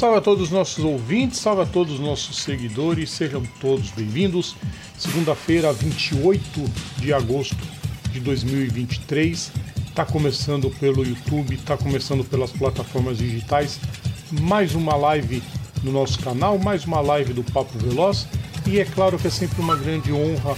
[0.00, 4.56] Salve a todos os nossos ouvintes, salve a todos os nossos seguidores, sejam todos bem-vindos.
[4.96, 6.64] Segunda-feira, 28
[6.96, 7.58] de agosto
[8.10, 9.52] de 2023.
[9.86, 13.78] Está começando pelo YouTube, está começando pelas plataformas digitais.
[14.40, 15.42] Mais uma live
[15.84, 18.26] no nosso canal, mais uma live do Papo Veloz.
[18.66, 20.56] E é claro que é sempre uma grande honra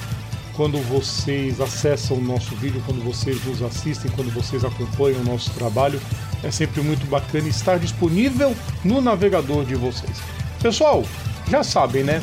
[0.55, 5.50] quando vocês acessam o nosso vídeo, quando vocês nos assistem, quando vocês acompanham o nosso
[5.50, 6.00] trabalho.
[6.42, 10.19] É sempre muito bacana estar disponível no navegador de vocês.
[10.60, 11.05] Pessoal,
[11.48, 12.23] já sabem, né?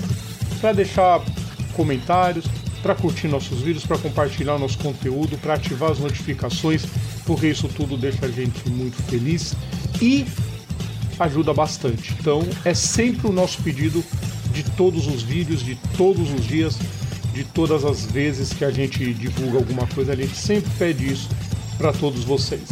[0.60, 1.22] Para deixar
[1.74, 2.46] comentários,
[2.82, 6.86] para curtir nossos vídeos, para compartilhar nosso conteúdo, para ativar as notificações,
[7.26, 9.54] porque isso tudo deixa a gente muito feliz
[10.02, 10.26] e
[11.20, 12.14] ajuda bastante.
[12.20, 14.04] Então, é sempre o nosso pedido
[14.54, 16.78] de todos os vídeos, de todos os dias,
[17.34, 21.30] de todas as vezes que a gente divulga alguma coisa, a gente sempre pede isso
[21.78, 22.70] para todos vocês.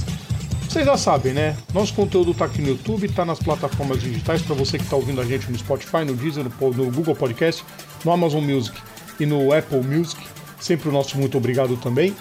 [0.78, 1.58] Vocês já sabem, né?
[1.74, 5.20] Nosso conteúdo está aqui no YouTube, está nas plataformas digitais para você que está ouvindo
[5.20, 7.66] a gente no Spotify, no Deezer, no, no Google Podcast,
[8.06, 8.78] no Amazon Music
[9.20, 10.22] e no Apple Music.
[10.60, 12.16] Sempre o nosso muito obrigado também.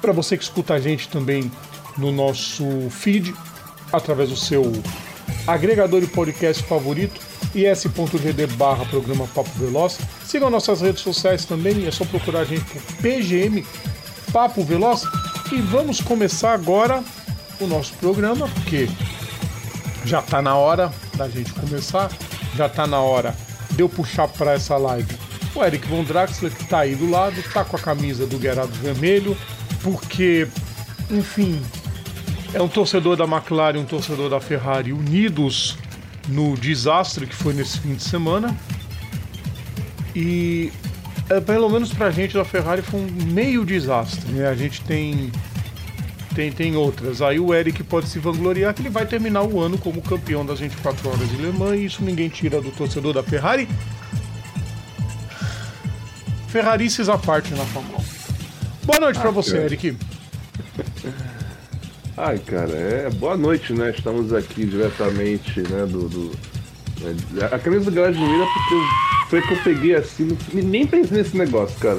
[0.00, 1.48] Para você que escuta a gente também
[1.96, 3.32] no nosso feed,
[3.92, 4.72] através do seu
[5.46, 7.20] agregador de podcast favorito,
[7.54, 10.00] is.gd barra programa Papo Veloz.
[10.24, 13.64] Sigam nossas redes sociais também, é só procurar a gente por PGM
[14.32, 15.04] Papo Veloz.
[15.52, 17.00] E vamos começar agora
[17.60, 18.88] o nosso programa, porque
[20.04, 22.10] já está na hora da gente começar,
[22.56, 23.34] já está na hora
[23.70, 25.24] de eu puxar para essa live
[25.54, 28.72] o Eric Von Draxler, que está aí do lado, está com a camisa do Guerrado
[28.72, 29.36] Vermelho,
[29.82, 30.48] porque,
[31.10, 31.62] enfim,
[32.52, 35.78] é um torcedor da McLaren, um torcedor da Ferrari unidos
[36.28, 38.56] no desastre que foi nesse fim de semana.
[40.14, 40.72] E
[41.28, 44.32] é, pelo menos pra gente da Ferrari foi um meio desastre.
[44.32, 44.48] Né?
[44.48, 45.30] A gente tem,
[46.34, 47.22] tem, tem outras.
[47.22, 50.60] Aí o Eric pode se vangloriar que ele vai terminar o ano como campeão das
[50.60, 53.68] 24 horas de Le Mans e isso ninguém tira do torcedor da Ferrari.
[56.48, 58.86] Ferrarices à parte na Fórmula 1.
[58.86, 59.64] Boa noite ah, para você, cara.
[59.64, 59.96] Eric.
[62.16, 63.90] Ai, cara, é boa noite, né?
[63.90, 66.08] Estamos aqui diretamente, né, do.
[66.08, 66.30] do
[67.00, 67.16] né,
[67.50, 71.76] a camisa do Garage Mira porque foi que eu peguei assim, nem pensei nesse negócio,
[71.80, 71.98] cara.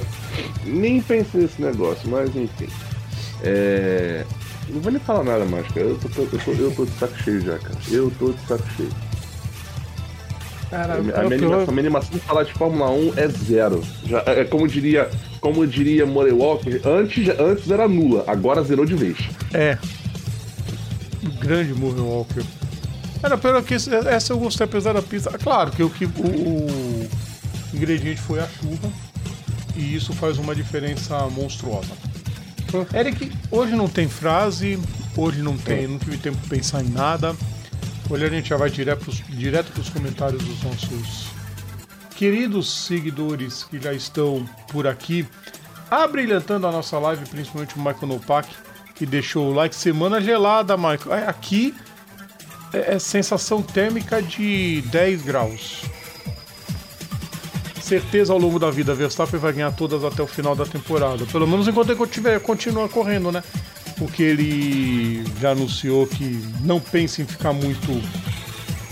[0.65, 2.69] Nem pensei nesse negócio, mas enfim.
[3.45, 4.25] É...
[4.69, 5.85] Não vou nem falar nada mais, cara.
[5.85, 7.77] Eu tô, eu tô, eu tô de saco cheio já, cara.
[7.91, 8.89] Eu tô de saco cheio.
[10.69, 13.83] Cara, a, minha, animação, minha animação de falar de Fórmula 1 é zero.
[14.05, 18.85] Já, é, é como diria, como diria Murray Walker, antes, antes era nula, agora zerou
[18.85, 19.17] de vez.
[19.53, 19.77] É.
[21.39, 22.43] Grande Murray Walker.
[23.21, 25.31] Era pelo que essa eu gostei, apesar da pista.
[25.37, 27.09] Claro que o, que, o, o
[27.73, 28.89] ingrediente foi a chuva.
[29.75, 31.91] E isso faz uma diferença monstruosa.
[32.93, 34.79] Eric, hoje não tem frase,
[35.15, 37.35] hoje não tem, não tive tempo de pensar em nada.
[38.09, 39.01] Hoje a gente já vai direto
[39.71, 41.27] para os comentários dos nossos
[42.15, 45.27] queridos seguidores que já estão por aqui,
[45.89, 48.49] abrilhantando a nossa live, principalmente o Michael Nopak,
[48.95, 49.75] que deixou o like.
[49.75, 51.13] Semana gelada, Michael.
[51.13, 51.75] É, aqui
[52.73, 55.81] é, é sensação térmica de 10 graus.
[57.85, 61.23] Certeza ao longo da vida, Verstappen vai ganhar todas até o final da temporada.
[61.27, 63.43] Pelo menos enquanto ele continuar continua correndo, né?
[63.95, 68.01] porque ele já anunciou que não pensa em ficar muito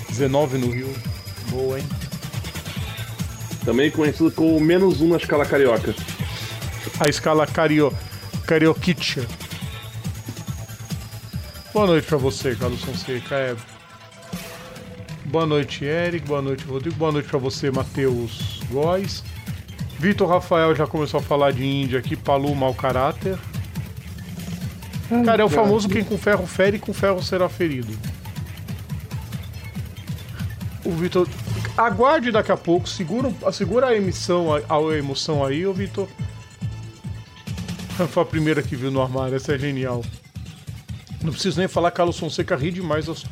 [0.09, 0.93] 19 no Rio.
[1.49, 1.85] Boa, hein?
[3.65, 5.95] Também conhecido como menos um na escala carioca.
[6.99, 7.91] A escala cario...
[8.45, 9.25] carioquitia.
[11.73, 13.35] Boa noite para você, Carlos Fonseca.
[13.35, 13.55] É...
[15.25, 16.27] Boa noite, Eric.
[16.27, 16.95] Boa noite, Rodrigo.
[16.95, 18.52] Boa noite para você, Matheus
[19.99, 22.15] Vitor Rafael já começou a falar de Índia aqui.
[22.15, 23.37] Palu, mau caráter.
[25.25, 27.97] Cara, é o famoso quem com ferro fere, com ferro será ferido.
[30.83, 31.27] O Vitor.
[31.77, 36.07] Aguarde daqui a pouco, segura, segura a emissão, a, a emoção aí, ô Vitor.
[38.09, 40.03] Foi a primeira que viu no armário, essa é genial.
[41.23, 43.23] Não preciso nem falar, Carlos Fonseca ri demais das,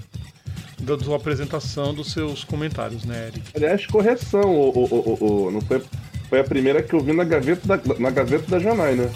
[0.81, 3.51] da sua apresentação, dos seus comentários, né, Eric?
[3.55, 5.81] Aliás, correção, o, o, o, não foi,
[6.29, 9.09] foi a primeira que eu vi na gaveta da, na gaveta da Janai, né?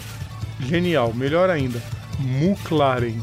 [0.60, 1.82] Genial, melhor ainda.
[2.20, 3.20] McLaren.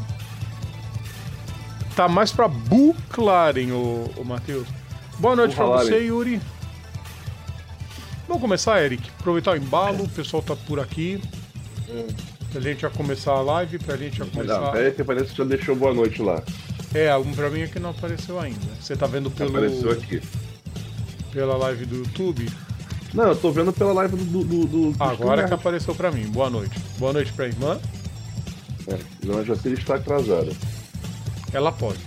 [1.96, 4.68] Tá mais pra Buclaren, o, o Matheus.
[5.18, 6.40] Boa noite pra você, Yuri.
[8.26, 9.08] Vamos começar, Eric.
[9.20, 11.20] Aproveitar o embalo, o pessoal tá por aqui.
[11.88, 12.06] Hum.
[12.50, 14.60] Pra gente já começar a live, pra gente já começar.
[14.60, 16.42] Não, pera que parece que já deixou boa noite lá.
[16.94, 18.66] É, um pra mim é que não apareceu ainda.
[18.80, 19.50] Você tá vendo pelo.
[19.50, 20.22] Apareceu aqui.
[21.32, 22.48] Pela live do YouTube?
[23.12, 24.44] Não, eu tô vendo pela live do.
[24.44, 26.26] do, do Agora que apareceu pra mim.
[26.28, 26.78] Boa noite.
[26.96, 27.80] Boa noite pra irmã.
[28.86, 30.52] É, Dona Jacira está atrasada.
[31.52, 31.98] Ela pode.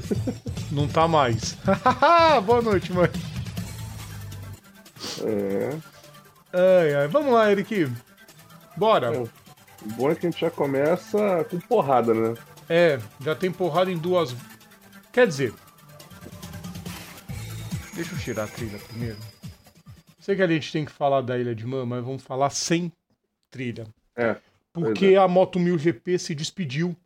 [0.72, 1.56] Não tá mais.
[2.46, 3.10] Boa noite, mãe.
[5.22, 5.76] É.
[6.52, 7.08] Ai, ai.
[7.08, 7.90] Vamos lá, Eric.
[8.76, 9.14] Bora.
[9.14, 9.18] É.
[9.18, 9.28] O
[9.96, 12.34] bom é que a gente já começa com porrada, né?
[12.68, 14.34] É, já tem porrada em duas.
[15.12, 15.52] Quer dizer.
[17.94, 19.18] Deixa eu tirar a trilha primeiro.
[20.18, 22.90] Sei que a gente tem que falar da Ilha de Man, mas vamos falar sem
[23.50, 23.86] trilha.
[24.16, 24.36] É.
[24.72, 25.16] Porque é.
[25.16, 26.96] a Moto 1000 GP se despediu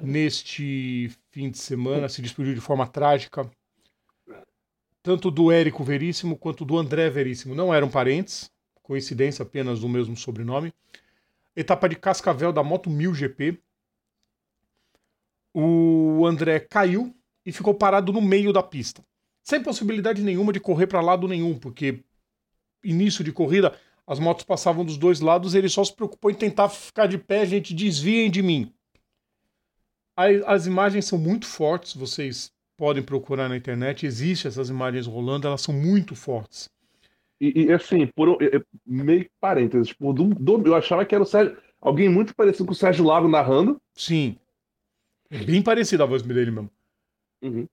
[0.00, 3.50] neste fim de semana, se despediu de forma trágica.
[5.02, 7.54] Tanto do Érico Veríssimo quanto do André Veríssimo.
[7.54, 8.50] Não eram parentes,
[8.82, 10.72] coincidência apenas do mesmo sobrenome.
[11.56, 13.58] Etapa de Cascavel da Moto 1000 GP.
[15.52, 17.14] O André caiu
[17.44, 19.02] e ficou parado no meio da pista.
[19.42, 22.04] Sem possibilidade nenhuma de correr para lado nenhum, porque
[22.84, 23.74] início de corrida
[24.06, 27.46] as motos passavam dos dois lados, ele só se preocupou em tentar ficar de pé,
[27.46, 28.72] gente, desviem de mim.
[30.44, 35.60] As imagens são muito fortes, vocês podem procurar na internet, existem essas imagens rolando, elas
[35.60, 36.68] são muito fortes.
[37.40, 38.36] E, e assim, por
[38.84, 42.72] meio parênteses, tipo, do, do, eu achava que era o Sérgio, alguém muito parecido com
[42.72, 43.80] o Sérgio Lago narrando.
[43.94, 44.36] Sim.
[45.30, 46.70] É bem parecida a voz dele mesmo.
[47.40, 47.68] Uhum.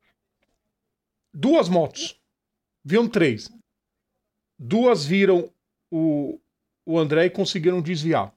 [1.33, 2.19] Duas motos.
[2.83, 3.51] Viam três.
[4.57, 5.51] Duas viram
[5.92, 6.39] o,
[6.86, 8.33] o André e conseguiram desviar.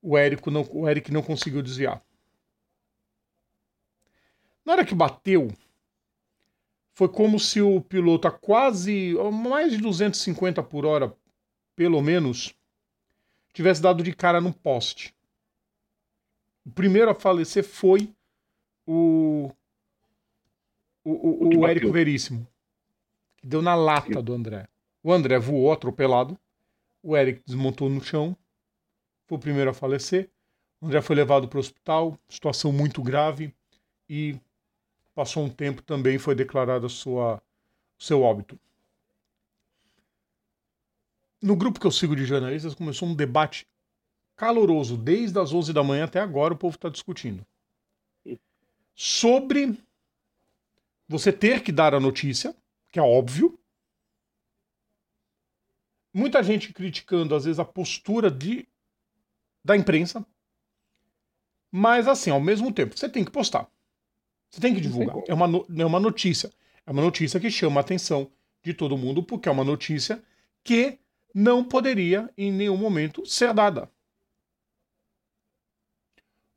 [0.00, 2.02] O Érico não, o Eric não conseguiu desviar.
[4.64, 5.52] Na hora que bateu,
[6.94, 11.14] foi como se o piloto a quase mais de 250 por hora,
[11.74, 12.54] pelo menos,
[13.52, 15.14] tivesse dado de cara no poste.
[16.64, 18.12] O primeiro a falecer foi
[18.86, 19.50] o
[21.04, 22.46] o, o, o Érico Veríssimo,
[23.36, 24.68] que deu na lata do André.
[25.02, 26.38] O André voou atropelado,
[27.02, 28.36] o Eric desmontou no chão,
[29.26, 30.30] foi o primeiro a falecer.
[30.80, 33.52] O André foi levado para o hospital, situação muito grave,
[34.08, 34.38] e
[35.14, 37.42] Passou um tempo também foi declarado sua
[37.98, 38.58] seu óbito.
[41.40, 43.66] No grupo que eu sigo de jornalistas começou um debate
[44.36, 47.46] caloroso desde as 11 da manhã até agora o povo está discutindo
[48.94, 49.78] sobre
[51.08, 52.54] você ter que dar a notícia,
[52.90, 53.58] que é óbvio.
[56.14, 58.68] Muita gente criticando às vezes a postura de
[59.64, 60.26] da imprensa,
[61.70, 63.70] mas assim, ao mesmo tempo, você tem que postar.
[64.50, 65.16] Você tem que divulgar.
[65.26, 65.46] É uma,
[65.78, 66.50] é uma notícia.
[66.84, 68.30] É uma notícia que chama a atenção
[68.62, 70.22] de todo mundo, porque é uma notícia
[70.62, 70.98] que
[71.34, 73.90] não poderia em nenhum momento ser dada.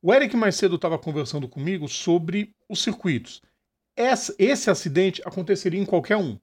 [0.08, 3.42] O Eric mais cedo estava conversando comigo sobre os circuitos.
[3.98, 6.40] Esse, esse acidente aconteceria em qualquer um.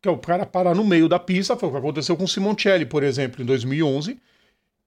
[0.00, 2.28] Que é o cara parar no meio da pista, foi o que aconteceu com o
[2.28, 4.18] Simoncelli, por exemplo, em 2011,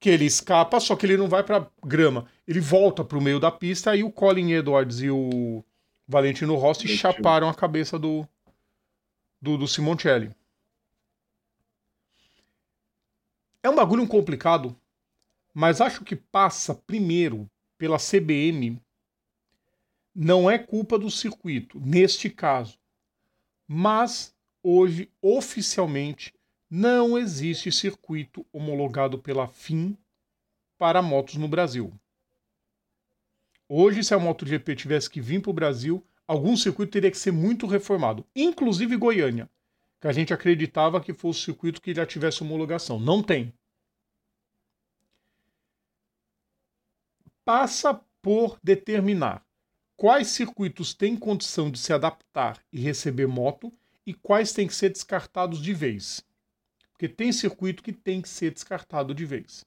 [0.00, 2.26] que ele escapa, só que ele não vai para grama.
[2.48, 5.64] Ele volta para o meio da pista e o Colin Edwards e o
[6.04, 8.26] Valentino Rossi chaparam a cabeça do,
[9.40, 10.34] do, do Simoncelli.
[13.62, 14.76] É um bagulho complicado,
[15.54, 18.80] mas acho que passa primeiro pela CBM.
[20.14, 22.78] Não é culpa do circuito, neste caso.
[23.66, 26.34] Mas hoje, oficialmente,
[26.70, 29.96] não existe circuito homologado pela FIM
[30.76, 31.92] para motos no Brasil.
[33.68, 37.32] Hoje, se a MotoGP tivesse que vir para o Brasil, algum circuito teria que ser
[37.32, 39.50] muito reformado, inclusive Goiânia,
[40.00, 42.98] que a gente acreditava que fosse o circuito que já tivesse homologação.
[42.98, 43.52] Não tem.
[47.48, 49.42] Passa por determinar
[49.96, 53.72] quais circuitos têm condição de se adaptar e receber moto
[54.06, 56.22] e quais têm que ser descartados de vez.
[56.92, 59.64] Porque tem circuito que tem que ser descartado de vez.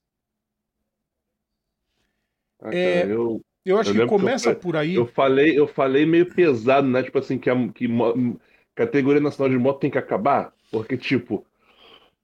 [2.60, 4.94] Ah, é, eu, eu acho eu que começa que eu, por aí.
[4.94, 7.02] Eu falei, eu falei meio pesado, né?
[7.02, 7.88] Tipo assim, que a que
[8.76, 10.54] categoria nacional de moto tem que acabar.
[10.70, 11.44] Porque, tipo.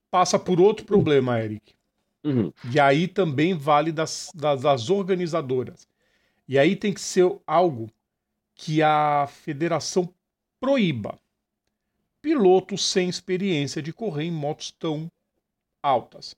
[0.09, 1.77] Passa por outro problema, Eric.
[2.25, 2.53] Uhum.
[2.73, 5.87] E aí também vale das, das, das organizadoras.
[6.47, 7.91] E aí tem que ser algo
[8.55, 10.13] que a federação
[10.59, 11.19] proíba
[12.21, 15.11] pilotos sem experiência de correr em motos tão
[15.83, 16.35] altas.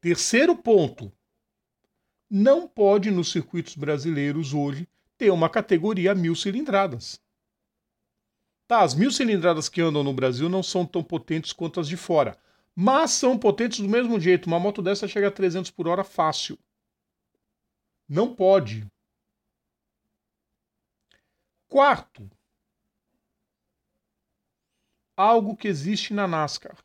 [0.00, 1.12] Terceiro ponto:
[2.30, 7.20] não pode nos circuitos brasileiros hoje ter uma categoria mil cilindradas.
[8.66, 11.96] Tá, as mil cilindradas que andam no Brasil não são tão potentes quanto as de
[11.96, 12.38] fora,
[12.74, 14.46] mas são potentes do mesmo jeito.
[14.46, 16.58] Uma moto dessa chega a 300 por hora fácil.
[18.08, 18.86] Não pode.
[21.68, 22.30] Quarto,
[25.16, 26.76] algo que existe na NASCAR.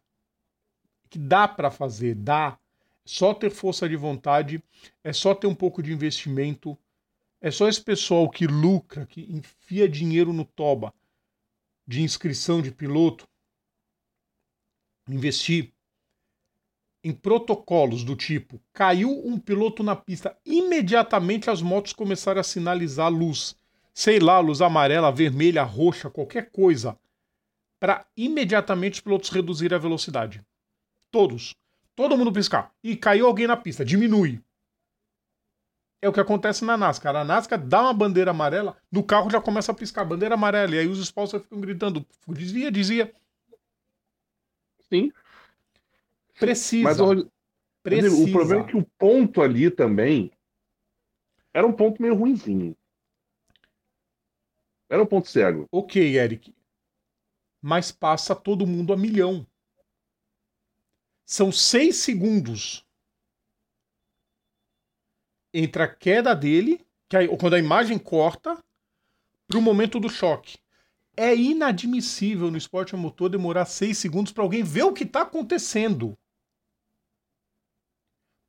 [1.10, 2.58] Que dá para fazer, dá.
[3.05, 4.63] É só ter força de vontade,
[5.03, 6.77] é só ter um pouco de investimento
[7.41, 10.93] É só esse pessoal que lucra, que enfia dinheiro no toba
[11.88, 13.27] de inscrição de piloto,
[15.08, 15.74] investir
[17.03, 23.12] em protocolos do tipo: caiu um piloto na pista, imediatamente as motos começaram a sinalizar
[23.12, 23.56] luz,
[23.94, 26.98] sei lá, luz amarela, vermelha, roxa, qualquer coisa,
[27.79, 30.41] para imediatamente os pilotos reduzirem a velocidade.
[31.12, 31.56] Todos.
[31.96, 32.72] Todo mundo piscar.
[32.84, 34.41] E caiu alguém na pista, diminui.
[36.01, 37.15] É o que acontece na NASCAR.
[37.15, 40.75] A NASCAR dá uma bandeira amarela, no carro já começa a piscar bandeira amarela.
[40.75, 43.13] E aí os sponsors ficam gritando: desvia, dizia.
[44.89, 45.12] Sim.
[46.39, 46.84] Precisa.
[46.84, 47.29] Mas o,
[47.84, 48.15] Precisa.
[48.15, 50.31] o problema é que o ponto ali também
[51.53, 52.75] era um ponto meio ruimzinho.
[54.89, 55.67] Era um ponto cego.
[55.72, 56.53] Ok, Eric.
[57.62, 59.46] Mas passa todo mundo a milhão.
[61.25, 62.86] São seis segundos
[65.53, 68.58] entre a queda dele, que aí, quando a imagem corta,
[69.48, 70.58] para o momento do choque.
[71.17, 75.22] É inadmissível no esporte a motor demorar seis segundos para alguém ver o que está
[75.22, 76.17] acontecendo.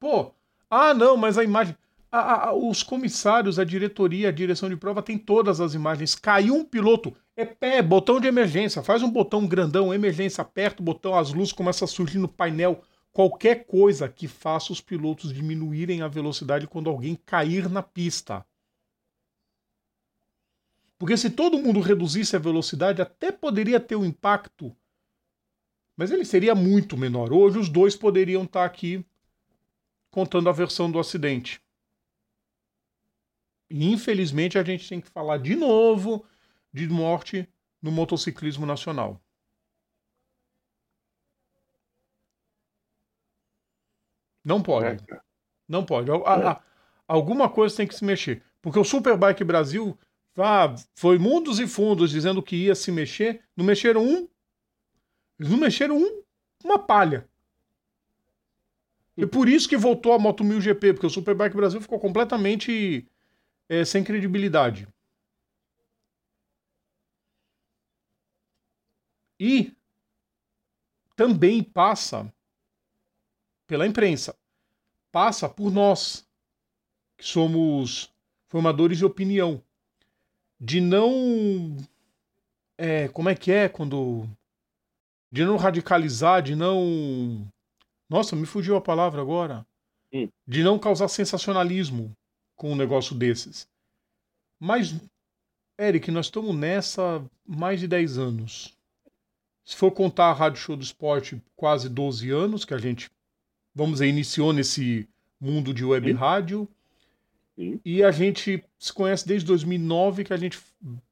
[0.01, 0.33] Pô,
[0.71, 1.77] ah, não, mas a imagem.
[2.11, 6.17] A, a, os comissários, a diretoria, a direção de prova tem todas as imagens.
[6.17, 8.83] Caiu um piloto, é pé, botão de emergência.
[8.83, 12.83] Faz um botão grandão, emergência, aperta o botão, as luzes começam a surgir no painel.
[13.13, 18.45] Qualquer coisa que faça os pilotos diminuírem a velocidade quando alguém cair na pista.
[20.99, 24.75] Porque se todo mundo reduzisse a velocidade, até poderia ter um impacto,
[25.97, 27.33] mas ele seria muito menor.
[27.33, 29.05] Hoje os dois poderiam estar aqui
[30.11, 31.63] contando a versão do acidente.
[33.71, 36.27] E infelizmente a gente tem que falar de novo
[36.73, 37.49] de morte
[37.81, 39.21] no motociclismo nacional.
[44.45, 44.87] Não pode.
[44.87, 45.21] É.
[45.69, 46.11] Não pode.
[46.11, 46.63] A,
[47.07, 48.43] alguma coisa tem que se mexer.
[48.61, 49.97] Porque o Superbike Brasil
[50.37, 53.45] ah, foi mundos e fundos dizendo que ia se mexer.
[53.57, 54.29] Não mexeram um.
[55.39, 56.23] Eles não mexeram um,
[56.65, 57.30] uma palha.
[59.17, 63.07] E por isso que voltou a Moto 1000 GP, porque o Superbike Brasil ficou completamente
[63.69, 64.89] é, sem credibilidade.
[69.39, 69.73] E
[71.17, 72.33] também passa
[73.67, 74.37] pela imprensa,
[75.13, 76.27] passa por nós,
[77.17, 78.13] que somos
[78.49, 79.63] formadores de opinião,
[80.59, 81.77] de não.
[82.77, 84.29] É, como é que é quando.
[85.33, 87.47] De não radicalizar, de não
[88.11, 89.65] nossa, me fugiu a palavra agora.
[90.13, 90.29] Hum.
[90.45, 92.13] De não causar sensacionalismo
[92.57, 93.69] com um negócio desses.
[94.59, 94.93] Mas,
[95.79, 98.77] Eric, nós estamos nessa mais de 10 anos.
[99.65, 103.09] Se for contar a Rádio Show do Esporte, quase 12 anos que a gente,
[103.73, 105.09] vamos dizer, iniciou nesse
[105.41, 106.17] mundo de web Sim.
[106.17, 106.69] rádio.
[107.55, 107.81] Sim.
[107.85, 110.59] E a gente se conhece desde 2009 que a gente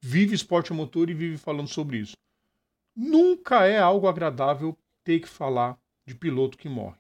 [0.01, 2.17] vive esporte a motor e vive falando sobre isso.
[2.97, 5.79] Nunca é algo agradável ter que falar
[6.09, 6.97] de piloto que morre.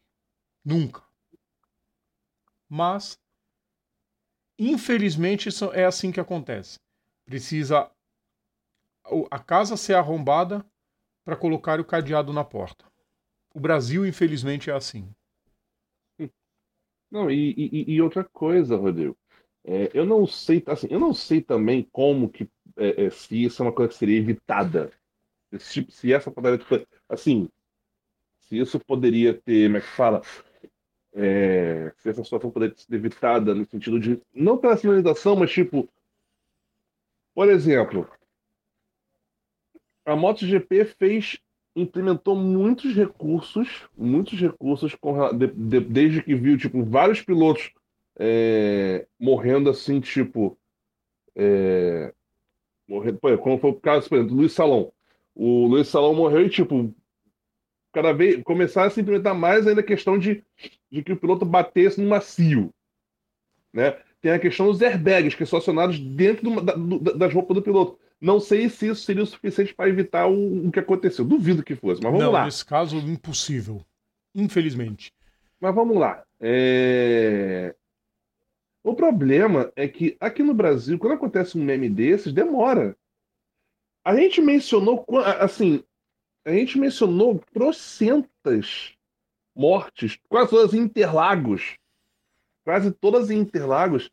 [0.62, 1.02] Nunca.
[2.68, 3.18] Mas,
[4.58, 6.78] infelizmente, é assim que acontece.
[7.24, 7.90] Precisa
[9.30, 10.64] a casa ser arrombada
[11.24, 12.84] para colocar o cadeado na porta.
[13.54, 15.10] O Brasil, infelizmente, é assim.
[17.10, 19.16] Não, e, e, e outra coisa, Rodrigo.
[19.64, 23.62] É, eu não sei, assim, eu não sei também como que é, é, se isso
[23.62, 24.92] é uma coisa que seria evitada.
[25.58, 27.48] Se, se essa poderia, tipo, assim,
[28.48, 30.22] se isso poderia ter, como é que fala?
[31.14, 35.88] É, se essa situação poderia ser evitada no sentido de, não pela sinalização, mas tipo,
[37.34, 38.08] por exemplo,
[40.04, 41.38] a MotoGP fez,
[41.76, 47.72] implementou muitos recursos, muitos recursos com, de, de, desde que viu, tipo, vários pilotos
[48.18, 50.58] é, morrendo assim, tipo,
[51.36, 52.12] é,
[52.88, 54.90] morrendo, como foi o caso, por exemplo, do Luiz Salom.
[55.34, 56.92] O Luiz Salom morreu e, tipo,
[57.92, 60.45] cada vez começar a se implementar mais ainda a questão de,
[60.90, 62.73] de que o piloto batesse no macio.
[63.73, 63.97] Né?
[64.21, 67.62] Tem a questão dos airbags, que são acionados dentro do, da, do, das roupas do
[67.62, 67.99] piloto.
[68.21, 71.25] Não sei se isso seria o suficiente para evitar o, o, que aconteceu.
[71.25, 72.45] Duvido que fosse, mas vamos Não, lá.
[72.45, 73.80] Nesse caso, impossível.
[74.35, 75.12] Infelizmente.
[75.61, 76.25] Mas vamos lá.
[76.40, 77.75] É...
[78.83, 82.97] O problema é que aqui no Brasil, quando acontece um meme desses, demora.
[84.04, 85.04] A gente mencionou,
[85.38, 85.85] assim,
[86.45, 88.95] a gente mencionou trocentas
[89.54, 91.76] mortes, quase todas em Interlagos,
[92.64, 94.11] quase todas em Interlagos,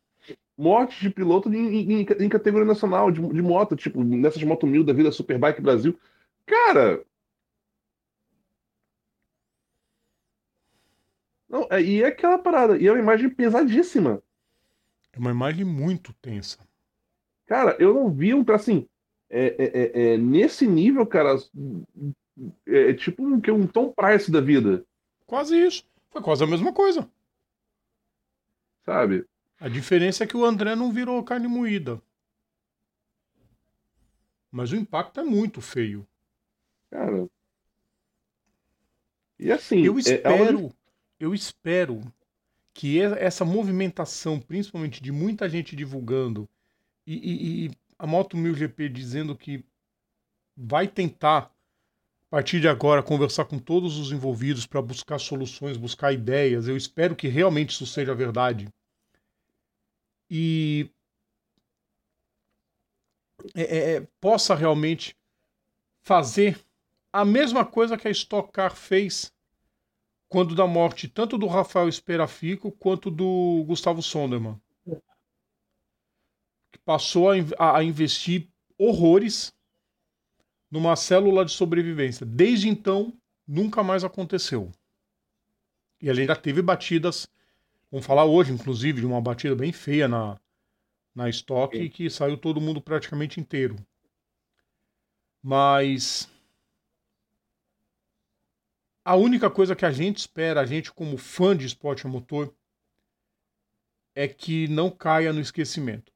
[0.56, 4.82] mortes de piloto em, em, em categoria nacional de, de, moto, tipo nessas moto mil
[4.82, 5.98] da vida Superbike Brasil.
[6.44, 7.04] Cara,
[11.48, 14.22] não, é, e é aquela parada, e é uma imagem pesadíssima.
[15.12, 16.58] É uma imagem muito tensa.
[17.46, 18.44] Cara, eu não vi um.
[18.52, 18.88] Assim,
[19.28, 21.36] é, é, é, é nesse nível, cara,
[22.66, 24.84] é, é tipo um, um Tom Price da vida.
[25.26, 25.84] Quase isso.
[26.10, 27.08] Foi quase a mesma coisa.
[28.84, 29.26] Sabe?
[29.58, 32.00] A diferença é que o André não virou carne moída.
[34.50, 36.06] Mas o impacto é muito feio.
[36.90, 37.28] Cara.
[39.38, 39.84] E assim.
[39.84, 40.72] Eu é, espero, é,
[41.18, 42.00] eu espero
[42.72, 46.48] que essa movimentação, principalmente de muita gente divulgando
[47.06, 49.64] e, e, e a Moto 1000 GP dizendo que
[50.56, 56.12] vai tentar, a partir de agora, conversar com todos os envolvidos para buscar soluções, buscar
[56.12, 56.68] ideias.
[56.68, 58.68] Eu espero que realmente isso seja verdade.
[60.30, 60.90] E
[63.54, 65.16] é, é, é possa realmente
[66.02, 66.60] fazer
[67.12, 69.32] a mesma coisa que a Stock Car fez
[70.28, 74.60] quando da morte tanto do Rafael Esperafico quanto do Gustavo Sonderman.
[76.84, 79.52] Passou a, a investir horrores
[80.70, 82.26] numa célula de sobrevivência.
[82.26, 83.12] Desde então,
[83.46, 84.70] nunca mais aconteceu.
[86.00, 87.28] E ele ainda teve batidas,
[87.90, 90.38] vamos falar hoje, inclusive, de uma batida bem feia na,
[91.14, 93.76] na estoque, que saiu todo mundo praticamente inteiro.
[95.42, 96.28] Mas
[99.04, 102.52] a única coisa que a gente espera, a gente como fã de esporte a motor,
[104.14, 106.12] é que não caia no esquecimento.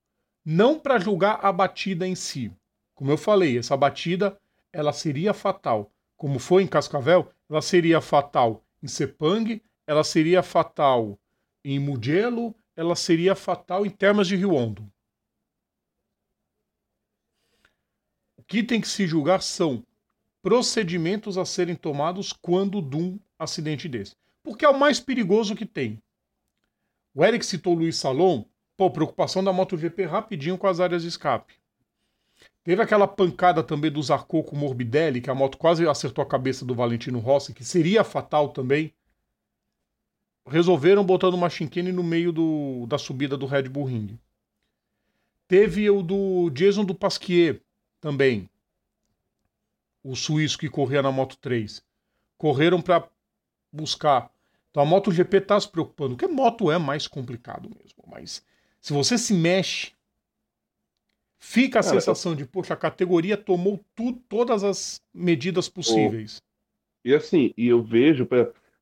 [0.52, 2.52] Não para julgar a batida em si.
[2.92, 4.36] Como eu falei, essa batida
[4.72, 5.92] ela seria fatal.
[6.16, 11.16] Como foi em Cascavel, ela seria fatal em Sepang, ela seria fatal
[11.64, 14.92] em Mugello, ela seria fatal em Termas de Rio Hondo.
[18.36, 19.86] O que tem que se julgar são
[20.42, 24.16] procedimentos a serem tomados quando de um acidente desse.
[24.42, 26.02] Porque é o mais perigoso que tem.
[27.14, 28.49] O Eric citou Luiz Salom,
[28.80, 31.52] pô, preocupação da MotoGP rapidinho com as áreas de escape.
[32.64, 36.64] Teve aquela pancada também do Zarco com Morbidelli, que a moto quase acertou a cabeça
[36.64, 38.94] do Valentino Rossi, que seria fatal também.
[40.46, 44.18] Resolveram botando uma chinquene no meio do, da subida do Red Bull Ring.
[45.46, 47.60] Teve o do Jason do Pasquier
[48.00, 48.48] também,
[50.02, 51.84] o suíço que corria na Moto 3,
[52.38, 53.06] correram para
[53.70, 54.32] buscar.
[54.70, 58.42] Então a MotoGP está se preocupando, porque moto é mais complicado mesmo, mas
[58.80, 59.92] se você se mexe,
[61.38, 62.36] fica a Cara, sensação eu...
[62.36, 66.42] de, poxa, a categoria tomou tu, todas as medidas possíveis.
[67.04, 68.28] E assim, e eu vejo,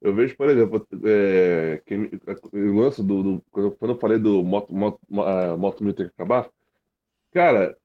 [0.01, 1.95] eu vejo, por exemplo, é, que,
[2.53, 5.01] o lance do, do, quando eu falei do Moto, moto,
[5.59, 6.49] moto Mil ter que acabar,
[7.33, 7.77] cara,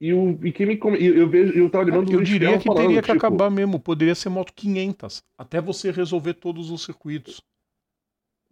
[0.00, 3.02] e, o, e quem me eu vejo, eu tava lembrando Eu diria que falando, teria
[3.02, 7.42] que tipo, acabar mesmo, poderia ser moto 500, até você resolver todos os circuitos.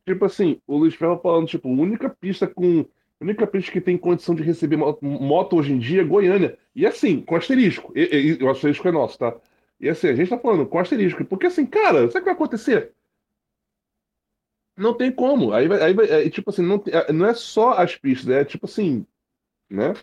[0.08, 2.86] Tipo assim, o Luiz Ferro falando, tipo, única pista com
[3.20, 6.56] única pista que tem condição de receber moto, hoje em dia é Goiânia.
[6.74, 7.92] E assim, com asterisco.
[7.94, 9.36] E, e, o asterisco é nosso, tá?
[9.80, 11.24] E assim, a gente tá falando com asterisco.
[11.24, 12.92] Porque assim, cara, sabe o que vai acontecer?
[14.76, 15.52] Não tem como.
[15.52, 18.66] Aí vai, aí vai é, tipo assim, não, não é só as pistas, é tipo
[18.66, 19.04] assim,
[19.68, 19.94] né?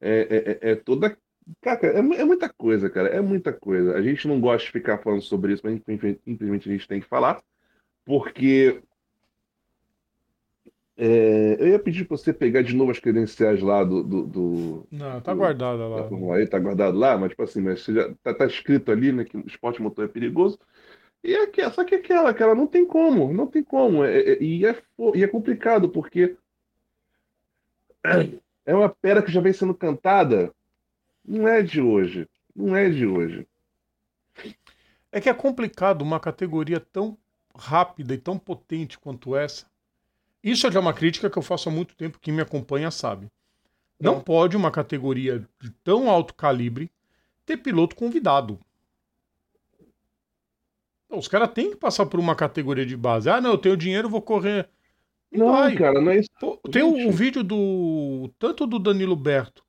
[0.00, 0.20] É,
[0.62, 1.16] é, é, é toda.
[1.60, 3.08] Cara, é, é, muita coisa, cara.
[3.08, 3.96] É muita coisa.
[3.96, 5.80] A gente não gosta de ficar falando sobre isso, mas
[6.26, 7.42] infelizmente a gente tem que falar,
[8.04, 8.80] porque.
[11.02, 14.02] É, eu ia pedir para você pegar de novo as credenciais lá do.
[14.02, 16.36] do, do não, tá do, guardada lá.
[16.36, 19.34] Aí tá guardado lá, mas tipo assim, mas já tá, tá escrito ali, né, que
[19.34, 20.58] o esporte motor é perigoso.
[21.24, 24.04] E é, só que aquela, aquela não tem como, não tem como.
[24.04, 24.76] É, é, e, é,
[25.14, 26.36] e é complicado, porque
[28.66, 30.52] é uma pera que já vem sendo cantada.
[31.24, 32.28] Não é de hoje.
[32.54, 33.48] Não é de hoje.
[35.10, 37.16] É que é complicado uma categoria tão
[37.56, 39.64] rápida e tão potente quanto essa.
[40.42, 43.30] Isso é já uma crítica que eu faço há muito tempo, quem me acompanha sabe.
[44.00, 46.90] Não, Não pode uma categoria de tão alto calibre
[47.44, 48.58] ter piloto convidado.
[51.08, 53.28] Os caras têm que passar por uma categoria de base.
[53.28, 54.68] Ah, não, eu tenho dinheiro, vou correr
[55.30, 55.76] não, vai.
[55.76, 56.30] cara, não é isso.
[56.40, 58.30] Pô, tem um, um, vídeo do.
[58.38, 59.64] Tanto do Danilo Berto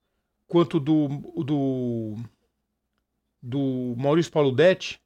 [0.47, 1.07] quanto do.
[1.43, 2.15] do.
[3.41, 4.99] do Maurício Paulo Detti,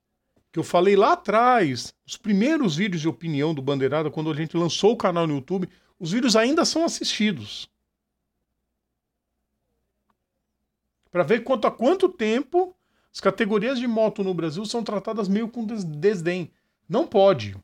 [0.56, 4.56] que eu falei lá atrás, os primeiros vídeos de opinião do Bandeirada, quando a gente
[4.56, 5.68] lançou o canal no YouTube,
[6.00, 7.70] os vídeos ainda são assistidos.
[11.12, 12.74] Para ver quanto a quanto tempo
[13.12, 16.50] as categorias de moto no Brasil são tratadas meio com desdém.
[16.88, 17.58] Não pode.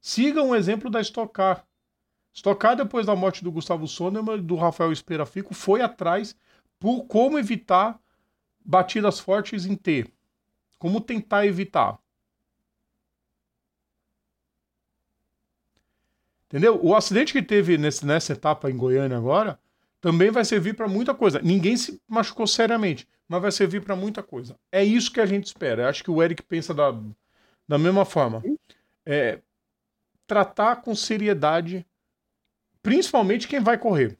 [0.00, 1.66] Sigam o exemplo da Stock Car.
[2.32, 6.36] Stock depois da morte do Gustavo Sonderman e do Rafael Esperafico, foi atrás
[6.78, 8.00] por como evitar
[8.64, 10.06] batidas fortes em T.
[10.78, 11.98] Como tentar evitar.
[16.46, 16.80] Entendeu?
[16.82, 19.58] O acidente que teve nesse, nessa etapa em Goiânia agora
[20.00, 21.40] também vai servir para muita coisa.
[21.42, 24.56] Ninguém se machucou seriamente, mas vai servir para muita coisa.
[24.70, 25.82] É isso que a gente espera.
[25.82, 26.94] Eu acho que o Eric pensa da,
[27.66, 28.42] da mesma forma.
[29.04, 29.40] É,
[30.26, 31.84] tratar com seriedade,
[32.82, 34.16] principalmente quem vai correr.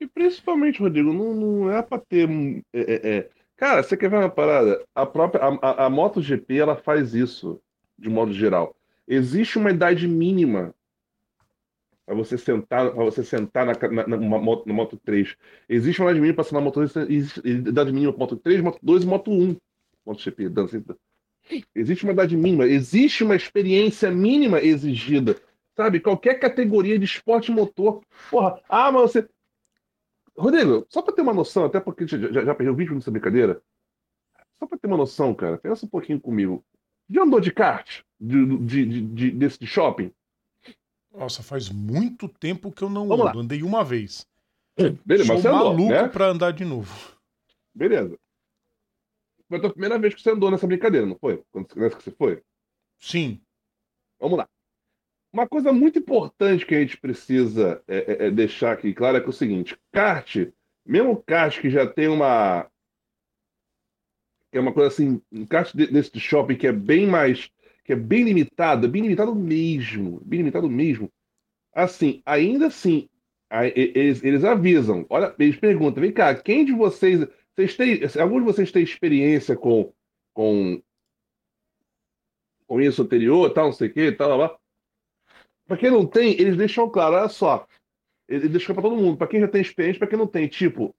[0.00, 2.28] E principalmente, Rodrigo, não, não é pra ter.
[2.72, 3.30] é, é, é.
[3.56, 4.82] Cara, você quer ver uma parada?
[4.94, 7.60] A própria a, a, MotoGP ela faz isso
[7.98, 8.74] de modo geral.
[9.06, 10.74] Existe uma idade mínima
[12.06, 15.36] para você sentar, para você sentar na, na, na, moto, na Moto 3.
[15.68, 18.60] Existe uma idade mínima para ser na Moto 3, existe idade mínima para Moto 3,
[18.62, 19.56] Moto 2 e Moto 1.
[20.06, 20.82] MotoGP, dança.
[21.74, 25.36] Existe uma idade mínima, existe uma experiência mínima exigida.
[25.76, 26.00] Sabe?
[26.00, 28.02] Qualquer categoria de esporte motor.
[28.30, 29.28] Porra, ah, mas você.
[30.36, 33.10] Rodrigo, só para ter uma noção, até porque já, já, já perdi o vídeo nessa
[33.10, 33.62] brincadeira.
[34.58, 36.64] Só para ter uma noção, cara, pensa um pouquinho comigo.
[37.08, 38.02] Já andou de kart?
[38.18, 40.12] De, de, de, de, desse de shopping?
[41.12, 43.38] Nossa, faz muito tempo que eu não Vamos ando.
[43.38, 43.42] Lá.
[43.42, 44.26] Andei uma vez.
[45.04, 46.08] Beleza, Sou mas você maluco andou, né?
[46.08, 47.16] pra andar de novo.
[47.74, 48.18] Beleza.
[49.48, 51.42] Foi a primeira vez que você andou nessa brincadeira, não foi?
[51.50, 52.42] Quando nessa que você foi?
[52.98, 53.40] Sim.
[54.20, 54.48] Vamos lá.
[55.32, 59.20] Uma coisa muito importante que a gente precisa é, é, é deixar aqui claro é
[59.20, 60.48] que é o seguinte: kart,
[60.84, 62.68] mesmo kart que já tem uma.
[64.52, 67.48] é uma coisa assim, um kart desse de shopping que é bem mais.
[67.84, 70.20] que é bem limitado, bem limitado mesmo.
[70.24, 71.10] Bem limitado mesmo.
[71.72, 73.08] Assim, ainda assim,
[73.74, 75.06] eles, eles avisam.
[75.08, 77.26] Olha, eles perguntam: vem cá, quem de vocês.
[77.54, 79.92] vocês têm, alguns de vocês têm experiência com.
[80.34, 80.82] com
[82.66, 84.59] com isso anterior, tal, não sei o que, tal, lá.
[85.70, 87.64] Para quem não tem, eles deixam claro, olha só.
[88.28, 89.16] Ele deixou para todo mundo.
[89.16, 90.92] Para quem já tem experiência, para quem não tem, tipo,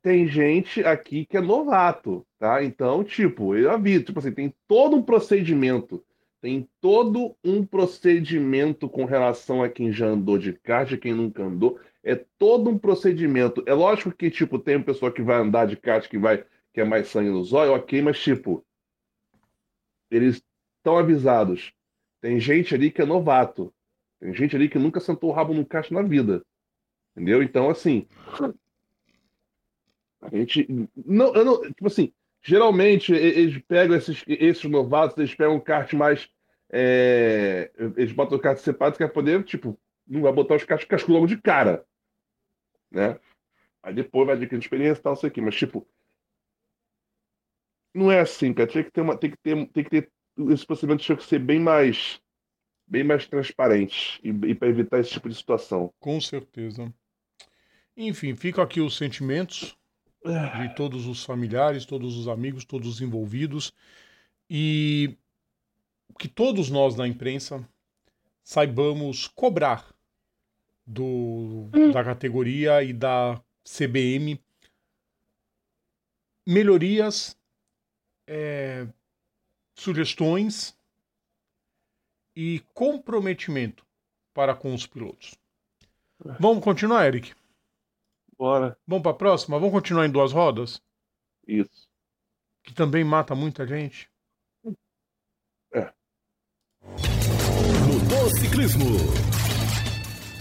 [0.00, 2.62] tem gente aqui que é novato, tá?
[2.62, 6.04] Então, tipo, eu aviso, tipo assim, tem todo um procedimento.
[6.40, 11.80] Tem todo um procedimento com relação a quem já andou de kart, quem nunca andou.
[12.04, 13.64] É todo um procedimento.
[13.66, 16.80] É lógico que, tipo, tem uma pessoa que vai andar de kart que vai que
[16.80, 18.64] é mais sangue nos olhos, ok, mas, tipo,
[20.12, 20.40] eles
[20.78, 21.74] estão avisados.
[22.24, 23.70] Tem gente ali que é novato.
[24.18, 26.42] Tem gente ali que nunca sentou o rabo no caixa na vida.
[27.14, 27.42] Entendeu?
[27.42, 28.08] Então, assim.
[30.22, 30.66] A gente.
[30.96, 35.92] Não, eu não, tipo assim, geralmente eles pegam esses, esses novatos, eles pegam um kart
[35.92, 36.26] mais.
[36.72, 41.12] É, eles botam o kart separado é poder, tipo, não vai botar os carros casco
[41.12, 41.84] logo de cara.
[42.90, 43.20] Né?
[43.82, 45.42] Aí depois vai adquirindo experiência e tal, isso aqui.
[45.42, 45.86] Mas, tipo.
[47.92, 48.72] Não é assim, cara.
[48.72, 50.13] Tem que ter, uma, tem que ter, tem que ter
[50.50, 52.20] esse procedimento tinha que ser bem mais
[52.86, 55.92] bem mais transparente e, e para evitar esse tipo de situação.
[55.98, 56.92] Com certeza.
[57.96, 59.76] Enfim, ficam aqui os sentimentos
[60.24, 63.72] de todos os familiares, todos os amigos, todos os envolvidos
[64.48, 65.16] e
[66.18, 67.66] que todos nós na imprensa
[68.42, 69.94] saibamos cobrar
[70.86, 74.40] do, da categoria e da CBM
[76.46, 77.38] melhorias
[78.26, 78.86] é,
[79.74, 80.76] sugestões
[82.36, 83.84] e comprometimento
[84.32, 85.34] para com os pilotos.
[86.40, 87.34] Vamos continuar, Eric?
[88.36, 88.76] Bora.
[88.86, 89.58] Vamos para a próxima?
[89.58, 90.80] Vamos continuar em duas rodas?
[91.46, 91.88] Isso.
[92.62, 94.10] Que também mata muita gente?
[95.72, 95.92] É.
[97.86, 98.84] Motociclismo.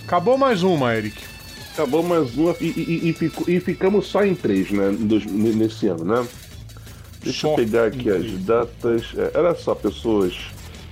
[0.05, 1.21] Acabou mais uma, Eric.
[1.73, 4.91] Acabou mais uma e, e, e, fico, e ficamos só em três, né?
[4.91, 6.27] Nesse ano, né?
[7.23, 9.13] Deixa eu pegar aqui as datas.
[9.17, 10.35] É, olha só, pessoas.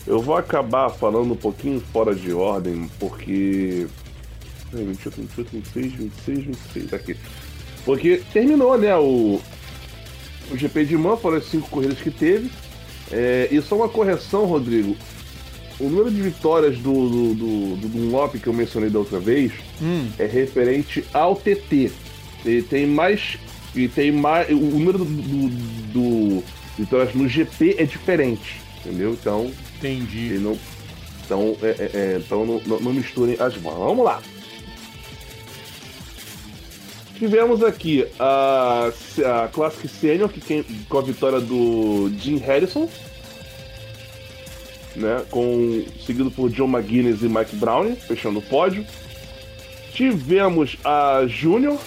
[0.07, 3.87] Eu vou acabar falando um pouquinho fora de ordem, porque.
[4.73, 6.93] 28, 28, 26, 26, 26.
[6.93, 7.17] Aqui.
[7.83, 8.95] Porque terminou, né?
[8.95, 9.41] O,
[10.49, 12.49] o GP de Man foram as cinco corridas que teve.
[13.11, 14.95] É, e só uma correção, Rodrigo.
[15.79, 19.51] O número de vitórias do, do, do, do Dunlop que eu mencionei da outra vez
[19.81, 20.07] hum.
[20.17, 21.91] é referente ao TT.
[22.45, 23.37] Ele tem mais
[23.75, 24.49] e tem mais.
[24.49, 25.49] O número do, do,
[25.93, 26.43] do
[26.77, 28.61] vitórias no GP é diferente.
[28.79, 29.11] Entendeu?
[29.11, 29.51] Então.
[29.77, 30.37] Entendi.
[30.37, 30.57] Não,
[31.25, 33.77] então, é, é, é, então não, não, não misturem as mãos.
[33.77, 34.21] Vamos lá.
[37.17, 38.91] Tivemos aqui a,
[39.43, 42.89] a Classic Senior, que tem, com a vitória do Jim Harrison,
[44.95, 48.85] né, com, seguido por John McGuinness e Mike Brown, fechando o pódio.
[49.93, 51.79] Tivemos a Júnior,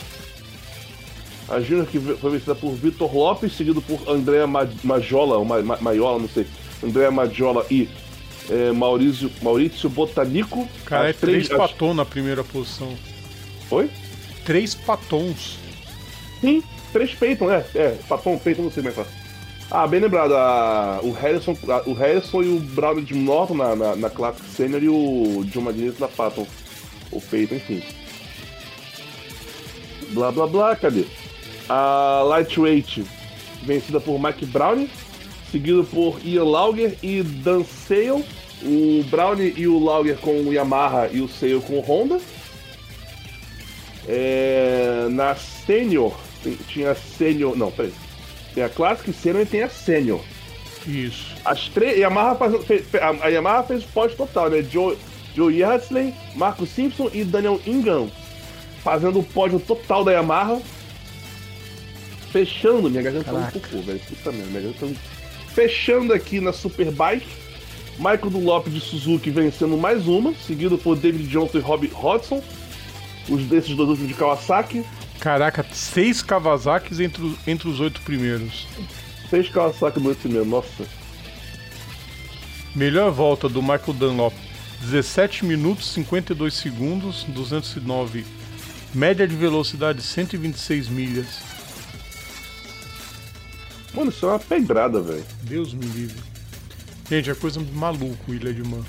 [1.49, 5.77] a Júnior que foi vencida por Vitor Lopes, seguido por Andréa Majola, ou Ma Ma
[5.81, 6.47] Maiola, não sei.
[6.83, 7.89] Andréa Majola e
[8.51, 10.69] é, Maurício, Maurício Botanico.
[10.85, 12.95] Cara, é três, três patons na primeira posição.
[13.71, 13.91] Oi?
[14.45, 15.59] Três patons.
[16.41, 17.65] Sim, três peiton, é.
[17.75, 19.13] É, paton, peiton, não sei mais fácil.
[19.71, 23.75] Ah, bem lembrado, a, o, Harrison, a, o Harrison e o Brown de Norton na,
[23.75, 26.47] na, na Classic Senior e o John Madrid na Patton.
[27.11, 27.83] O peito, enfim.
[30.11, 31.07] Blá blá blá, cadê?
[31.69, 33.05] A Lightweight
[33.63, 34.87] vencida por Mike Brown,
[35.51, 38.25] seguido por Ian Lauger e Dan Sale.
[38.63, 42.19] O Brown e o Lauger com o Yamaha e o Sale com o Honda.
[44.07, 46.15] É, na Senior,
[46.69, 47.57] tinha a Senior.
[47.57, 47.93] Não, peraí.
[48.55, 50.21] Tem a Classic Senior e tem a Senior.
[50.87, 51.35] Isso.
[51.45, 51.99] As três.
[51.99, 52.55] Yamaha faz,
[53.23, 54.63] a Yamaha fez o pódio total, né?
[54.63, 54.97] Joe,
[55.35, 58.11] Joe Yardley, Marco Simpson e Daniel Ingram
[58.85, 60.61] fazendo o pódio total da Yamaha.
[62.35, 64.01] Fechando, minha garganta tá um pouco, velho.
[64.01, 65.01] Puta merda, minha garganta tá...
[65.55, 67.29] Fechando aqui na Superbike.
[67.97, 72.43] Michael Dunlop de Suzuki vencendo mais uma, seguido por David Johnson e Rob Hodgson.
[73.29, 74.85] Os desses dois últimos de Kawasaki.
[75.21, 78.67] Caraca, seis Kawasaki's entre, entre os oito primeiros.
[79.31, 80.85] Seis Kawasaki no oito primeiros, nossa.
[82.75, 84.35] Melhor volta do Michael Dunlop.
[84.81, 88.27] 17 minutos 52 segundos, 209.
[88.93, 91.54] Média de velocidade 126 milhas.
[93.95, 95.25] Mano, isso é uma pedrada, velho.
[95.43, 96.21] Deus me livre.
[97.09, 98.85] Gente, é coisa maluco Ilha de Man.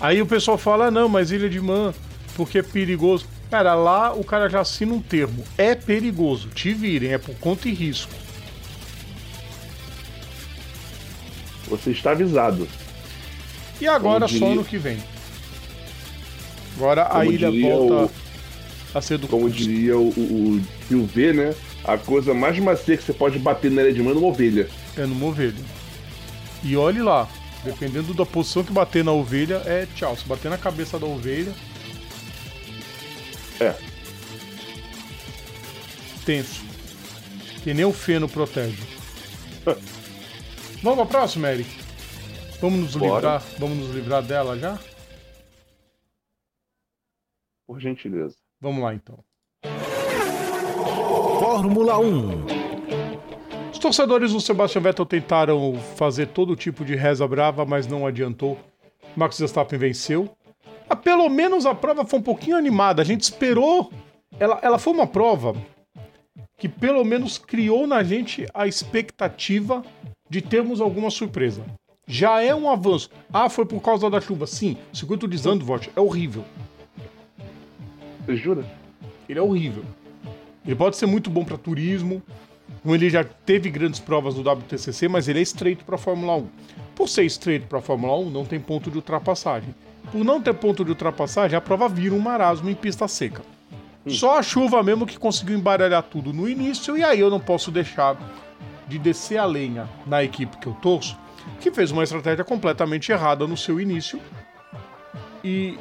[0.00, 1.92] Aí o pessoal fala, ah, não, mas Ilha de Man,
[2.34, 3.26] porque é perigoso.
[3.50, 5.44] Cara, lá o cara já assina um termo.
[5.58, 6.48] É perigoso.
[6.48, 8.12] Te virem, é por conta e risco.
[11.68, 12.66] Você está avisado.
[13.80, 14.48] E agora diria...
[14.48, 14.98] só no que vem.
[16.76, 18.12] Agora Como a ilha volta
[18.94, 18.98] o...
[18.98, 21.54] a ser do Como diria o, o, o V, né?
[21.84, 24.68] A coisa mais macia que você pode bater na ilha de mãe é numa ovelha.
[24.96, 25.64] É numa ovelha.
[26.62, 27.28] E olhe lá,
[27.64, 30.16] dependendo da posição que bater na ovelha, é tchau.
[30.16, 31.52] Se bater na cabeça da ovelha,
[33.60, 33.74] é.
[36.24, 36.64] Tenso.
[37.62, 38.82] Que nem o feno protege.
[40.82, 41.70] Vamos pra próxima, Eric?
[42.60, 43.14] Vamos nos Bora.
[43.14, 43.42] livrar?
[43.58, 44.78] Vamos nos livrar dela já?
[47.66, 48.36] Por gentileza.
[48.60, 49.24] Vamos lá então.
[51.42, 52.46] Fórmula 1.
[53.72, 58.56] Os torcedores do Sebastian Vettel tentaram fazer todo tipo de reza brava, mas não adiantou.
[59.16, 60.30] Max Verstappen venceu.
[60.88, 63.02] Ah, pelo menos a prova foi um pouquinho animada.
[63.02, 63.90] A gente esperou.
[64.38, 65.56] Ela, ela foi uma prova
[66.56, 69.82] que pelo menos criou na gente a expectativa
[70.30, 71.64] de termos alguma surpresa.
[72.06, 73.10] Já é um avanço.
[73.32, 74.46] Ah, foi por causa da chuva.
[74.46, 76.44] Sim, o circuito de Zandvoort é horrível.
[78.24, 78.64] Você jura?
[79.28, 79.82] Ele é horrível.
[80.64, 82.22] Ele pode ser muito bom para turismo,
[82.84, 86.48] ele já teve grandes provas no WTCC, mas ele é estreito para a Fórmula 1.
[86.94, 89.74] Por ser estreito para a Fórmula 1, não tem ponto de ultrapassagem.
[90.10, 93.42] Por não ter ponto de ultrapassagem, a prova vira um marasmo em pista seca.
[94.04, 94.10] Hum.
[94.10, 97.70] Só a chuva mesmo que conseguiu embaralhar tudo no início, e aí eu não posso
[97.70, 98.16] deixar
[98.88, 101.16] de descer a lenha na equipe que eu torço,
[101.60, 104.20] que fez uma estratégia completamente errada no seu início.
[105.44, 105.78] E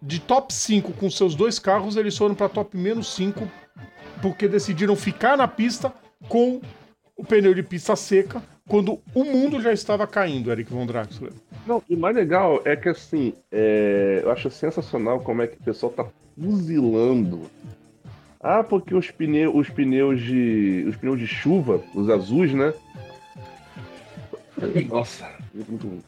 [0.00, 3.48] de top 5 com seus dois carros, eles foram para top menos 5
[4.24, 5.92] porque decidiram ficar na pista
[6.30, 6.58] com
[7.14, 11.30] o pneu de pista seca quando o mundo já estava caindo, Eric Von Draxler.
[11.66, 14.22] Não, e mais legal é que assim, é...
[14.24, 16.06] eu acho sensacional como é que o pessoal tá
[16.40, 17.50] fuzilando.
[18.40, 20.86] Ah, porque os pneus, os pneus de.
[20.88, 22.72] Os pneus de chuva, os azuis, né?
[24.88, 26.02] Nossa, muito ruim.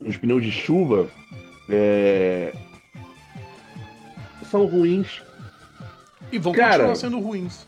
[0.00, 1.08] Os pneus de chuva
[1.68, 2.52] é...
[4.50, 5.22] são ruins.
[6.32, 6.70] E vão Cara...
[6.70, 7.66] continuar sendo ruins.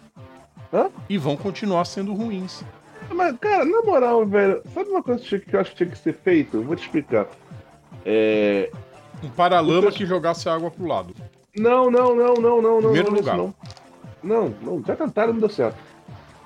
[0.72, 0.90] Hã?
[1.09, 2.64] E vão continuar sendo ruins.
[3.11, 6.14] Mas, cara, na moral, velho, sabe uma coisa que eu acho que tinha que ser
[6.14, 6.59] feito?
[6.59, 7.27] Eu vou te explicar.
[8.05, 8.70] É.
[9.22, 11.14] Um paralama que jogasse água pro lado.
[11.57, 13.18] Não, não, não, não, não, Primeiro não.
[13.18, 13.37] lugar.
[13.37, 13.55] Não.
[14.22, 15.77] não, não, já tentaram, não deu certo.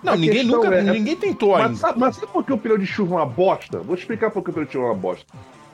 [0.02, 1.76] Não, A ninguém nunca, é, ninguém tentou mas ainda.
[1.79, 3.79] Sabe, mas sabe por que o pneu de chuva é uma bosta?
[3.79, 5.26] Vou te explicar por que o pneu de chuva é uma bosta.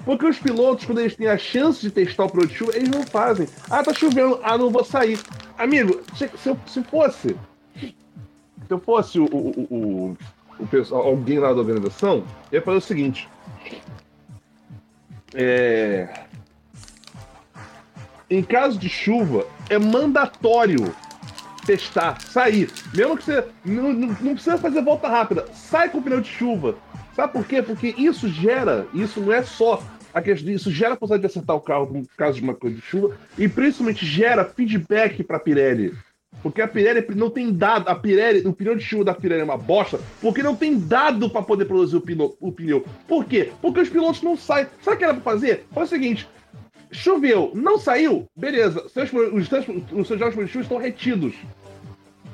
[0.05, 2.89] Porque os pilotos, quando eles têm a chance de testar o pneu de chuva, eles
[2.89, 3.47] não fazem.
[3.71, 5.19] Ah, tá chovendo, ah, não vou sair.
[5.57, 7.37] Amigo, se, se, se fosse.
[7.77, 7.95] Se
[8.69, 10.17] eu fosse o, o, o,
[10.59, 13.29] o pessoal, alguém lá da organização, ia fazer o seguinte.
[15.35, 16.09] É...
[18.29, 20.95] Em caso de chuva, é mandatório
[21.67, 22.71] testar, sair.
[22.95, 26.29] Mesmo que você não, não, não, precisa fazer volta rápida, sai com o pneu de
[26.29, 26.77] chuva.
[27.15, 27.63] Sabe por quê?
[27.63, 29.83] Porque isso gera, isso não é só
[30.15, 32.77] a questão isso gera a possibilidade de acertar o carro no caso de uma coisa
[32.77, 35.95] de chuva e principalmente gera feedback para a Pirelli.
[36.43, 39.45] Porque a Pirelli não tem dado, a Pirelli, o pneu de chuva da Pirelli é
[39.45, 42.85] uma bosta, porque não tem dado para poder produzir o pneu, o pneu.
[43.07, 43.53] Por quê?
[43.61, 44.67] Porque os pilotos não saem.
[44.83, 45.67] Sabe o que era para fazer?
[45.73, 46.29] Foi o seguinte:
[46.91, 48.89] choveu, não saiu, beleza.
[48.89, 49.49] Seus, os,
[49.93, 51.35] os seus jogos de chuva estão retidos.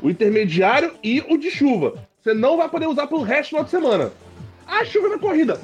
[0.00, 1.94] O intermediário e o de chuva.
[2.22, 4.12] Você não vai poder usar pro resto do final de semana.
[4.68, 5.58] Ah, chuva na corrida.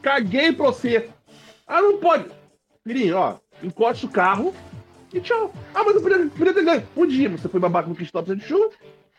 [0.00, 1.10] Caguei pra você.
[1.66, 2.30] Ah, não pode.
[2.82, 4.54] Filhinho, ó, encoste o carro
[5.12, 5.52] e tchau.
[5.74, 6.88] Ah, mas eu podia, podia ter ganho.
[6.96, 8.70] Um dia você foi babaca no que stop de chuva,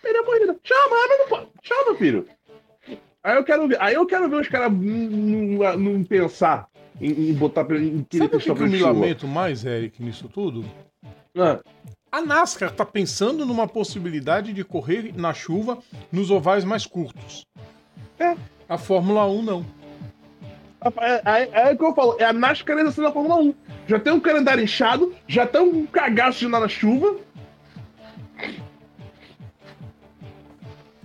[0.02, 0.58] perdeu a corrida.
[0.64, 1.48] Tchau, mas não pode.
[1.62, 2.26] Tchau, meu filho.
[3.24, 6.68] Aí eu quero ver, aí eu quero ver os caras não, pensar
[7.00, 10.66] em, em botar em querer Sabe o que, eu me lamento mais, Eric, nisso tudo?
[11.38, 11.60] Ah.
[12.12, 15.78] A NASCAR está pensando numa possibilidade de correr na chuva
[16.12, 17.46] nos ovais mais curtos.
[18.18, 18.36] É.
[18.70, 19.66] A Fórmula 1 não.
[21.02, 23.54] É, é, é, o que eu falo, é a NASCARização da Fórmula 1.
[23.88, 27.18] Já tem um calendário inchado, já tem um cagaço de na chuva.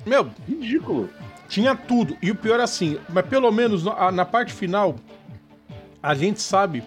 [0.07, 1.09] Meu, ridículo.
[1.49, 2.17] Tinha tudo.
[2.21, 4.97] E o pior é assim, mas pelo menos na, na parte final,
[6.03, 6.85] a gente sabe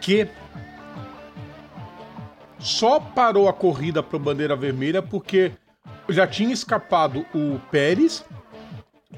[0.00, 0.28] que
[2.58, 5.52] só parou a corrida para bandeira vermelha porque
[6.08, 8.24] já tinha escapado o Pérez,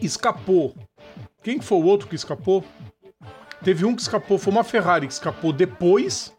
[0.00, 0.74] escapou.
[1.42, 2.64] Quem foi o outro que escapou?
[3.62, 6.32] Teve um que escapou, foi uma Ferrari que escapou depois.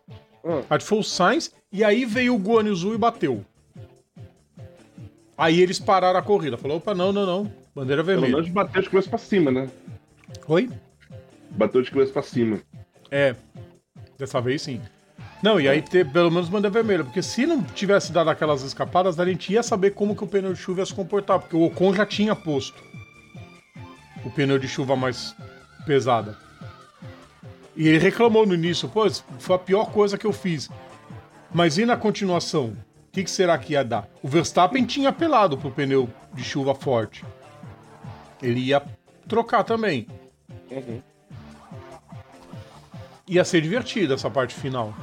[0.43, 0.61] Hum.
[0.61, 1.53] Que foi o Sainz.
[1.71, 3.43] E aí veio o Guan Yu e bateu.
[5.37, 6.57] Aí eles pararam a corrida.
[6.57, 7.51] Falou, opa, não, não, não.
[7.75, 8.31] Bandeira vermelha.
[8.31, 9.69] Pelo menos bateu de cabeça pra cima, né?
[10.47, 10.69] Oi?
[11.51, 12.59] Bateu de cabeça pra cima.
[13.11, 13.35] É.
[14.17, 14.81] Dessa vez sim.
[15.43, 19.19] Não, e aí ter pelo menos bandeira vermelha, porque se não tivesse dado aquelas escapadas,
[19.19, 21.63] a gente ia saber como que o pneu de chuva ia se comportar, porque o
[21.63, 22.81] Ocon já tinha posto
[24.27, 25.33] o pneu de chuva mais
[25.85, 26.37] pesada.
[27.75, 29.09] E ele reclamou no início, pô,
[29.39, 30.69] foi a pior coisa que eu fiz.
[31.53, 32.65] Mas e na continuação?
[32.67, 34.07] O que, que, será que ia dar?
[34.21, 37.23] O Verstappen tinha apelado pro pneu de chuva forte.
[38.41, 38.83] Ele ia
[39.27, 40.07] trocar também.
[40.69, 41.01] Uhum.
[43.27, 44.93] Ia ser divertida essa parte final.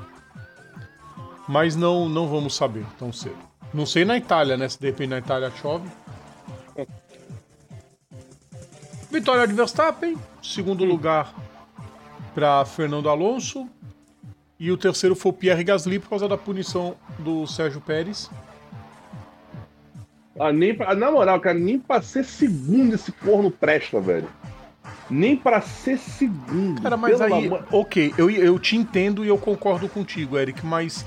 [1.49, 3.39] Mas não, não vamos saber tão cedo.
[3.73, 4.69] Não sei na Itália, né?
[4.69, 5.89] Se de repente na Itália chove.
[9.15, 10.17] Vitória de Verstappen.
[10.43, 11.35] Segundo lugar
[12.35, 13.69] para Fernando Alonso.
[14.59, 18.31] E o terceiro foi o Pierre Gasly por causa da punição do Sérgio Pérez.
[20.39, 24.29] Ah, nem pra, na moral, cara, nem pra ser segundo esse corno presta, velho.
[25.09, 26.83] Nem pra ser segundo.
[26.83, 31.07] Cara, mas aí, ok, eu, eu te entendo e eu concordo contigo, Eric, mas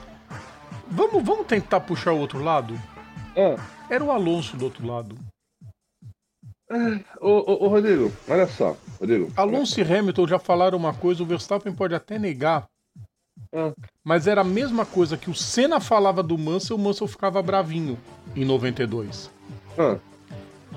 [0.89, 2.80] Vamos, vamos tentar puxar o outro lado?
[3.36, 3.58] É.
[3.89, 5.17] Era o Alonso do outro lado.
[7.21, 9.32] Ô, ô, Rodrigo, olha só, Rodrigo.
[9.36, 12.67] Alonso e Hamilton já falaram uma coisa, o Verstappen pode até negar.
[13.51, 13.73] É.
[14.03, 17.97] Mas era a mesma coisa que o Senna falava do Mansell, o Mansell ficava bravinho
[18.36, 19.30] em 92.
[19.77, 19.97] É.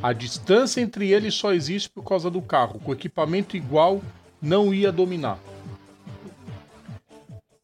[0.02, 2.78] A distância entre eles só existe por causa do carro.
[2.80, 4.00] Com equipamento igual,
[4.40, 5.38] não ia dominar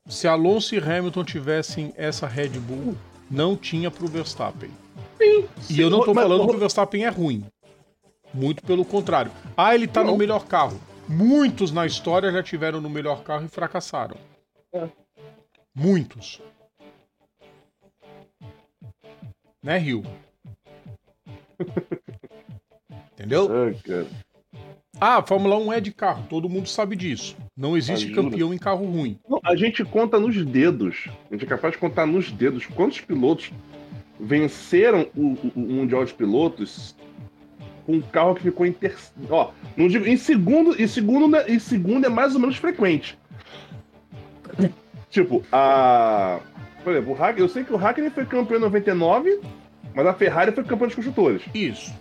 [0.09, 2.97] se Alonso e Hamilton tivessem essa Red Bull,
[3.31, 4.71] não tinha pro Verstappen.
[5.19, 5.75] Sim, sim.
[5.75, 6.51] E eu não tô mas, falando mas...
[6.51, 7.45] que o Verstappen é ruim.
[8.37, 9.33] Muito pelo contrário.
[9.57, 10.79] Ah, ele tá no melhor carro.
[11.09, 14.17] Muitos na história já tiveram no melhor carro e fracassaram.
[14.73, 14.89] É.
[15.75, 16.43] Muitos.
[19.63, 20.05] Né, Rio?
[23.15, 23.49] Entendeu?
[23.83, 24.07] Cara.
[25.01, 27.37] Ah, a Fórmula 1 é de carro, todo mundo sabe disso.
[27.57, 28.23] Não existe Ajuda.
[28.23, 29.19] campeão em carro ruim.
[29.29, 31.09] Não, a gente conta nos dedos.
[31.31, 33.51] A gente é capaz de contar nos dedos quantos pilotos
[34.19, 36.96] venceram o, o, Mundial de Pilotos
[37.89, 39.29] um carro que ficou em terceiro.
[39.31, 43.19] Ó, não digo, em segundo, em segundo, né, em segundo é mais ou menos frequente.
[45.11, 46.41] tipo, a.
[46.83, 49.41] Por exemplo, o Hack, eu sei que o Hackney foi campeão em 99,
[49.93, 51.43] mas a Ferrari foi campeão de construtores.
[51.53, 51.93] Isso.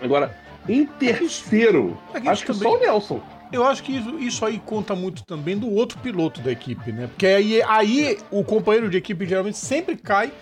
[0.00, 0.34] Agora,
[0.66, 2.62] em terceiro, acho que também...
[2.62, 3.22] só o Nelson.
[3.52, 7.08] Eu acho que isso, isso, aí conta muito também do outro piloto da equipe, né?
[7.08, 10.32] Porque aí, aí o companheiro de equipe geralmente sempre cai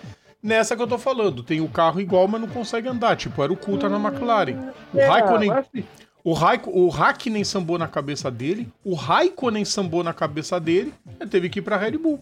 [0.41, 1.43] nessa que eu tô falando.
[1.43, 3.15] Tem o carro igual, mas não consegue andar.
[3.15, 4.71] Tipo, era o Coulter na McLaren.
[4.93, 5.51] O é, Raikkonen.
[5.51, 5.83] Assim.
[6.23, 11.29] O, Raik, o Hakkinen sambou na cabeça dele, o Raikkonen sambou na cabeça dele, ele
[11.29, 12.19] teve que ir pra Red Bull.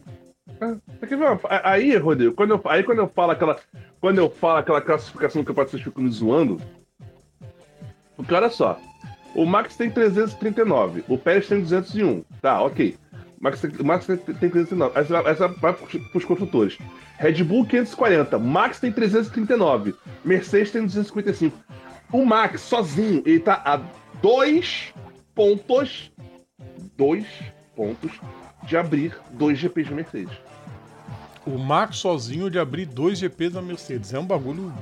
[0.61, 3.57] É, aí, Rodrigo, quando eu, aí quando eu falo aquela.
[3.99, 6.61] Quando eu falo aquela classificação que eu vocês ficam me zoando,
[8.15, 8.79] porque olha só,
[9.35, 12.23] o Max tem 339, o Pérez tem 201.
[12.41, 12.95] Tá, ok.
[13.39, 14.99] Max tem, Max tem 339.
[14.99, 16.77] Essa, essa vai para os construtores.
[17.17, 21.57] Red Bull 540, Max tem 339, Mercedes tem 255.
[22.11, 23.79] O Max sozinho, ele tá a
[24.21, 24.93] dois
[25.35, 26.11] pontos,
[26.95, 27.25] dois
[27.75, 28.11] pontos
[28.63, 30.37] de abrir dois GPs de Mercedes.
[31.45, 34.13] O Max sozinho de abrir dois GPs da Mercedes.
[34.13, 34.73] É um bagulho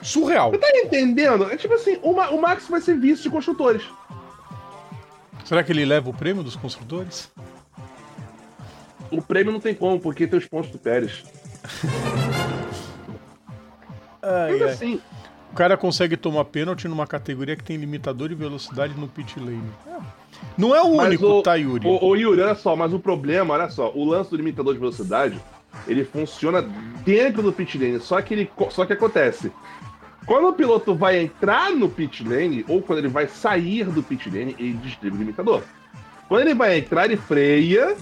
[0.00, 0.50] surreal.
[0.50, 1.50] Você tá entendendo?
[1.50, 3.82] É tipo assim, o, o Max vai ser vice de construtores.
[5.44, 7.30] Será que ele leva o prêmio dos construtores?
[9.12, 11.22] O prêmio não tem como, porque tem os pontos do Pérez.
[14.22, 14.68] ai, Mas ai.
[14.70, 15.00] assim.
[15.50, 19.62] O cara consegue tomar pênalti numa categoria que tem limitador de velocidade no pit lane.
[20.56, 21.86] Não é o Mas único, o- tá, Yuri?
[21.86, 24.80] Ô, ô Yuri, olha só, mas o problema, olha só, o lance do limitador de
[24.80, 25.38] velocidade,
[25.86, 26.62] ele funciona
[27.04, 29.52] dentro do pit lane, só que ele só que acontece.
[30.24, 34.30] Quando o piloto vai entrar no pit lane, ou quando ele vai sair do pit
[34.30, 35.62] lane, ele desliga o limitador.
[36.28, 37.94] Quando ele vai entrar, ele freia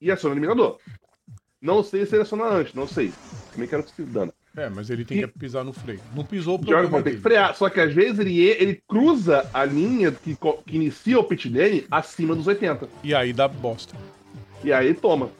[0.00, 0.78] e aciona o limitador.
[1.60, 3.12] Não sei se ele aciona antes, não sei.
[3.52, 4.32] Também quero que se dano.
[4.56, 6.00] É, mas ele tem que pisar no freio.
[6.14, 7.20] Não pisou o problema tem que dele.
[7.20, 7.54] frear.
[7.54, 10.36] Só que às vezes ele, ele cruza a linha que,
[10.66, 12.88] que inicia o pit lane acima dos 80.
[13.04, 13.94] E aí dá bosta.
[14.64, 15.30] E aí toma.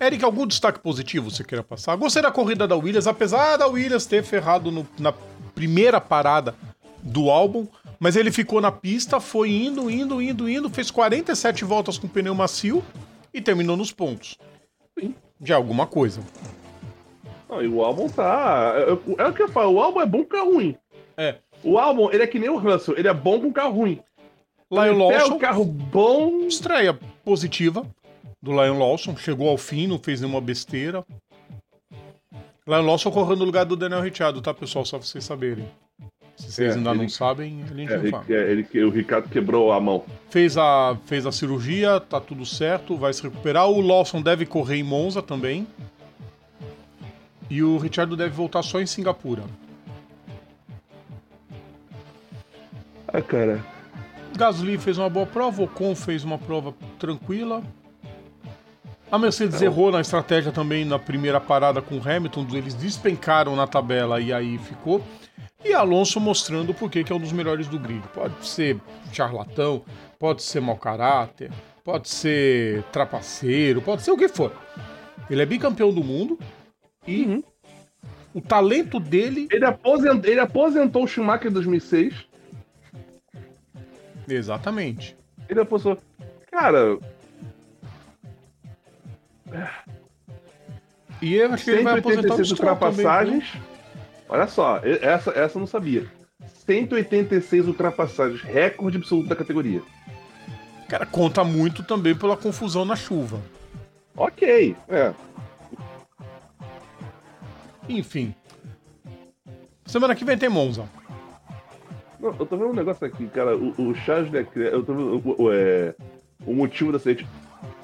[0.00, 1.96] Eric, algum destaque positivo você queira passar?
[1.96, 5.12] Gostei da corrida da Williams, apesar da Williams ter ferrado no- na
[5.54, 6.54] primeira parada
[7.02, 7.66] do álbum,
[7.98, 12.34] mas ele ficou na pista, foi indo, indo, indo, indo, fez 47 voltas com pneu
[12.34, 12.82] macio
[13.32, 14.36] e terminou nos pontos.
[14.98, 15.14] Sim.
[15.40, 16.20] Já é alguma coisa.
[17.48, 18.74] Não, e o álbum tá.
[18.76, 20.76] É, é o que eu falo, o álbum é bom com carro ruim.
[21.16, 21.36] É.
[21.62, 24.00] O álbum, ele é que nem o Russell, ele é bom com carro ruim.
[24.70, 26.46] Lion pega Lawson, o carro bom.
[26.46, 27.84] estreia positiva
[28.40, 31.04] do Lion Lawson, chegou ao fim, não fez nenhuma besteira.
[32.66, 34.84] Lion Lawson correndo no lugar do Daniel Ricciardo, tá, pessoal?
[34.84, 35.68] Só pra vocês saberem.
[36.40, 38.90] Se vocês É, ainda não ele- sabem, a gente É, não ele, é, ele- o
[38.90, 40.04] Ricardo quebrou a mão.
[40.30, 43.68] Fez a, fez a cirurgia, tá tudo certo, vai se recuperar.
[43.68, 45.66] O Lawson deve correr em Monza também.
[47.50, 49.42] E o Richard deve voltar só em Singapura.
[53.08, 53.64] Ah, cara.
[54.36, 57.62] Gasly fez uma boa prova, o Ocon fez uma prova tranquila.
[59.10, 63.66] A Mercedes errou na estratégia também na primeira parada com o Hamilton, eles despencaram na
[63.66, 65.02] tabela e aí ficou.
[65.64, 68.02] E Alonso mostrando por que é um dos melhores do grid.
[68.14, 68.80] Pode ser
[69.12, 69.84] charlatão,
[70.18, 71.50] pode ser mau caráter,
[71.84, 74.52] pode ser trapaceiro, pode ser o que for.
[75.28, 76.38] Ele é bicampeão do mundo
[77.06, 77.44] e
[78.32, 79.48] o talento dele.
[79.50, 82.14] Ele aposentou, ele aposentou o Schumacher em 2006.
[84.28, 85.16] Exatamente.
[85.48, 86.02] Ele aposentou.
[86.50, 86.98] Cara,
[91.22, 93.60] E eu acho que ele vai aposentar o 186 Stroll também, viu?
[94.30, 96.06] Olha só, essa, essa eu não sabia.
[96.64, 99.82] 186 ultrapassagens, recorde absoluto da categoria.
[100.88, 103.40] Cara, conta muito também pela confusão na chuva.
[104.16, 105.12] Ok, é.
[107.88, 108.32] Enfim.
[109.84, 110.88] Semana que vem tem Monza.
[112.20, 113.56] Não, eu tô vendo um negócio aqui, cara.
[113.56, 115.92] O, o Charles Leclerc, eu tô vendo o, o- é,
[116.46, 117.26] o motivo do acidente.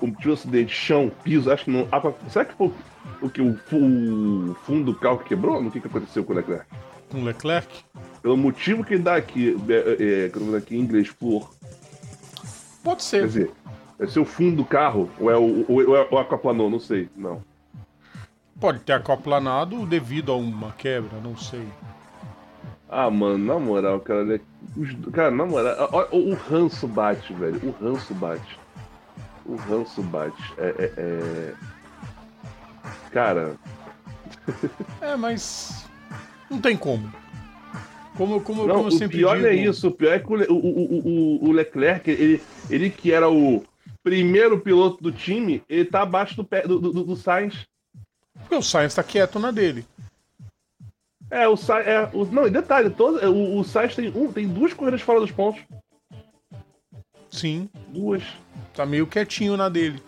[0.00, 1.88] O motivo do acidente, chão, piso, acho que não.
[2.28, 2.70] será que foi
[3.22, 5.60] o que o, o fundo do carro que quebrou?
[5.62, 6.66] O que, que aconteceu com o Leclerc?
[7.10, 7.84] Com Leclerc.
[8.22, 11.08] Pelo motivo que ele dá aqui, é, é, que eu tô vendo aqui em inglês,
[11.08, 11.50] flor.
[12.82, 13.26] Pode Quer ser.
[13.26, 13.50] dizer,
[13.98, 17.08] é ser o fundo do carro, ou é o, ou é o aquaplanou, não sei.
[17.16, 17.42] Não.
[18.60, 21.66] Pode ter acoplanado devido a uma quebra, não sei.
[22.88, 24.40] Ah, mano, na moral, cara, né,
[24.76, 27.60] os- cara, na moral, ó, o ranço bate, velho.
[27.64, 28.58] O ranço bate.
[29.44, 30.54] O ranço bate.
[30.58, 31.54] É, é, é...
[33.16, 33.56] Cara,
[35.00, 35.88] É, mas.
[36.50, 37.10] Não tem como.
[38.14, 39.48] Como, como, não, como eu o sempre pior digo.
[39.48, 39.88] é isso.
[39.88, 43.64] O pior é que o, o, o, o, o Leclerc, ele, ele que era o
[44.02, 47.66] primeiro piloto do time, ele tá abaixo do, do, do, do Sainz.
[48.38, 49.86] Porque o Sainz tá quieto na dele.
[51.30, 51.86] É, o Sainz.
[51.86, 55.20] É, o, não, e detalhe, todo, o, o Sainz tem, um, tem duas corridas fora
[55.20, 55.62] dos pontos.
[57.30, 57.66] Sim.
[57.88, 58.22] Duas.
[58.74, 60.02] Tá meio quietinho na dele.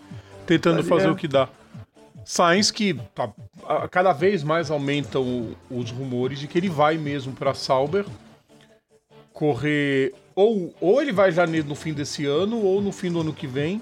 [0.45, 1.11] Tentando Ali fazer é.
[1.11, 1.49] o que dá.
[2.33, 3.33] Sainz que tá,
[3.67, 8.05] a- cada vez mais aumentam os rumores de que ele vai mesmo pra Sauber
[9.33, 13.33] correr ou, ou ele vai já no fim desse ano ou no fim do ano
[13.33, 13.81] que vem,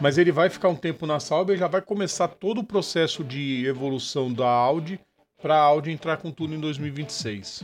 [0.00, 3.22] mas ele vai ficar um tempo na Sauber e já vai começar todo o processo
[3.22, 4.98] de evolução da Audi
[5.42, 7.62] para a Audi entrar com tudo em 2026.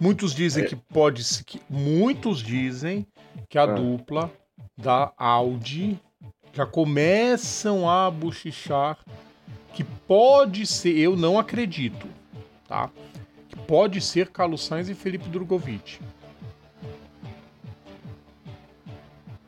[0.00, 3.06] Muitos dizem que pode se- que muitos dizem
[3.48, 3.66] que a Ah.
[3.66, 4.28] dupla
[4.76, 6.00] da Audi
[6.58, 8.98] já começam a bochichar
[9.72, 12.08] que pode ser, eu não acredito,
[12.66, 12.90] tá?
[13.48, 16.00] Que pode ser Carlos Sainz e Felipe Drogovic.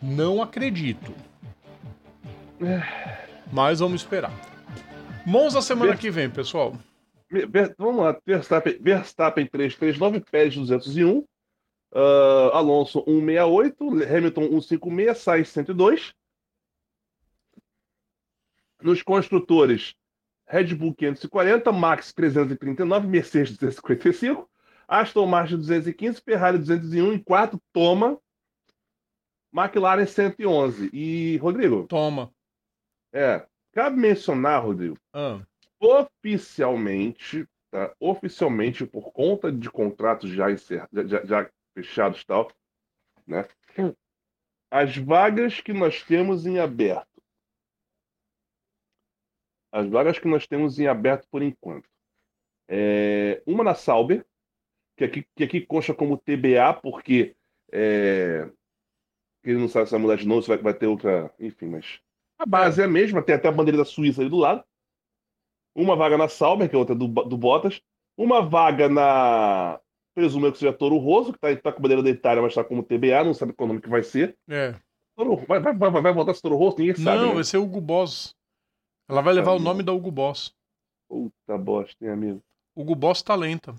[0.01, 1.13] Não acredito.
[3.53, 4.31] Mas vamos esperar.
[5.27, 6.75] Monza semana Ver- que vem, pessoal.
[7.29, 11.25] Ver- Vamos lá, Verstappen, Verstappen 339, Pérez 201,
[11.93, 13.85] ah, Alonso 168,
[14.17, 16.15] Hamilton 156, Sainz 102.
[18.83, 19.95] Nos construtores,
[20.47, 24.49] Red Bull 540, Max 339, Mercedes 255,
[24.89, 28.19] Aston Martin 215, Ferrari 201, em quarto, Toma,
[29.53, 30.91] McLaren 111.
[30.93, 32.33] E, Rodrigo, Toma.
[33.13, 35.41] é, cabe mencionar, Rodrigo, Ah,
[35.79, 37.93] oficialmente, tá?
[38.01, 40.89] oficialmente, por conta de contratos já, encer...
[41.07, 42.51] já, já fechados e tal,
[43.27, 43.47] né?
[44.73, 47.07] as vagas que nós temos em aberto.
[49.73, 51.89] As vagas que nós temos em aberto por enquanto.
[52.69, 54.25] É, uma na Sauber,
[54.97, 57.35] que aqui, que aqui consta como TBA, porque
[57.73, 58.51] é,
[59.45, 61.33] ele não sabe se vai mudar de novo, se vai, vai ter outra.
[61.39, 62.01] Enfim, mas
[62.39, 64.65] a base é a mesma, tem até a bandeira da Suíça ali do lado.
[65.75, 67.81] Uma vaga na Sauber, que é outra do, do Bottas.
[68.17, 69.81] Uma vaga na.
[70.15, 72.65] Presumo que seja Toro Rosso, que tá, tá com a bandeira da Itália, mas tá
[72.65, 74.37] como TBA, não sabe qual nome que vai ser.
[74.49, 74.75] É.
[75.17, 76.79] Toro, vai, vai, vai, vai voltar esse Toro Rosso?
[76.79, 77.19] Ninguém sabe.
[77.19, 77.35] Não, né?
[77.35, 78.35] vai ser Hugo Boss.
[79.11, 80.55] Ela vai levar o nome da Hugo Boss.
[81.09, 82.43] Puta bosta, hein, amigo?
[82.77, 83.75] Hugo Boss talenta.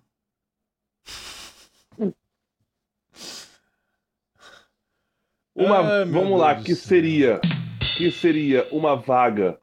[5.56, 6.88] Uma, Ah, vamos lá, Deus que céu.
[6.90, 7.42] seria
[7.98, 9.58] que seria uma vaga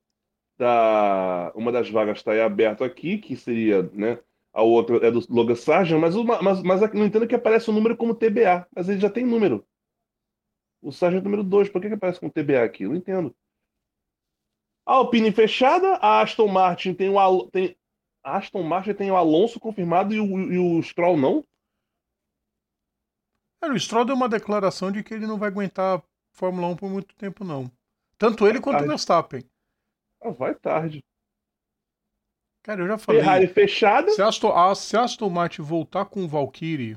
[0.58, 4.18] da uma das vagas está aí aberto aqui, que seria, né?
[4.54, 7.72] A outra é do Logan Sargent, mas, uma, mas, mas não entendo que aparece o
[7.74, 9.64] número como TBA, mas ele já tem número.
[10.80, 12.84] O Sargent é número 2, por que, que aparece com TBA aqui?
[12.84, 13.34] Eu não entendo.
[14.89, 17.76] A Alpine fechada, a Aston Martin tem o Al- tem
[18.24, 21.45] a Aston Martin tem o Alonso confirmado e o, e o Stroll não?
[23.62, 26.89] É, o Stroll deu uma declaração de que ele não vai aguentar Fórmula 1 por
[26.89, 27.70] muito tempo, não.
[28.16, 28.89] Tanto ele quanto o Ai.
[28.89, 29.43] Verstappen.
[30.22, 31.05] Ah, vai tarde.
[32.62, 33.20] Cara, eu já falei.
[33.20, 34.11] Ferrari fechada.
[34.11, 36.97] Se a Aston, a, se a Aston Martin voltar com o Valkyrie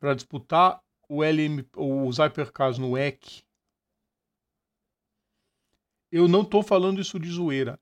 [0.00, 3.42] para disputar o LM, os Hypercars no WEC,
[6.10, 7.78] eu não tô falando isso de zoeira.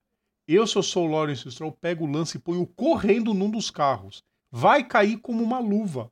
[0.47, 3.70] Eu, se eu sou o Lawrence Stroll, pego o lance e ponho correndo num dos
[3.70, 4.24] carros.
[4.51, 6.11] Vai cair como uma luva.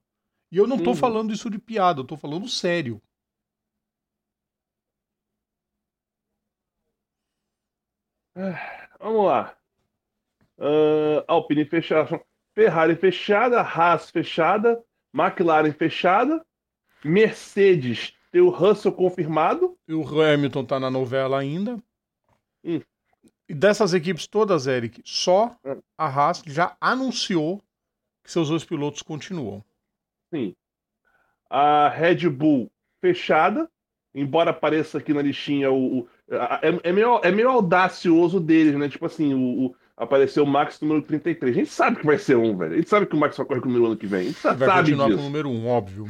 [0.53, 0.97] E eu não tô Uhum.
[0.97, 3.01] falando isso de piada, eu tô falando sério.
[9.01, 9.57] Vamos lá.
[10.59, 12.21] Ah, Alpine fechada,
[12.55, 14.83] Ferrari fechada, Haas fechada,
[15.15, 16.45] McLaren fechada,
[17.05, 19.79] Mercedes tem o Russell confirmado.
[19.89, 21.83] E o Hamilton tá na novela ainda.
[22.67, 22.81] Hum.
[23.49, 25.81] E dessas equipes todas, Eric, só Hum.
[25.97, 27.63] a Haas já anunciou
[28.25, 29.63] que seus dois pilotos continuam.
[30.35, 30.55] Sim.
[31.49, 32.69] A Red Bull
[33.01, 33.71] fechada,
[34.15, 36.01] embora apareça aqui na listinha o.
[36.01, 38.89] o- a- é, é meio, é meio audacioso deles, né?
[38.89, 41.55] Tipo assim, o, o- apareceu o Max número 33.
[41.57, 42.73] A gente sabe que vai ser um, velho.
[42.73, 44.21] A gente sabe que o Max vai correr com o número ano que vem.
[44.23, 45.19] A gente Vai sabe continuar disso.
[45.19, 46.07] com o número um, óbvio.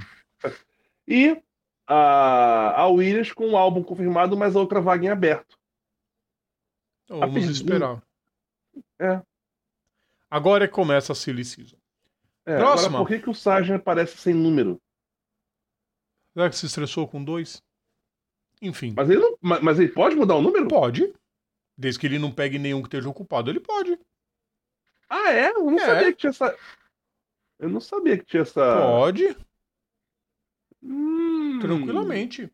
[1.06, 1.36] E
[1.86, 5.55] a, a Williams com o álbum confirmado, mas a outra vaga em aberto.
[7.06, 8.02] Então, vamos esperar.
[8.98, 9.22] É.
[10.30, 11.76] Agora é que começa a Silly Season.
[12.44, 12.98] É, Próxima.
[12.98, 14.80] Agora, por que, que o Sargent aparece sem número?
[16.34, 17.62] Será que se estressou com dois?
[18.60, 20.66] Enfim, Mas ele, não, mas, mas ele pode mudar o número?
[20.68, 21.12] pode.
[21.78, 23.98] Desde que ele não pegue nenhum que esteja ocupado, ele pode.
[25.08, 25.50] Ah, é?
[25.50, 25.86] Eu não É.
[25.86, 26.56] sabia que tinha essa.
[27.58, 28.76] Eu não sabia que tinha essa.
[28.82, 29.36] Pode,
[30.82, 31.58] Hum.
[31.60, 32.50] tranquilamente.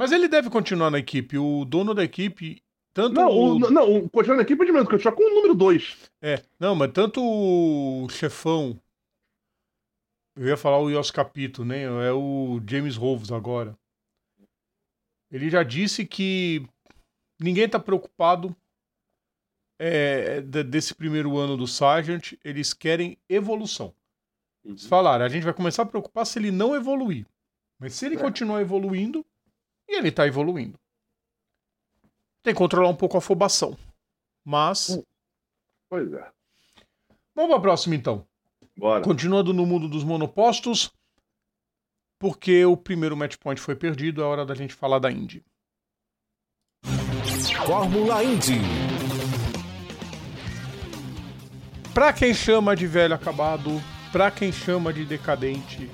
[0.00, 1.36] Mas ele deve continuar na equipe.
[1.36, 2.62] O dono da equipe,
[2.94, 3.56] tanto Não, o...
[3.56, 6.10] o, não, o continuando aqui, pode mesmo, porque eu tinha com o número 2.
[6.22, 8.80] É, não, mas tanto o chefão.
[10.34, 11.82] Eu ia falar o Yos Capito, né?
[11.82, 13.76] É o James Roves agora.
[15.30, 16.66] Ele já disse que
[17.38, 18.56] ninguém tá preocupado
[19.78, 22.32] é, de- desse primeiro ano do Sargent.
[22.42, 23.94] Eles querem evolução.
[24.64, 27.26] Eles falaram, a gente vai começar a preocupar se ele não evoluir.
[27.78, 28.18] Mas se ele É.
[28.18, 29.24] continuar evoluindo,
[29.90, 30.78] e ele tá evoluindo.
[32.42, 33.76] Tem que controlar um pouco a afobação.
[34.44, 34.90] Mas.
[34.90, 35.02] Hum.
[35.88, 36.30] Pois é.
[37.34, 38.24] Vamos pra próxima então.
[38.76, 39.02] Bora.
[39.02, 40.90] Continuando no mundo dos monopostos,
[42.18, 45.44] porque o primeiro match point foi perdido, é hora da gente falar da Indy.
[47.66, 48.60] Fórmula Indy.
[51.92, 53.70] Pra quem chama de velho acabado,
[54.12, 55.90] pra quem chama de decadente,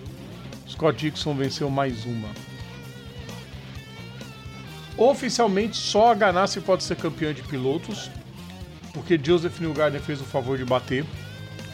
[0.69, 2.29] Scott Dixon venceu mais uma.
[4.99, 8.11] Oficialmente, só a Ganassi pode ser campeã de pilotos,
[8.95, 11.05] porque Joseph Newgarden fez o favor de bater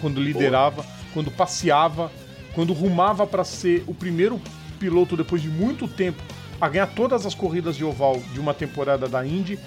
[0.01, 2.11] quando liderava, quando passeava,
[2.53, 4.41] quando rumava para ser o primeiro
[4.81, 6.21] piloto depois de muito tempo
[6.61, 9.59] a ganhar todas as corridas de oval de uma temporada da Indy.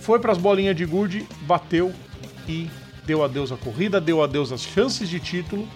[0.00, 1.92] Foi para as bolinhas de gude, bateu
[2.48, 2.70] e
[3.04, 5.68] deu adeus à corrida, deu adeus às chances de título.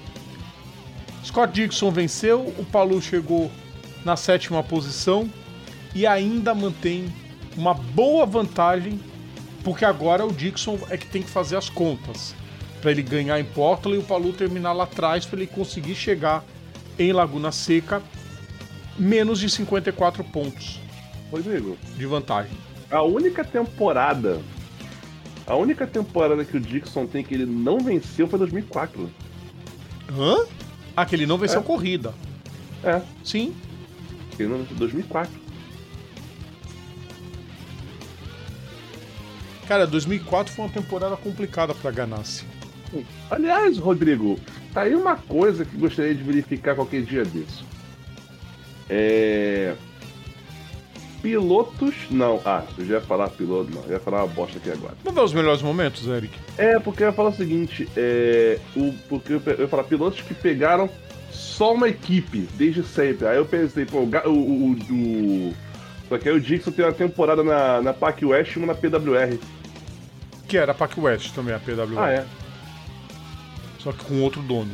[1.22, 3.50] Scott Dixon venceu, o Palu chegou
[4.04, 5.30] na sétima posição
[5.94, 7.12] e ainda mantém
[7.56, 9.00] uma boa vantagem,
[9.64, 12.34] porque agora o Dixon é que tem que fazer as contas
[12.80, 16.44] para ele ganhar em Portland e o Palu terminar lá atrás para ele conseguir chegar
[16.98, 18.02] em Laguna Seca
[18.98, 20.78] menos de 54 pontos
[21.30, 22.52] Rodrigo, de vantagem.
[22.90, 24.40] a única temporada
[25.46, 29.10] A única temporada que o Dixon tem que ele não venceu foi 2004.
[30.18, 30.44] Hã?
[30.96, 31.62] Ah, que ele não venceu É.
[31.64, 32.12] corrida.
[32.82, 33.54] É, Sim.
[34.38, 35.30] ele não venceu 2004.
[39.66, 42.44] Cara, 2004 foi uma temporada complicada pra Ganassi.
[43.30, 44.38] Aliás, Rodrigo,
[44.72, 47.64] tá aí uma coisa que gostaria de verificar qualquer dia desse.
[48.88, 49.74] É.
[51.20, 51.94] Pilotos.
[52.10, 54.94] Não, ah, eu já ia falar piloto, não, eu ia falar uma bosta aqui agora.
[55.02, 56.38] Vamos ver os melhores momentos, Eric.
[56.56, 58.60] É, porque eu ia falar o seguinte, é.
[58.76, 60.88] O, porque eu, ia falar pilotos que pegaram
[61.32, 63.26] só uma equipe, desde sempre.
[63.26, 64.10] Aí eu pensei, pô, o.
[64.28, 65.54] o, o, o
[66.08, 68.74] só que aí o Dixon tem uma temporada na, na PAC West e uma na
[68.74, 69.38] PWR.
[70.48, 71.98] Que era a Pac West também, a PW.
[71.98, 72.26] Ah, é.
[73.80, 74.70] Só que com outro dono.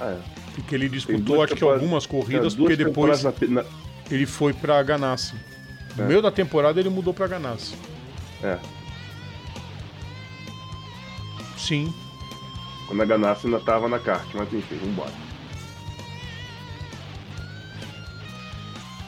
[0.00, 0.18] Ah, é.
[0.54, 3.32] Porque ele disputou, acho que algumas corridas, porque depois na
[4.10, 5.34] ele foi pra Ganassi.
[5.96, 6.06] No É.
[6.06, 7.74] meio da temporada ele mudou pra Ganassi.
[8.42, 8.58] na- É.
[11.56, 11.92] Sim.
[12.86, 15.10] Quando a Ganassi ainda tava na kart, mas enfim, vambora.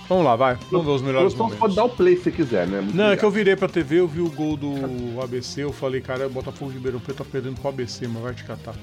[0.08, 0.56] Vamos lá, vai.
[0.70, 1.58] Vamos ver os melhores Só momentos.
[1.58, 2.80] pode dar o play se você quiser, né?
[2.80, 4.72] Muito Não, é que eu virei pra TV, eu vi o gol do
[5.22, 8.44] ABC, eu falei, cara, Botafogo de Ribeirão Preto tá perdendo pro ABC, mas vai te
[8.44, 8.74] catar.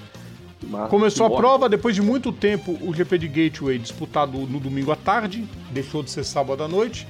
[0.67, 1.41] Mas- Começou a bora.
[1.41, 6.03] prova, depois de muito tempo, o GP de Gateway disputado no domingo à tarde, deixou
[6.03, 7.07] de ser sábado à noite.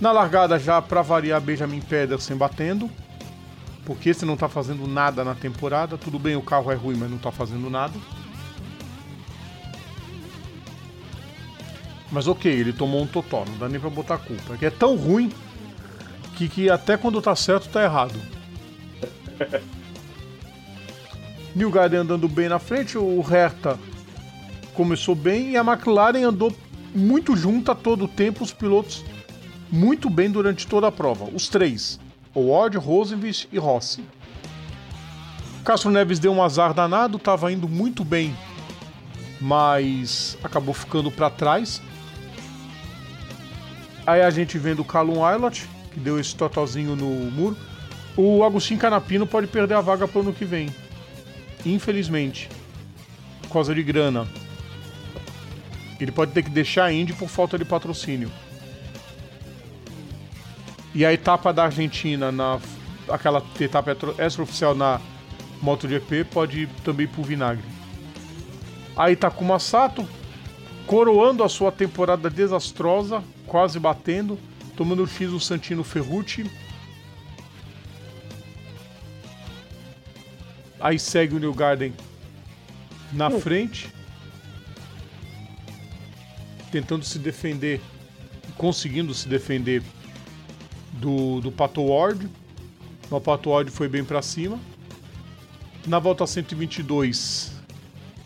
[0.00, 2.90] Na largada, já pra variar, Benjamin Pedersen batendo,
[3.84, 5.96] porque esse não tá fazendo nada na temporada.
[5.98, 7.94] Tudo bem, o carro é ruim, mas não tá fazendo nada.
[12.12, 14.52] Mas ok, ele tomou um totó, não dá nem pra botar culpa.
[14.52, 15.32] É que é tão ruim
[16.36, 18.14] que, que até quando tá certo, tá errado.
[21.56, 23.78] New Garden andando bem na frente, o Hertha
[24.74, 26.54] começou bem e a McLaren andou
[26.94, 29.04] muito junto a todo o tempo, os pilotos
[29.70, 31.24] muito bem durante toda a prova.
[31.32, 31.98] Os três,
[32.36, 34.04] Ward, Rosenvich e Rossi.
[35.64, 38.36] Castro Neves deu um azar danado, estava indo muito bem,
[39.40, 41.80] mas acabou ficando para trás.
[44.06, 47.56] Aí a gente vendo o Callum Aylott, que deu esse totalzinho no muro.
[48.16, 50.74] O Agostinho Canapino pode perder a vaga para o ano que vem.
[51.64, 52.48] Infelizmente.
[53.42, 54.26] Por causa de grana.
[56.00, 58.30] Ele pode ter que deixar a Indy por falta de patrocínio.
[60.94, 62.58] E a etapa da Argentina, na
[63.08, 65.00] aquela etapa extraoficial na
[65.60, 67.64] MotoGP, pode ir também pro vinagre.
[68.96, 70.06] Aí Takuma Sato,
[70.86, 73.22] coroando a sua temporada desastrosa,
[73.52, 74.38] quase batendo,
[74.74, 76.50] tomando o X do Santino Ferrucci.
[80.80, 81.92] Aí segue o New Garden
[83.12, 83.92] na frente,
[86.70, 87.78] tentando se defender,
[88.56, 89.82] conseguindo se defender
[90.94, 92.30] do, do Pato Ward.
[93.10, 94.58] O Pato Ward foi bem para cima.
[95.86, 97.51] Na volta 122,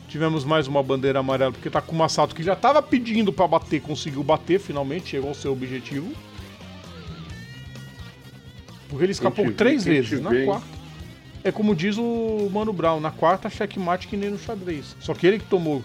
[0.09, 4.23] tivemos mais uma bandeira amarela, porque Takuma Sato, que já estava pedindo para bater, conseguiu
[4.23, 6.13] bater finalmente, chegou ao seu objetivo.
[8.89, 10.77] Porque ele escapou três vezes, na quarta.
[11.43, 14.97] É como diz o Mano Brown, na quarta checkmate que nem no xadrez.
[15.01, 15.83] Só que ele que tomou.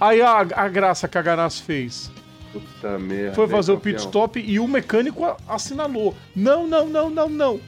[0.00, 2.12] Aí a, a graça que a Ganassi fez
[2.52, 3.34] Puta merda.
[3.34, 6.14] foi fazer o pit stop e o mecânico assinalou.
[6.34, 7.60] Não, não, não, não, não.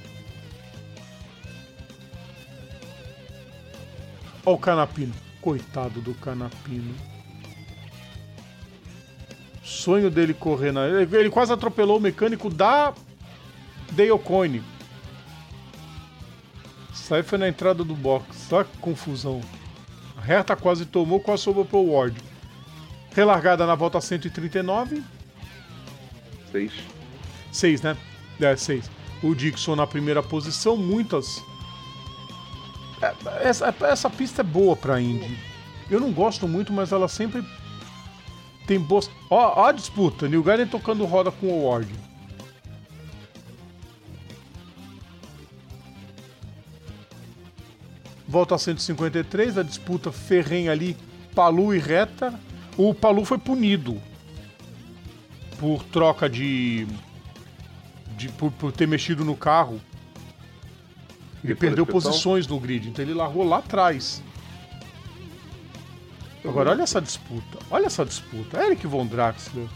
[4.46, 5.12] Ó o Canapino.
[5.40, 6.94] Coitado do Canapino.
[9.62, 10.86] Sonho dele correr na.
[10.86, 12.92] Ele quase atropelou o mecânico da
[13.92, 14.62] Dale Coyne.
[17.10, 18.36] Aí foi na entrada do box.
[18.48, 19.40] Só que confusão.
[20.16, 22.16] A reta quase tomou, quase sobrou pro Ward.
[23.12, 25.02] Relargada na volta 139.
[26.52, 26.72] Seis.
[27.50, 27.96] 6, né?
[28.40, 28.90] É, 6.
[29.22, 31.42] O Dixon na primeira posição, muitas.
[33.02, 35.38] É, Essa, essa pista é boa pra Indy.
[35.90, 37.44] Eu não gosto muito, mas ela sempre
[38.66, 39.10] tem boas.
[39.28, 41.92] Ó, ó a disputa: New Garden tocando roda com o Ward.
[48.28, 50.96] Volta a 153, a disputa ferrenha ali,
[51.34, 52.38] Palu e Reta.
[52.76, 54.00] O Palu foi punido
[55.58, 56.86] por troca de.
[58.16, 59.80] de por, por ter mexido no carro.
[61.42, 62.10] Ele perdeu inspeção?
[62.10, 64.22] posições no grid, então ele largou lá atrás.
[66.44, 67.58] Agora, olha essa disputa.
[67.70, 68.62] Olha essa disputa.
[68.64, 69.68] Eric Von Draxler.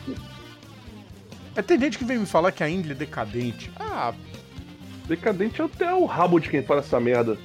[1.55, 3.71] É, tem gente que vem me falar que a Indy é decadente.
[3.79, 4.13] Ah,
[5.07, 7.37] Decadente é até o rabo de quem fala essa merda.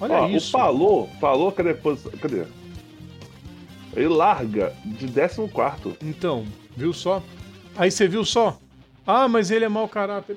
[0.00, 0.50] olha Ó, isso.
[0.50, 1.74] O Palô, falou, cadê?
[1.74, 2.44] Cadê?
[3.96, 5.96] Ele larga de 14.
[6.02, 6.44] Então,
[6.76, 7.22] viu só?
[7.76, 8.58] Aí você viu só?
[9.06, 10.36] Ah, mas ele é mau caráter.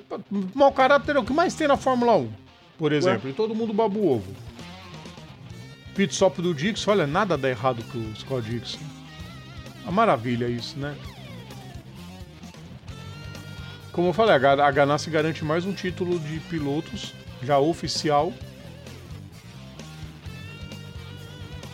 [0.54, 2.30] Mau caráter é o que mais tem na Fórmula 1,
[2.78, 3.28] por exemplo.
[3.28, 4.32] E todo mundo baba o ovo.
[5.94, 8.78] Pit stop do Dixon, olha, nada dá errado pro Scott Dixon.
[9.82, 10.96] Uma maravilha isso, né?
[13.90, 17.12] Como eu falei, a a Ganassi garante mais um título de pilotos,
[17.42, 18.32] já oficial.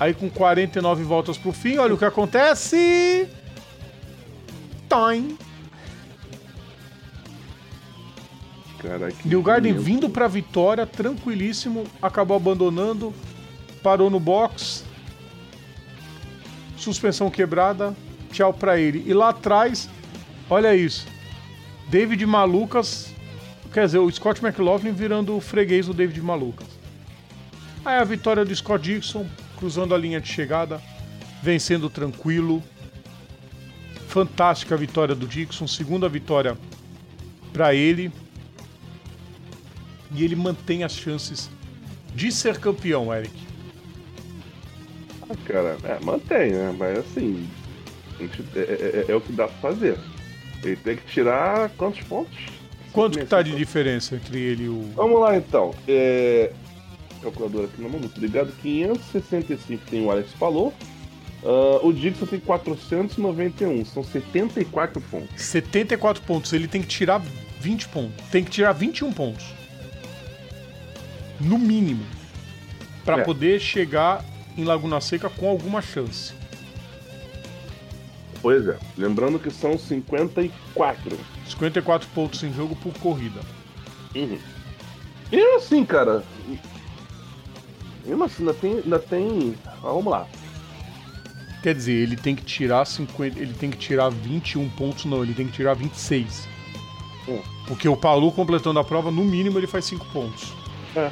[0.00, 3.28] Aí com 49 voltas pro fim, olha o que acontece.
[4.88, 5.36] Time.
[8.84, 13.14] Cara, New Garden vindo pra vitória, tranquilíssimo, acabou abandonando,
[13.82, 14.84] parou no box,
[16.76, 17.96] suspensão quebrada,
[18.30, 19.02] tchau pra ele.
[19.06, 19.88] E lá atrás,
[20.50, 21.06] olha isso,
[21.88, 23.14] David Malucas,
[23.72, 26.68] quer dizer, o Scott McLaughlin virando o freguês do David Malucas.
[27.86, 29.26] Aí a vitória do Scott Dixon,
[29.56, 30.78] cruzando a linha de chegada,
[31.42, 32.62] vencendo tranquilo.
[34.08, 36.56] Fantástica a vitória do Dixon, segunda vitória
[37.50, 38.12] pra ele
[40.14, 41.50] e ele mantém as chances
[42.14, 43.32] de ser campeão, Eric.
[45.28, 46.74] Ah, cara, é, mantém, né?
[46.78, 47.48] Mas assim,
[48.20, 49.98] gente- é, é- é- é o que dá pra fazer.
[50.62, 52.36] Ele tem que tirar quantos pontos?
[52.92, 54.82] Quanto que tá de diferença entre ele e o.
[54.94, 55.74] Vamos lá então.
[55.88, 56.52] É...
[57.20, 58.52] Calculadora aqui na mão, muito obrigado.
[58.62, 60.72] 565 tem o Alex falou.
[61.44, 65.42] Ah, o Dixon tem 491, são 74 pontos.
[65.42, 67.20] 74 pontos, ele tem que tirar
[67.60, 68.24] 20 pontos.
[68.30, 69.44] Tem que tirar 21 pontos.
[71.44, 72.04] No mínimo.
[73.04, 73.22] Pra É.
[73.24, 74.24] poder chegar
[74.56, 76.32] em Laguna Seca com alguma chance.
[78.40, 81.18] Pois é, lembrando que são 54.
[81.48, 83.40] 54 pontos em jogo por corrida.
[84.14, 84.38] Uhum.
[85.32, 86.22] E assim, cara.
[88.04, 88.72] Mesmo assim, ainda tem.
[88.76, 89.54] Ainda tem...
[89.66, 90.26] Ah, vamos lá.
[91.62, 95.32] Quer dizer, ele tem que tirar 50, ele tem que tirar 21 pontos, não, ele
[95.32, 96.46] tem que tirar 26.
[97.26, 97.40] Hum.
[97.66, 100.52] Porque o Palu completando a prova, no mínimo ele faz 5 pontos.
[100.94, 101.10] É.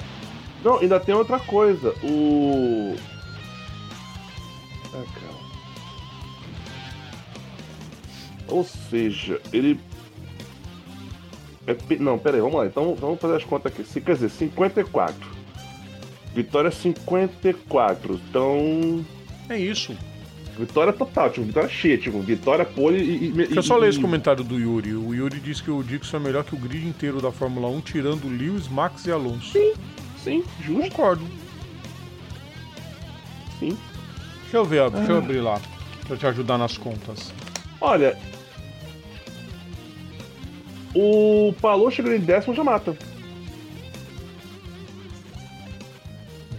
[0.64, 1.94] Não, ainda tem outra coisa.
[2.04, 2.94] O.
[4.94, 5.32] Ah, cara.
[8.48, 9.78] Ou seja, ele.
[11.66, 12.66] É Não, pera aí, vamos lá.
[12.66, 14.00] Então vamos fazer as contas aqui.
[14.00, 15.16] Quer dizer, 54.
[16.34, 18.20] Vitória 54.
[18.28, 19.04] Então.
[19.48, 19.96] É isso.
[20.58, 23.28] Vitória total, tipo, vitória cheia, tipo, vitória pole e.
[23.28, 24.92] e Deixa eu só e- ler esse comentário do Yuri.
[24.94, 27.80] O Yuri diz que o Dixon é melhor que o grid inteiro da Fórmula 1,
[27.80, 29.50] tirando Lewis, Max e Alonso.
[29.52, 29.72] Sim,
[30.60, 31.24] justo, Concordo.
[33.58, 33.76] sim.
[34.42, 35.60] Deixa eu ver, ó, deixa eu abrir lá.
[36.06, 37.32] Pra te ajudar nas contas.
[37.80, 38.18] Olha.
[40.94, 42.96] O Palou chegando em décimo já mata.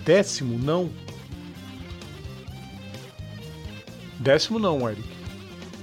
[0.03, 0.89] Décimo, não.
[4.19, 5.07] Décimo não, Eric.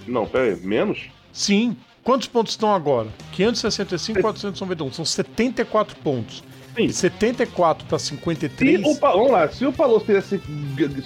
[0.07, 1.09] Não, pera aí, menos?
[1.33, 1.77] Sim.
[2.03, 3.09] Quantos pontos estão agora?
[3.33, 4.93] 565, 491.
[4.93, 6.43] São 74 pontos.
[6.81, 6.87] Sim.
[6.87, 8.83] De 74 para Se 53.
[8.85, 10.41] o, Pa- vamos lá, se o Palou tivesse.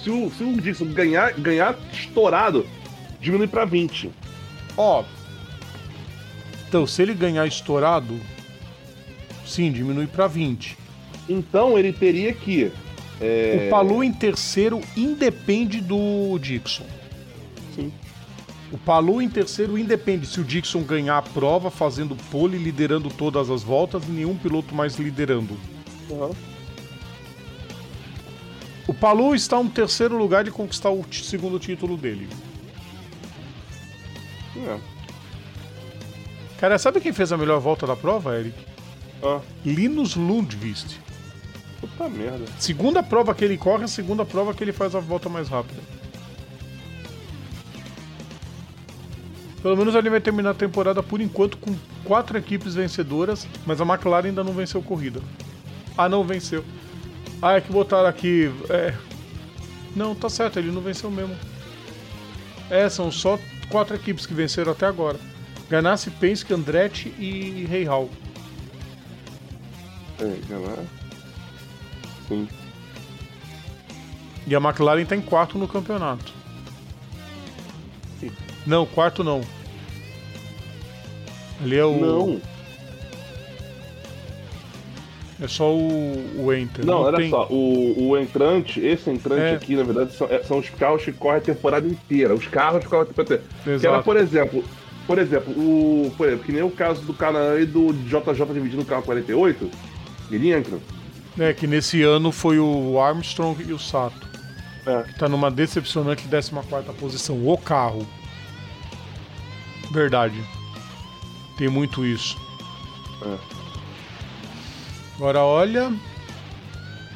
[0.03, 2.65] Se o, se o Dixon ganhar, ganhar estourado,
[3.19, 4.09] diminui pra 20.
[4.77, 5.03] Ó.
[6.67, 8.19] Então, se ele ganhar estourado,
[9.45, 10.77] sim, diminui para 20.
[11.29, 12.71] Então ele teria que.
[13.21, 16.85] é, O Palu em terceiro independe do Dixon.
[18.75, 23.49] O Palu em terceiro independe se o Dixon ganhar a prova fazendo pole, liderando todas
[23.49, 25.57] as voltas e nenhum piloto mais liderando.
[26.09, 26.35] Uhum.
[28.85, 32.27] O Palu está em terceiro lugar de conquistar o segundo título dele.
[34.57, 34.77] É.
[36.57, 38.57] Cara, sabe quem fez a melhor volta da prova, Eric?
[39.23, 40.99] Ah, Linus Lundqvist.
[41.79, 42.43] puta merda.
[42.59, 45.94] Segunda prova que ele corre, a segunda prova que ele faz a volta mais rápida.
[49.65, 53.83] Pelo menos ele vai terminar a temporada por enquanto com quatro equipes vencedoras, mas a
[53.83, 55.19] McLaren ainda não venceu corrida.
[55.97, 56.63] Ah, não venceu.
[57.41, 58.53] Ah, é que botaram aqui.
[58.69, 58.93] É...
[59.95, 61.35] Não, tá certo, ele não venceu mesmo.
[62.69, 65.19] É, são só quatro equipes que venceram até agora:
[65.67, 68.11] Ganassi, Penske, Andretti e Rei Hall.
[70.19, 70.85] É.
[72.27, 72.47] Sim.
[74.45, 76.44] E a McLaren tá em quarto no campeonato.
[78.65, 79.41] Não, quarto não.
[81.61, 81.97] Ali é o.
[81.99, 82.41] Não,
[85.41, 86.85] É só o, o Enter.
[86.85, 89.55] não, olha tem- só, o, o entrante, esse entrante É.
[89.55, 92.33] aqui, na verdade, são, é- são os carros que correm a temporada inteira.
[92.33, 93.53] Os carros que correm a temporada inteira.
[93.63, 94.03] Que era, Exato.
[94.03, 94.63] por exemplo,
[95.05, 96.11] por exemplo, o.
[96.17, 99.69] Por exemplo, que nem o caso do cara aí do JJ dividindo o carro 48,
[100.31, 100.77] ele entra.
[101.37, 104.25] É que nesse ano foi o Armstrong e o Sato.
[104.85, 105.03] É.
[105.03, 106.53] Que tá numa decepcionante 14
[106.97, 107.45] posição.
[107.45, 108.07] O carro.
[109.95, 110.43] Verdade.
[111.57, 112.37] Tem muito isso.
[113.21, 113.37] É.
[115.15, 115.93] Agora olha,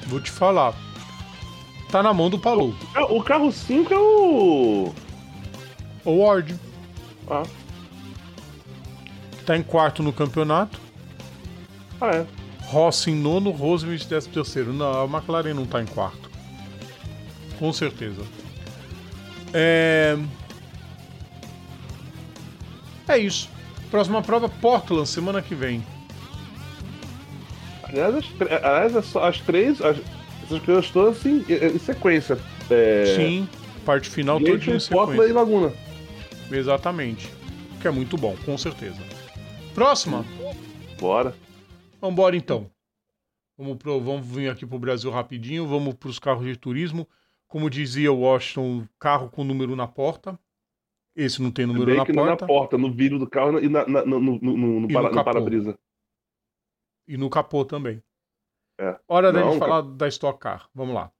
[0.08, 0.74] vou te falar.
[1.92, 2.74] Tá na mão do Palou.
[3.10, 4.94] O carro 5 é o.
[6.06, 6.58] O Ward.
[7.30, 7.44] Ah.
[9.46, 10.80] Tá em quarto no campeonato.
[12.00, 12.26] Ah, é.
[12.62, 14.72] Rossi em nono, Rosemary décimo terceiro.
[14.72, 16.30] Não, a McLaren não tá em quarto.
[17.58, 18.22] Com certeza.
[19.54, 20.18] É.
[23.10, 23.49] É isso.
[23.89, 25.84] Próxima prova, Portland, semana que vem.
[27.84, 28.26] Aliás, as,
[28.64, 29.97] aliás, as, as três, as,
[30.43, 32.38] essas coisas todas assim, em sequência.
[32.70, 33.16] É...
[33.16, 33.49] Sim,
[33.84, 34.95] parte final toda em sequência.
[34.95, 35.74] Portland e Laguna.
[36.51, 37.34] Exatamente.
[37.82, 39.01] Que é muito bom, com certeza.
[39.74, 40.24] Próxima.
[40.99, 41.34] Bora.
[41.99, 42.70] Vambora então.
[43.57, 47.07] Vamos, pro, vamos vir aqui pro Brasil rapidinho, vamos para os carros de turismo.
[47.47, 50.39] Como dizia o Washington, carro com número na porta.
[51.20, 52.24] Esse não tem número na porta.
[52.24, 55.22] na porta, no vidro do carro e na, na, no, no, no, no, para, no
[55.22, 55.78] para-brisa.
[57.06, 58.02] E no capô também.
[58.80, 58.98] É.
[59.06, 60.70] Hora da gente falar da Stock Car.
[60.74, 61.12] Vamos lá.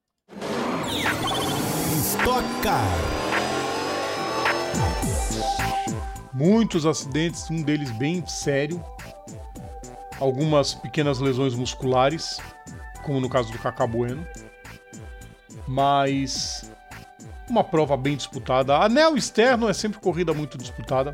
[1.98, 2.82] Stock Car.
[6.32, 8.82] Muitos acidentes, um deles bem sério.
[10.18, 12.38] Algumas pequenas lesões musculares,
[13.04, 14.26] como no caso do Cacá Bueno.
[15.68, 16.69] Mas
[17.50, 18.76] uma prova bem disputada.
[18.76, 21.12] Anel externo é sempre corrida muito disputada.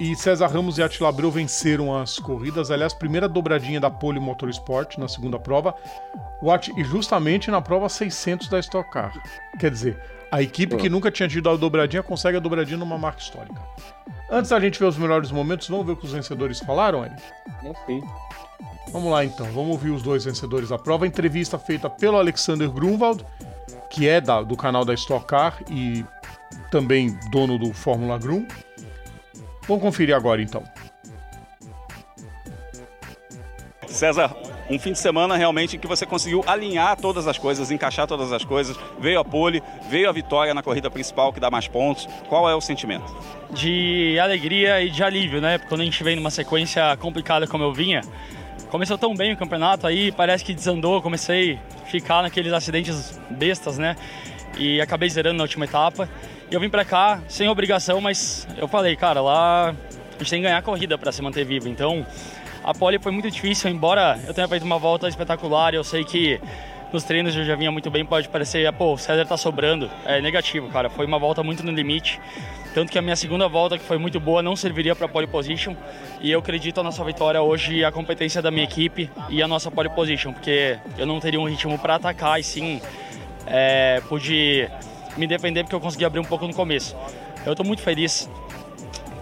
[0.00, 2.70] E César Ramos e Attila Abreu venceram as corridas.
[2.70, 5.74] Aliás, primeira dobradinha da Pole Motorsport na segunda prova.
[6.76, 9.12] E justamente na prova 600 da Stock Car.
[9.60, 10.02] Quer dizer,
[10.32, 13.60] a equipe que nunca tinha tido a dobradinha consegue a dobradinha numa marca histórica.
[14.30, 17.22] Antes da gente ver os melhores momentos, vamos ver o que os vencedores falaram, Eric?
[17.62, 18.02] É sim.
[18.90, 21.06] Vamos lá então, vamos ouvir os dois vencedores da prova.
[21.06, 23.24] Entrevista feita pelo Alexander Grunwald,
[23.92, 26.02] que é da, do canal da Stock Car e
[26.70, 28.46] também dono do Fórmula Grum.
[29.68, 30.64] Vamos conferir agora então.
[33.86, 34.34] César,
[34.70, 38.32] um fim de semana realmente em que você conseguiu alinhar todas as coisas, encaixar todas
[38.32, 38.74] as coisas.
[38.98, 42.08] Veio a pole, veio a vitória na corrida principal que dá mais pontos.
[42.30, 43.14] Qual é o sentimento?
[43.50, 45.58] De alegria e de alívio, né?
[45.58, 48.00] Porque quando a gente vem numa sequência complicada como eu vinha,
[48.72, 53.76] começou tão bem o campeonato, aí parece que desandou, comecei a ficar naqueles acidentes bestas,
[53.76, 53.94] né?
[54.56, 56.08] E acabei zerando na última etapa.
[56.50, 60.40] E eu vim pra cá sem obrigação, mas eu falei, cara, lá a gente tem
[60.40, 61.68] que ganhar a corrida para se manter vivo.
[61.68, 62.06] Então,
[62.64, 66.40] a pole foi muito difícil, embora eu tenha feito uma volta espetacular, eu sei que
[66.92, 69.90] nos treinos eu já vinha muito bem, pode parecer, pô, o César tá sobrando.
[70.04, 70.90] É negativo, cara.
[70.90, 72.20] Foi uma volta muito no limite.
[72.74, 75.74] Tanto que a minha segunda volta, que foi muito boa, não serviria para pole position.
[76.20, 79.70] E eu acredito na nossa vitória hoje, a competência da minha equipe e a nossa
[79.70, 82.80] pole position, porque eu não teria um ritmo para atacar e sim
[83.46, 84.68] é, pude
[85.16, 86.96] me defender porque eu consegui abrir um pouco no começo.
[87.44, 88.28] Eu estou muito feliz.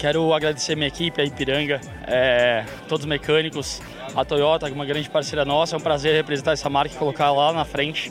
[0.01, 3.83] Quero agradecer minha equipe, a Ipiranga, é, todos os mecânicos,
[4.17, 5.77] a Toyota, é uma grande parceira nossa.
[5.77, 8.11] É um prazer representar essa marca e colocar lá na frente.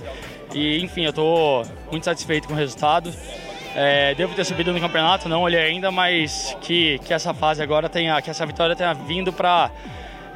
[0.53, 3.11] E enfim, eu estou muito satisfeito com o resultado.
[3.75, 7.89] É, devo ter subido no campeonato, não olhei ainda, mas que, que essa fase agora
[7.89, 9.71] tenha, que essa vitória tenha vindo para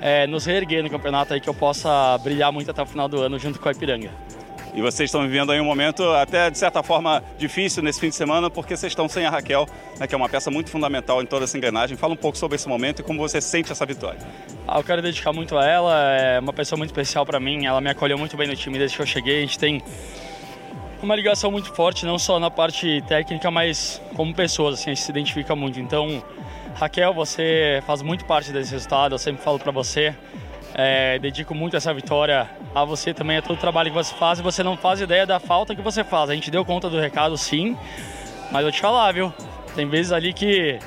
[0.01, 3.21] é, nos reerguer no campeonato aí, que eu possa brilhar muito até o final do
[3.21, 4.09] ano junto com a Ipiranga.
[4.75, 8.15] E vocês estão vivendo aí um momento até de certa forma difícil nesse fim de
[8.15, 9.67] semana, porque vocês estão sem a Raquel,
[9.99, 11.95] né, que é uma peça muito fundamental em toda essa engrenagem.
[11.95, 14.19] Fala um pouco sobre esse momento e como você sente essa vitória.
[14.67, 17.65] Ah, eu quero dedicar muito a ela, é uma pessoa muito especial para mim.
[17.65, 19.37] Ela me acolheu muito bem no time desde que eu cheguei.
[19.37, 19.83] A gente tem
[21.03, 25.03] uma ligação muito forte, não só na parte técnica, mas como pessoas, assim, a gente
[25.03, 25.79] se identifica muito.
[25.79, 26.23] Então,
[26.73, 30.15] Raquel, você faz muito parte desse resultado, eu sempre falo para você.
[30.75, 34.39] É, dedico muito essa vitória a você também, a todo o trabalho que você faz.
[34.39, 36.29] E você não faz ideia da falta que você faz.
[36.29, 37.77] A gente deu conta do recado, sim,
[38.51, 39.31] mas vou te falar, viu?
[39.75, 40.79] Tem vezes ali que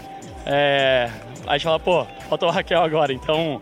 [0.45, 1.11] é,
[1.47, 3.13] a gente fala, pô, faltou a Raquel agora.
[3.13, 3.61] Então,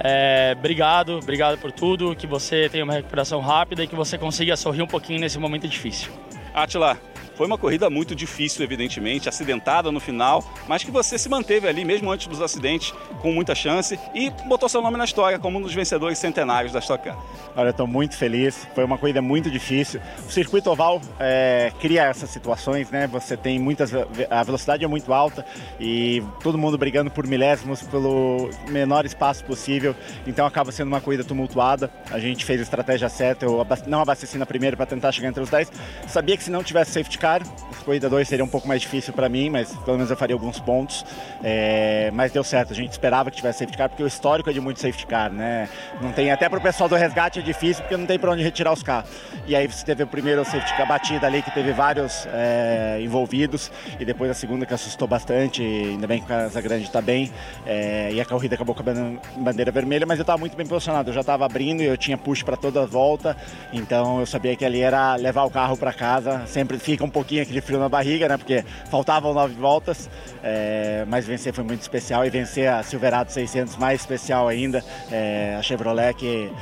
[0.00, 2.14] é, obrigado, obrigado por tudo.
[2.14, 5.68] Que você tenha uma recuperação rápida e que você consiga sorrir um pouquinho nesse momento
[5.68, 6.10] difícil.
[6.54, 6.98] Atila,
[7.36, 11.84] foi uma corrida muito difícil, evidentemente, acidentada no final, mas que você se manteve ali,
[11.84, 15.62] mesmo antes dos acidentes, com muita chance e botou seu nome na história como um
[15.62, 17.16] dos vencedores centenários da Stock Car.
[17.54, 18.66] Olha, estou muito feliz.
[18.74, 20.00] Foi uma corrida muito difícil.
[20.26, 23.06] O circuito oval é, cria essas situações, né?
[23.06, 23.92] Você tem muitas.
[24.30, 25.44] A velocidade é muito alta
[25.80, 29.94] e todo mundo brigando por milésimos pelo menor espaço possível.
[30.26, 31.90] Então acaba sendo uma corrida tumultuada.
[32.10, 33.46] A gente fez a estratégia certa.
[33.46, 35.72] Eu não abasteci na primeira para tentar chegar entre os 10.
[36.08, 37.42] Sabia que se não tivesse safety car, Car.
[37.42, 40.34] A corrida 2 seria um pouco mais difícil para mim, mas pelo menos eu faria
[40.34, 41.04] alguns pontos.
[41.42, 44.52] É, mas deu certo, a gente esperava que tivesse safety car, porque o histórico é
[44.52, 45.68] de muito safety car, né?
[46.00, 48.42] Não tem, até para o pessoal do resgate é difícil, porque não tem para onde
[48.42, 49.10] retirar os carros.
[49.46, 53.70] E aí você teve o primeiro safety car batida ali, que teve vários é, envolvidos,
[53.98, 57.32] e depois a segunda que assustou bastante, ainda bem que a Casa Grande está bem,
[57.66, 61.10] é, e a corrida acabou com a bandeira vermelha, mas eu estava muito bem posicionado,
[61.10, 63.36] eu já estava abrindo e eu tinha push para toda a volta,
[63.72, 67.42] então eu sabia que ali era levar o carro para casa, sempre fica um pouquinho
[67.42, 68.36] aquele frio na barriga, né?
[68.36, 70.10] Porque faltavam nove voltas,
[70.42, 75.56] é, mas vencer foi muito especial e vencer a Silverado 600 mais especial ainda, é,
[75.58, 76.52] a Chevrolet que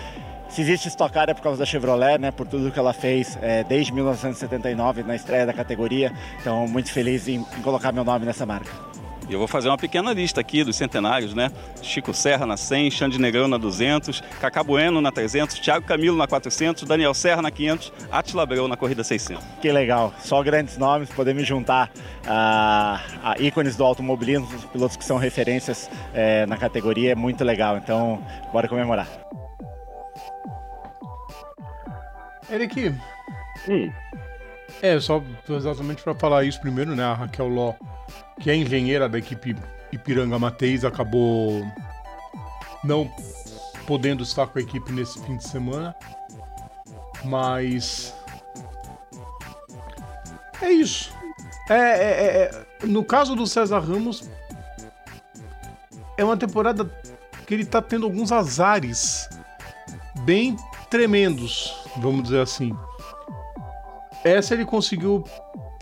[0.48, 2.30] se existe Stock Car é por causa da Chevrolet, né?
[2.30, 6.12] Por tudo que ela fez é, desde 1979 na estreia da categoria.
[6.40, 8.93] Então, muito feliz em, em colocar meu nome nessa marca.
[9.28, 11.50] E eu vou fazer uma pequena lista aqui dos centenários, né?
[11.82, 16.26] Chico Serra na 100, Xande Negrão na 200, Cacá Bueno na 300, Thiago Camilo na
[16.26, 19.42] 400, Daniel Serra na 500, Atila Abreu na corrida 600.
[19.62, 21.90] Que legal, só grandes nomes, poder me juntar
[22.26, 27.42] a, a ícones do automobilismo, os pilotos que são referências é, na categoria, é muito
[27.44, 27.78] legal.
[27.78, 28.22] Então,
[28.52, 29.08] bora comemorar.
[32.50, 32.94] Eric,
[33.68, 33.90] hum.
[34.82, 37.02] é só exatamente para falar isso primeiro, né?
[37.02, 37.72] A Raquel Ló
[38.40, 39.56] que é engenheira da equipe
[39.92, 41.64] Ipiranga Mateis, acabou
[42.82, 43.10] não
[43.86, 45.94] podendo estar com a equipe nesse fim de semana.
[47.24, 48.14] Mas.
[50.60, 51.12] É isso.
[51.68, 54.28] É, é, é, é, no caso do César Ramos,
[56.16, 56.84] é uma temporada
[57.46, 59.28] que ele tá tendo alguns azares
[60.20, 60.56] bem
[60.90, 62.76] tremendos, vamos dizer assim.
[64.22, 65.24] Essa ele conseguiu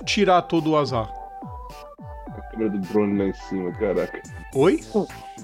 [0.05, 1.22] tirar todo o azar
[2.53, 4.23] câmera do drone lá em cima, caraca.
[4.55, 4.81] Oi?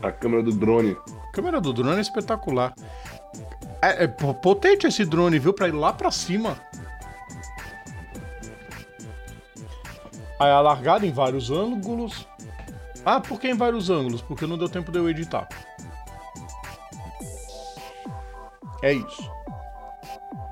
[0.03, 0.97] A câmera do drone.
[1.29, 2.75] A câmera do drone é espetacular.
[3.81, 5.53] É, é potente esse drone, viu?
[5.53, 6.57] Pra ir lá pra cima.
[10.39, 12.27] Aí a largada em vários ângulos.
[13.05, 14.21] Ah, por que em vários ângulos?
[14.21, 15.49] Porque não deu tempo de eu editar.
[18.83, 19.31] É isso.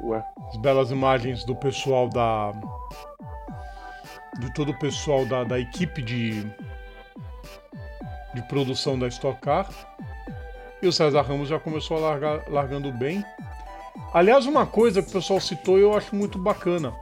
[0.02, 0.24] Ué.
[0.48, 2.52] As belas imagens do pessoal da
[4.38, 6.42] de todo o pessoal da, da equipe de,
[8.34, 9.68] de produção da Stock Car.
[10.82, 13.24] E o César Ramos já começou a largar, largando bem.
[14.12, 16.94] Aliás, uma coisa que o pessoal citou e eu acho muito bacana.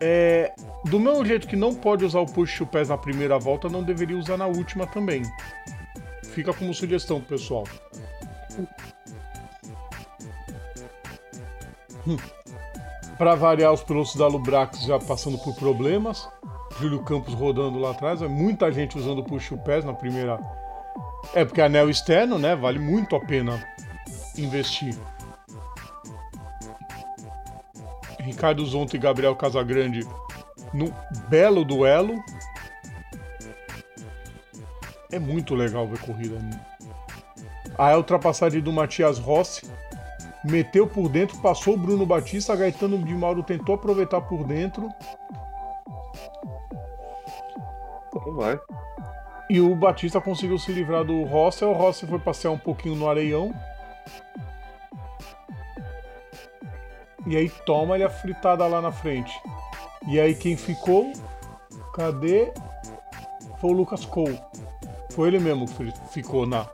[0.00, 0.52] É,
[0.84, 3.82] do mesmo jeito que não pode usar o push to pés na primeira volta, não
[3.82, 5.22] deveria usar na última também.
[6.22, 7.64] Fica como sugestão pessoal.
[12.06, 12.16] Hum.
[13.18, 16.28] Para variar, os pilotos da Lubrax já passando por problemas.
[16.78, 18.20] Júlio Campos rodando lá atrás.
[18.20, 20.38] É muita gente usando o push pés na primeira.
[21.34, 22.54] É porque anel externo, né?
[22.54, 23.66] Vale muito a pena
[24.36, 24.94] investir.
[28.20, 30.06] Ricardo Zonto e Gabriel Casagrande
[30.74, 30.92] no
[31.28, 32.22] belo duelo.
[35.10, 36.38] É muito legal ver corrida.
[37.78, 39.66] A ultrapassagem do Matias Rossi
[40.50, 44.88] meteu por dentro, passou o Bruno Batista, a Gaetano de Mauro tentou aproveitar por dentro.
[48.08, 48.58] Então vai.
[49.48, 53.08] E o Batista conseguiu se livrar do Rossi, o Rossi foi passear um pouquinho no
[53.08, 53.54] areião.
[57.26, 59.32] E aí toma ele a fritada lá na frente.
[60.06, 61.12] E aí quem ficou?
[61.92, 62.52] Cadê?
[63.58, 64.40] Foi o Lucas Cole.
[65.10, 66.68] Foi ele mesmo que ficou na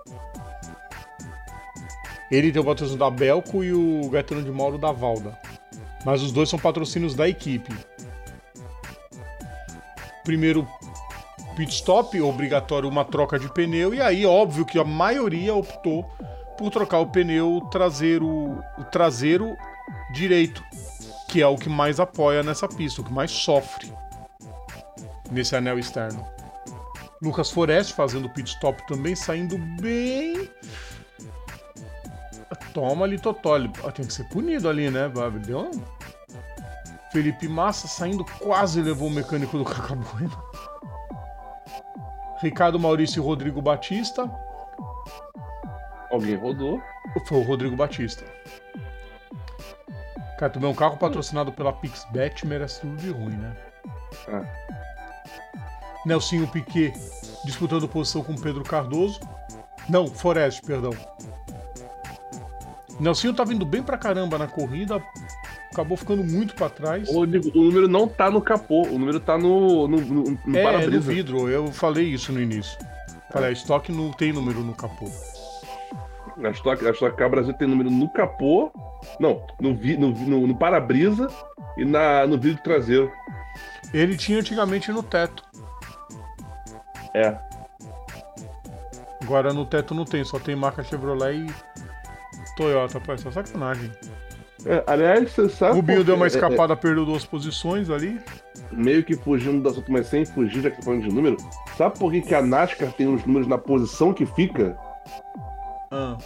[2.32, 5.38] ele tem o patrocínio da Belco e o Gaetano de Mauro da Valda.
[6.02, 7.70] Mas os dois são patrocínios da equipe.
[10.24, 10.66] Primeiro
[11.54, 16.04] pit stop, obrigatório uma troca de pneu, e aí óbvio que a maioria optou
[16.56, 18.26] por trocar o pneu traseiro,
[18.78, 19.54] o traseiro
[20.14, 20.64] direito,
[21.28, 23.92] que é o que mais apoia nessa pista, o que mais sofre
[25.30, 26.24] nesse anel externo.
[27.20, 30.48] Lucas Forest fazendo pit stop também, saindo bem
[32.72, 33.68] Toma ali, Totoli.
[33.94, 35.10] Tem que ser punido ali, né,
[35.44, 35.70] Deu um...
[37.12, 40.42] Felipe Massa saindo quase levou o mecânico do Cacabueno.
[42.40, 44.30] Ricardo Maurício e Rodrigo Batista.
[46.10, 46.80] Alguém rodou.
[47.26, 48.24] Foi o Rodrigo Batista.
[50.38, 53.56] Cara, também um carro patrocinado pela PixBet merece tudo de ruim, né?
[54.28, 54.44] Ah.
[56.04, 56.92] Nelsinho Piquet
[57.44, 59.20] disputando posição com Pedro Cardoso.
[59.88, 60.92] Não, Forest, perdão.
[63.00, 65.02] Nelsinho tá vindo bem pra caramba na corrida,
[65.70, 67.08] acabou ficando muito para trás.
[67.08, 70.62] O, o, número não tá no capô, o número tá no, no, no, no é,
[70.62, 70.96] para-brisa.
[70.96, 72.78] no vidro, eu falei isso no início.
[73.32, 75.10] Falei, a estoque não tem número no capô.
[76.44, 78.70] A Stock, a Stock Car Brasil tem número no capô,
[79.18, 81.28] não, no, no, no, no para-brisa
[81.76, 83.10] e na, no vidro traseiro.
[83.92, 85.42] Ele tinha antigamente no teto.
[87.14, 87.36] É.
[89.22, 91.81] Agora no teto não tem, só tem marca Chevrolet e
[92.56, 93.00] Toyota.
[93.00, 93.90] Pô, essa é sacanagem.
[94.64, 95.72] É, aliás, você sabe.
[95.72, 98.20] O Rubinho por- deu uma é- escapada, perdeu duas posições ali.
[98.70, 101.36] é, meio que fugindo do assunto, mas sem fugir, já que tá falando de número.
[101.76, 104.76] Sabe por que, que a NASCAR tem os números na posição que fica?
[105.90, 106.16] Ah,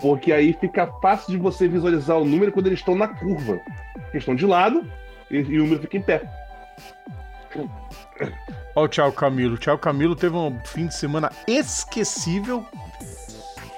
[0.00, 3.60] Porque aí fica fácil de você visualizar o número quando eles estão na curva.
[4.10, 4.84] Eles estão de lado
[5.30, 6.22] e, e o número fica em pé.
[8.74, 9.54] Olha o Thiago Camilo.
[9.54, 12.64] O Thiago Camilo teve um fim de semana esquecível.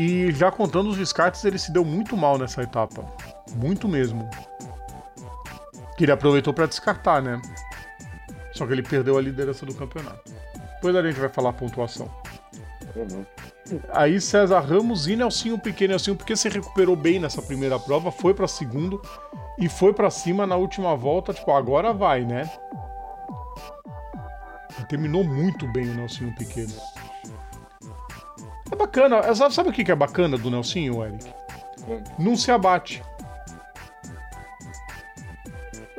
[0.01, 3.05] E já contando os descartes, ele se deu muito mal nessa etapa.
[3.55, 4.27] Muito mesmo.
[5.95, 7.39] Que ele aproveitou para descartar, né?
[8.51, 10.33] Só que ele perdeu a liderança do campeonato.
[10.77, 12.11] Depois a gente vai falar a pontuação.
[13.93, 15.91] Aí César Ramos e Nelsinho Pequeno.
[15.91, 19.03] Nelsinho porque se recuperou bem nessa primeira prova, foi para segundo
[19.59, 21.35] e foi para cima na última volta.
[21.35, 22.51] Tipo, agora vai, né?
[24.89, 26.73] Terminou muito bem o Nelsinho Pequeno.
[28.73, 29.17] É bacana.
[29.19, 31.33] é, Sabe, sabe o que que é bacana do Nelsinho, Eric?
[31.89, 32.03] Hum.
[32.19, 33.03] Não se abate.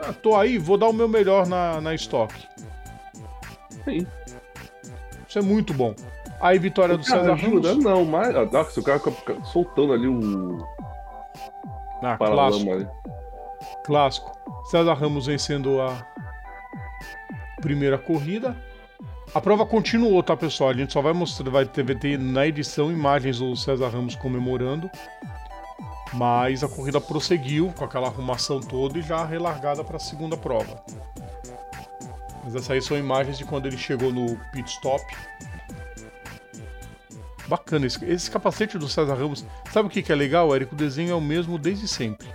[0.04, 2.48] Ah, tô aí, vou dar o meu melhor na, na estoque.
[3.86, 4.08] Sim.
[5.28, 5.94] Isso é muito bom.
[6.40, 7.84] Aí vitória do O cara César ajuda, Ramos.
[7.84, 8.36] não, mas.
[8.36, 10.66] ah, Nossa, o cara fica soltando ali o
[12.02, 12.72] Ah, clássico.
[12.72, 12.88] ali.
[13.86, 14.32] Clássico.
[14.72, 16.04] César Ramos vencendo a
[17.62, 18.56] primeira corrida.
[19.34, 20.72] A prova continuou, tá, pessoal?
[20.72, 24.90] A gente só vai mostrar, vai ter, na edição imagens do César Ramos comemorando.
[26.14, 30.84] Mas a corrida prosseguiu com aquela arrumação toda e já relargada para a segunda prova.
[32.44, 35.02] Mas essas aí são imagens de quando ele chegou no pit stop.
[37.48, 39.46] Bacana, esse, esse capacete do César Ramos.
[39.72, 40.76] Sabe o que, que é legal, Érico?
[40.76, 42.28] O desenho é o mesmo desde sempre.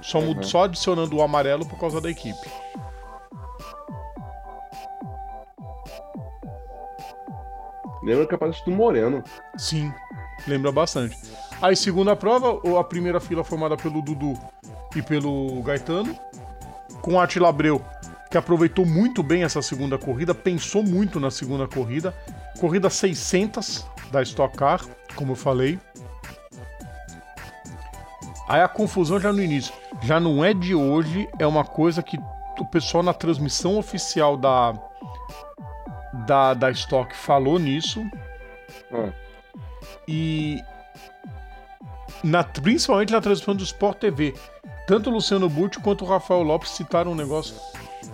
[0.00, 0.40] Só, Uhum.
[0.44, 2.48] só adicionando o amarelo por causa da equipe.
[8.06, 9.24] Lembra capacete do Moreno.
[9.56, 9.92] Sim,
[10.46, 11.18] lembra bastante.
[11.60, 14.38] Aí, segunda prova, a primeira fila formada pelo Dudu
[14.94, 16.16] e pelo Gaetano,
[17.02, 17.84] com Atila Abreu,
[18.30, 22.14] que aproveitou muito bem essa segunda corrida, pensou muito na segunda corrida.
[22.60, 24.84] Corrida 600 da Stock Car,
[25.16, 25.76] como eu falei.
[28.46, 29.74] Aí a confusão já no início.
[30.00, 32.16] Já não é de hoje, é uma coisa que
[32.60, 34.74] o pessoal na transmissão oficial da,
[36.26, 38.04] da, da Stock falou nisso.
[38.92, 39.12] Ah,
[40.08, 40.60] E
[42.22, 44.34] na, principalmente na transmissão do Sport TV,
[44.86, 47.56] tanto o Luciano Burti quanto o Rafael Lopes citaram um negócio.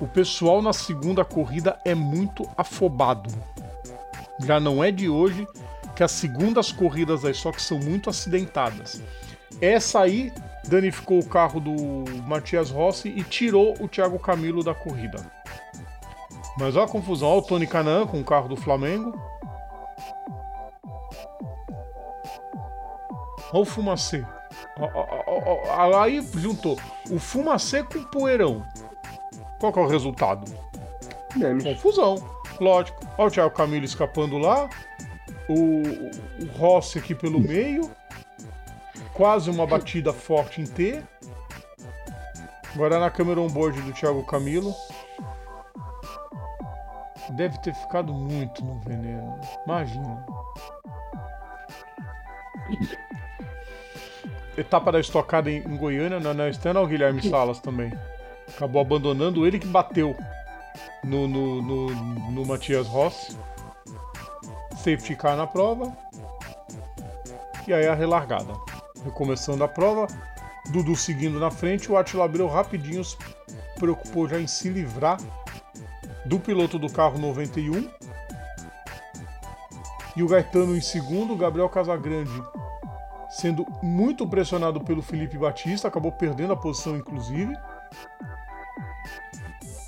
[0.00, 3.30] O pessoal na segunda corrida é muito afobado.
[4.44, 5.46] Já não é de hoje
[5.94, 9.03] que as segundas corridas da Stock são muito acidentadas.
[9.61, 10.32] Essa aí
[10.66, 11.74] danificou o carro do
[12.26, 15.18] Matias Rossi e tirou o Thiago Camilo da corrida.
[16.59, 19.18] Mas olha a confusão, olha o Tony Canan com o carro do Flamengo.
[23.53, 24.24] Olha o fumacê.
[26.00, 26.78] Aí juntou
[27.11, 28.64] o fumacê com o poeirão.
[29.59, 30.50] Qual que é o resultado?
[31.62, 32.22] Confusão.
[32.61, 33.00] Lógico.
[33.16, 34.68] Olha o Thiago Camilo escapando lá.
[35.48, 35.82] O,
[36.42, 37.90] o Rossi aqui pelo meio.
[39.12, 41.03] Quase uma batida forte em T.
[42.74, 44.74] Agora na câmera on-board do Thiago Camilo.
[47.30, 49.40] Deve ter ficado muito no veneno.
[49.64, 50.24] Imagina.
[54.57, 57.92] Etapa da estocada em, em Goiânia, na na externa, o Guilherme Salas também.
[58.54, 60.16] Acabou abandonando ele que bateu
[61.04, 61.86] no, no, no,
[62.30, 63.36] no Matias Rossi.
[64.76, 65.96] Safety car na prova.
[67.66, 68.53] E aí a relargada.
[69.04, 70.07] Recomeçando a prova.
[70.70, 71.90] Dudu seguindo na frente.
[71.90, 73.16] O Attila Abreu rapidinho se
[73.78, 75.18] preocupou já em se livrar
[76.24, 77.88] do piloto do carro 91.
[80.16, 81.32] E o Gaetano em segundo.
[81.32, 82.42] O Gabriel Casagrande
[83.30, 85.88] sendo muito pressionado pelo Felipe Batista.
[85.88, 87.57] Acabou perdendo a posição, inclusive.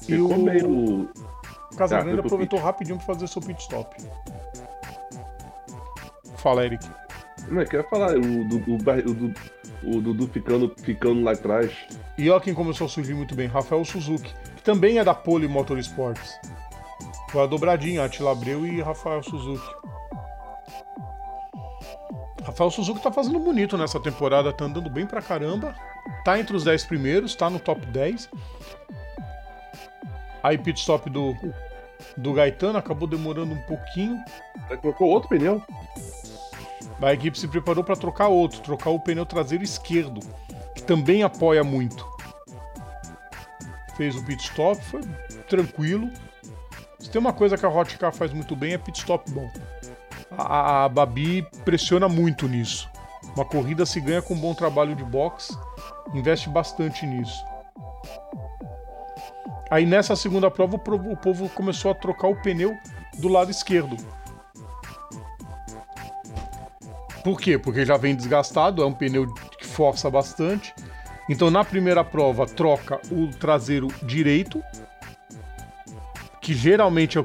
[0.02, 1.11] E Ficou o meio.
[1.77, 3.97] Casagrande pro aproveitou rapidinho para fazer seu pit stop.
[6.36, 6.86] Fala, Eric.
[7.48, 9.40] Não, eu queria falar, o Dudu, o Dudu,
[9.83, 11.73] o Dudu ficando, ficando lá atrás.
[12.17, 15.49] E olha quem começou a surgir muito bem, Rafael Suzuki, que também é da Pole
[15.49, 16.39] Motorsports.
[17.31, 19.69] Foi a dobradinha, Attila Abreu e Rafael Suzuki.
[22.45, 25.75] Rafael Suzuki tá fazendo bonito nessa temporada, tá andando bem pra caramba.
[26.25, 28.29] Tá entre os 10 primeiros, tá no top 10.
[30.43, 31.35] Aí pit stop do,
[32.17, 34.23] do Gaetano acabou demorando um pouquinho.
[34.83, 35.63] Colocou outro pneu.
[37.05, 40.20] A equipe se preparou para trocar outro, trocar o pneu traseiro esquerdo,
[40.74, 42.06] que também apoia muito.
[43.94, 45.02] fez o pit stop, foi
[45.48, 46.10] tranquilo.
[46.98, 49.51] Se tem uma coisa que a Hot Car faz muito bem é pit stop bom.
[50.31, 52.89] A, a Babi pressiona muito nisso.
[53.36, 55.56] Uma corrida se ganha com um bom trabalho de box,
[56.14, 57.44] investe bastante nisso.
[59.70, 62.74] Aí nessa segunda prova o povo começou a trocar o pneu
[63.18, 63.97] do lado esquerdo.
[67.25, 67.59] Por quê?
[67.59, 70.75] Porque já vem desgastado, é um pneu que força bastante.
[71.29, 74.63] Então na primeira prova troca o traseiro direito,
[76.41, 77.25] que geralmente é...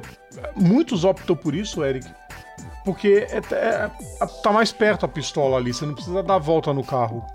[0.55, 2.09] muitos optam por isso, Eric,
[2.85, 3.91] porque é, é,
[4.41, 7.25] tá mais perto a pistola ali, você não precisa dar a volta no carro.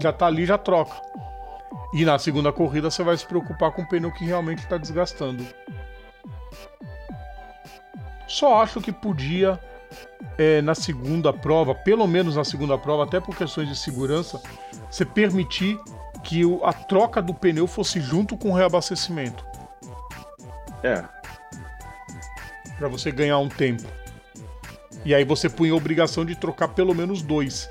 [0.00, 0.96] Já tá ali, já troca.
[1.92, 5.46] E na segunda corrida você vai se preocupar com o pneu que realmente está desgastando.
[8.26, 9.60] Só acho que podia,
[10.38, 14.40] é, na segunda prova, pelo menos na segunda prova, até por questões de segurança,
[14.90, 15.78] você permitir
[16.22, 19.44] que o, a troca do pneu fosse junto com o reabastecimento.
[20.82, 21.04] É.
[22.78, 23.84] Para você ganhar um tempo.
[25.04, 27.70] E aí você punha a obrigação de trocar pelo menos dois.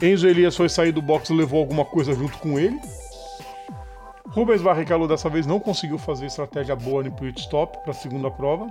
[0.00, 2.80] Enzo Elias foi sair do box e levou alguma coisa junto com ele.
[4.28, 8.30] Rubens Barrichello dessa vez não conseguiu fazer estratégia boa no pit stop para a segunda
[8.30, 8.68] prova.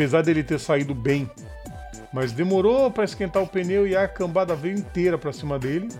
[0.00, 1.30] Apesar dele ter saído bem,
[2.10, 5.90] mas demorou para esquentar o pneu e a cambada veio inteira para cima dele.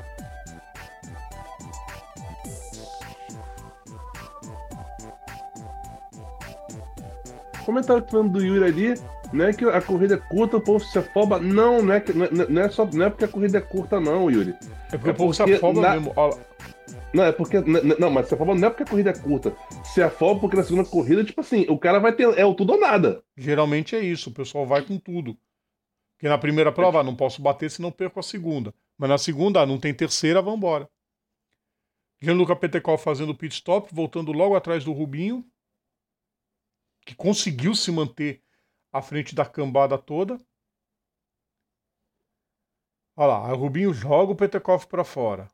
[7.62, 9.00] Comentário falando do Yuri ali,
[9.34, 11.38] não é que a corrida é curta, o povo se afoba.
[11.38, 14.30] Não, não é, que, não, é só, não é porque a corrida é curta, não,
[14.30, 14.52] Yuri.
[14.52, 15.90] É porque, é porque o povo se afoba na...
[15.90, 16.14] mesmo.
[17.12, 17.58] Não, é porque.
[17.98, 19.56] Não, mas se afoba não é porque a corrida é curta.
[19.84, 22.38] Se afoba porque na segunda corrida, tipo assim, o cara vai ter.
[22.38, 23.22] É o tudo ou nada.
[23.36, 25.36] Geralmente é isso, o pessoal vai com tudo.
[26.16, 28.74] Porque na primeira prova, ah, não posso bater se não perco a segunda.
[28.96, 30.88] Mas na segunda, ah, não tem terceira, vambora.
[32.20, 35.44] Gianluca Petecol fazendo pit stop, voltando logo atrás do Rubinho,
[37.06, 38.42] que conseguiu se manter
[38.92, 40.38] à frente da cambada toda.
[43.16, 45.50] Olha lá, o Rubinho joga o Petekoff para fora.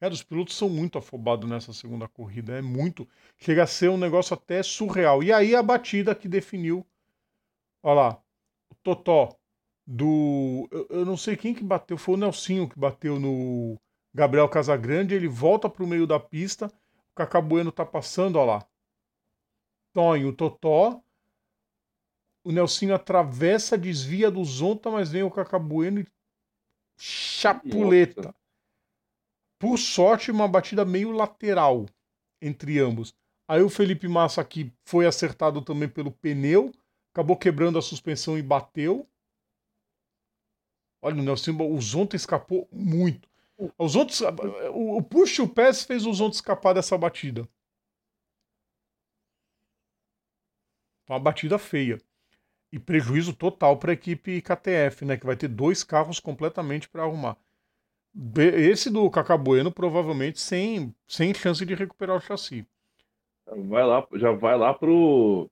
[0.00, 3.06] É, os pilotos são muito afobados nessa segunda corrida, é muito.
[3.36, 5.22] Chega a ser um negócio até surreal.
[5.22, 6.86] E aí a batida que definiu.
[7.82, 8.22] Olha lá,
[8.70, 9.36] o Totó
[9.86, 10.68] do.
[10.70, 13.78] Eu, eu não sei quem que bateu, foi o Nelsinho que bateu no
[14.14, 15.14] Gabriel Casagrande.
[15.14, 16.66] Ele volta para o meio da pista.
[17.12, 18.66] O Cacabueno tá passando, olha lá.
[19.92, 21.02] Tonho, Totó
[22.44, 26.06] o Nelsinho atravessa, desvia do Zonta, mas vem o Cacabueno e
[26.98, 28.34] chapuleta.
[29.60, 31.84] Por sorte, uma batida meio lateral
[32.40, 33.14] entre ambos.
[33.46, 36.72] Aí o Felipe Massa aqui foi acertado também pelo pneu,
[37.12, 39.06] acabou quebrando a suspensão e bateu.
[41.02, 43.28] Olha, o Nelson, o Zonta escapou muito.
[43.76, 44.22] Os outros,
[44.72, 47.46] o, o push o pés fez o Zonta escapar dessa batida.
[51.06, 52.00] Uma batida feia.
[52.72, 55.18] E prejuízo total para a equipe KTF, né?
[55.18, 57.36] Que vai ter dois carros completamente para arrumar.
[58.36, 62.66] Esse do Cacabueno provavelmente sem, sem chance de recuperar o chassi.
[63.46, 65.48] Vai lá, já vai lá pro,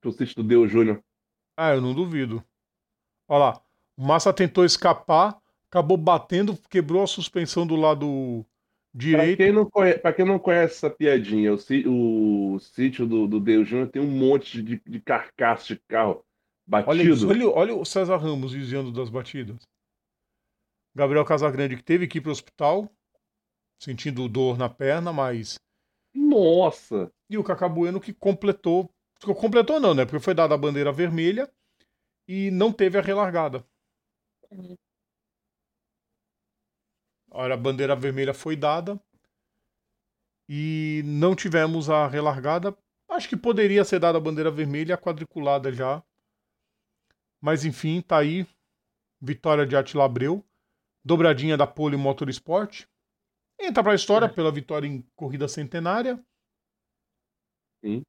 [0.00, 1.02] pro sítio do Deus Júnior.
[1.56, 2.42] Ah, eu não duvido.
[3.28, 3.62] Olha lá,
[3.96, 5.38] o Massa tentou escapar,
[5.70, 8.44] acabou batendo, quebrou a suspensão do lado
[8.94, 9.36] direito.
[9.36, 13.68] Pra quem não conhece, quem não conhece essa piadinha, o, o sítio do, do Deus
[13.68, 16.24] Júnior tem um monte de, de carcaça de carro
[16.66, 16.90] batido.
[16.90, 19.66] Olha, isso, olha, olha o César Ramos desviando das batidas.
[20.94, 22.90] Gabriel Casagrande que teve que ir para o hospital,
[23.78, 25.58] sentindo dor na perna, mas.
[26.14, 27.10] Nossa!
[27.28, 28.92] E o Cacabueno que completou.
[29.22, 30.04] Completou não, né?
[30.04, 31.50] Porque foi dada a bandeira vermelha
[32.26, 33.64] e não teve a relargada.
[37.30, 39.00] Olha, a bandeira vermelha foi dada
[40.48, 42.76] e não tivemos a relargada.
[43.08, 46.02] Acho que poderia ser dada a bandeira vermelha, a quadriculada já.
[47.40, 48.46] Mas enfim, tá aí.
[49.20, 50.44] Vitória de Atila Abreu.
[51.04, 52.86] Dobradinha da Pole Motorsport.
[53.58, 54.28] Entra para a história é.
[54.28, 56.22] pela vitória em corrida centenária.
[57.84, 58.02] Sim.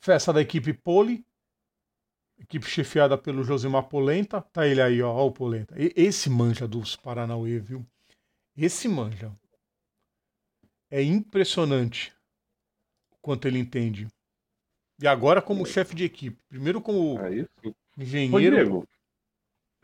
[0.00, 1.24] Festa da equipe Pole.
[2.38, 4.42] Equipe chefiada pelo Josimar Polenta.
[4.42, 5.74] Tá ele aí, ó, ó o Polenta.
[5.80, 7.86] E, esse manja dos Paranauê, viu?
[8.56, 9.32] Esse manja.
[10.90, 12.14] É impressionante
[13.10, 14.08] o quanto ele entende.
[15.00, 16.42] E agora como chefe de equipe.
[16.48, 17.46] Primeiro como aí,
[17.98, 18.56] engenheiro.
[18.56, 18.88] Diego,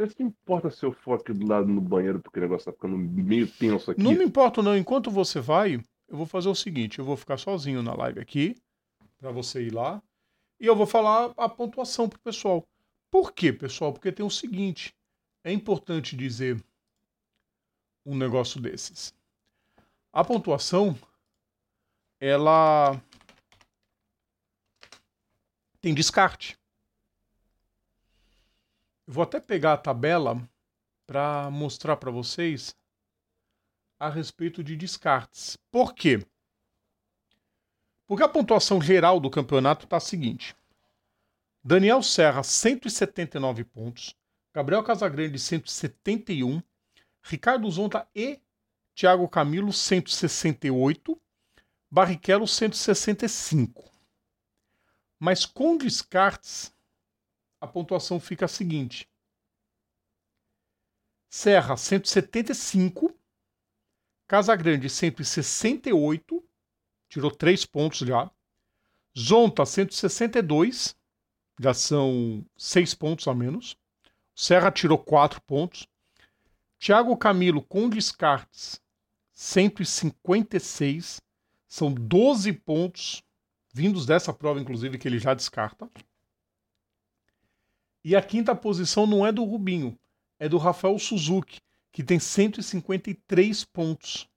[0.00, 2.72] você se importa se eu for aqui do lado no banheiro porque o negócio tá
[2.72, 4.02] ficando meio tenso aqui?
[4.02, 4.76] Não me importo não.
[4.76, 5.74] Enquanto você vai,
[6.08, 6.98] eu vou fazer o seguinte.
[6.98, 8.56] Eu vou ficar sozinho na live aqui.
[9.18, 10.02] para você ir lá.
[10.58, 12.66] E eu vou falar a pontuação pro pessoal.
[13.10, 13.92] Por quê, pessoal?
[13.92, 14.94] Porque tem o seguinte:
[15.44, 16.62] é importante dizer
[18.06, 19.14] um negócio desses.
[20.12, 20.98] A pontuação,
[22.18, 23.00] ela
[25.80, 26.59] tem descarte.
[29.12, 30.48] Vou até pegar a tabela
[31.04, 32.76] para mostrar para vocês
[33.98, 35.58] a respeito de descartes.
[35.68, 36.24] Por quê?
[38.06, 40.54] Porque a pontuação geral do campeonato está a seguinte:
[41.60, 44.14] Daniel Serra, 179 pontos.
[44.54, 46.62] Gabriel Casagrande, 171.
[47.20, 48.40] Ricardo Zonta e
[48.94, 51.20] Thiago Camilo, 168.
[51.90, 53.90] Barrichello, 165.
[55.18, 56.72] Mas com descartes,
[57.60, 59.08] a pontuação fica a seguinte:
[61.28, 63.14] Serra, 175.
[64.26, 66.44] Casagrande, 168.
[67.08, 68.30] Tirou 3 pontos já.
[69.18, 70.96] Zonta, 162
[71.60, 73.76] já são seis pontos a menos.
[74.34, 75.86] Serra tirou quatro pontos.
[76.78, 78.80] Thiago Camilo com descartes
[79.32, 81.20] 156.
[81.68, 83.22] São 12 pontos
[83.72, 85.90] vindos dessa prova, inclusive, que ele já descarta.
[88.04, 89.98] E a quinta posição não é do Rubinho,
[90.38, 91.60] é do Rafael Suzuki,
[91.92, 94.28] que tem 153 pontos.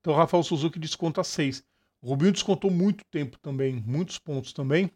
[0.00, 1.62] Então o Rafael Suzuki desconta 6.
[2.00, 4.90] O Rubinho descontou muito tempo também, muitos pontos também.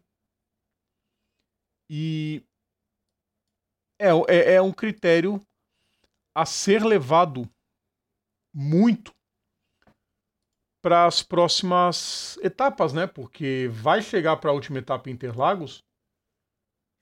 [1.91, 2.43] E
[3.99, 5.41] é, é, é um critério
[6.35, 7.49] a ser levado
[8.55, 9.15] muito
[10.81, 13.07] para as próximas etapas, né?
[13.07, 15.85] Porque vai chegar para a última etapa Interlagos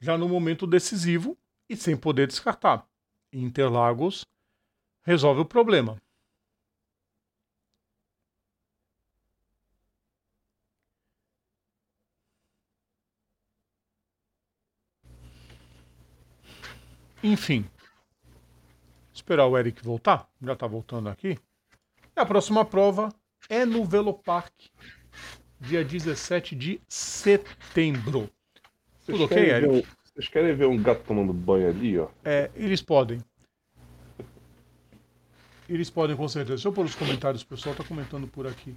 [0.00, 1.36] já no momento decisivo
[1.68, 2.86] e sem poder descartar.
[3.32, 4.24] Interlagos
[5.02, 6.00] resolve o problema.
[17.22, 17.68] Enfim.
[19.12, 20.28] Esperar o Eric voltar.
[20.40, 21.38] Já está voltando aqui.
[22.16, 23.08] E a próxima prova
[23.48, 24.52] é no Velopark,
[25.60, 28.30] dia 17 de setembro.
[29.06, 29.68] Vocês Tudo ok, Eric?
[29.68, 32.08] Um, vocês querem ver um gato tomando banho ali, ó?
[32.24, 33.20] É, eles podem.
[35.68, 36.56] Eles podem, com certeza.
[36.56, 38.70] Deixa eu pôr os comentários, o pessoal está comentando por aqui.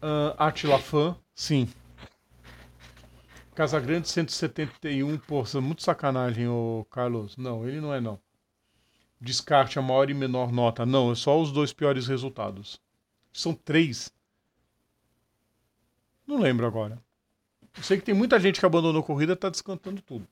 [0.00, 1.68] Uh, Atila Fan, sim.
[3.52, 7.36] Casagrande 171, porra, muito sacanagem, o Carlos.
[7.36, 8.20] Não, ele não é não.
[9.20, 10.86] Descarte a maior e menor nota.
[10.86, 12.80] Não, é só os dois piores resultados.
[13.32, 14.12] São três.
[16.26, 17.02] Não lembro agora.
[17.76, 20.26] Eu sei que tem muita gente que abandonou a corrida e tá descantando tudo.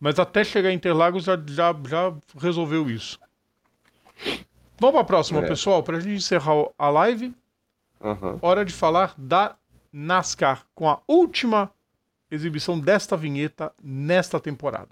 [0.00, 3.18] Mas até chegar em Interlagos já, já, já resolveu isso.
[4.78, 5.48] Vamos para a próxima, é.
[5.48, 7.34] pessoal, para a gente encerrar a live.
[8.00, 8.38] Uhum.
[8.40, 9.56] Hora de falar da
[9.92, 11.70] NASCAR com a última
[12.30, 14.90] exibição desta vinheta nesta temporada.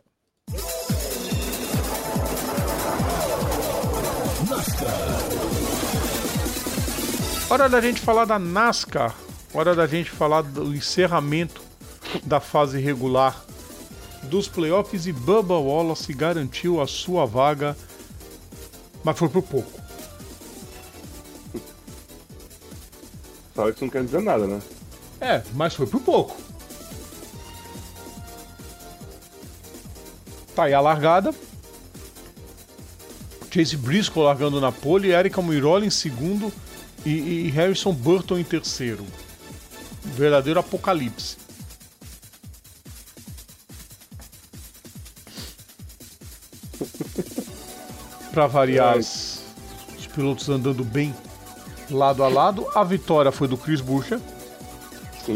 [7.48, 9.14] Hora da gente falar da NASCAR,
[9.56, 11.62] hora da gente falar do encerramento
[12.24, 13.42] da fase regular
[14.24, 17.76] dos playoffs e Bubba Wallace garantiu a sua vaga,
[19.02, 19.80] mas foi por pouco.
[23.54, 24.60] Só isso não quer dizer nada, né?
[25.20, 26.36] É, mas foi por pouco.
[30.54, 31.34] Tá aí a largada.
[33.50, 36.52] Chase Briscoe largando na pole, Erika Muirola em segundo
[37.06, 39.06] e, e Harrison Burton em terceiro.
[40.14, 41.36] Verdadeiro apocalipse.
[48.32, 49.40] Para variar, os
[50.14, 51.14] pilotos andando bem
[51.90, 52.66] lado a lado.
[52.74, 54.20] A vitória foi do Chris Buescher.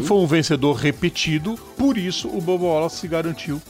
[0.05, 3.61] Foi um vencedor repetido, por isso o Bobo Wallace se garantiu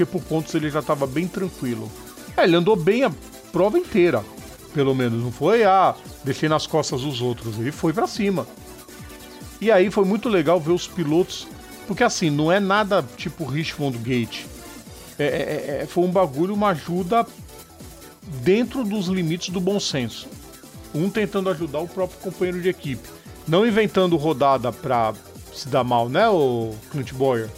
[0.00, 1.90] porque por pontos ele já estava bem tranquilo.
[2.36, 3.12] É, ele andou bem a
[3.52, 4.24] prova inteira,
[4.72, 5.22] pelo menos.
[5.22, 7.58] Não foi, ah, deixei nas costas os outros.
[7.58, 8.46] Ele foi para cima.
[9.60, 11.46] E aí foi muito legal ver os pilotos,
[11.86, 14.44] porque assim, não é nada tipo Richmond Gate.
[15.18, 17.26] É, é, é, foi um bagulho, uma ajuda
[18.42, 20.28] dentro dos limites do bom senso.
[20.94, 23.06] Um tentando ajudar o próprio companheiro de equipe.
[23.46, 25.12] Não inventando rodada pra
[25.52, 27.50] se dar mal, né, o Clint Boyer?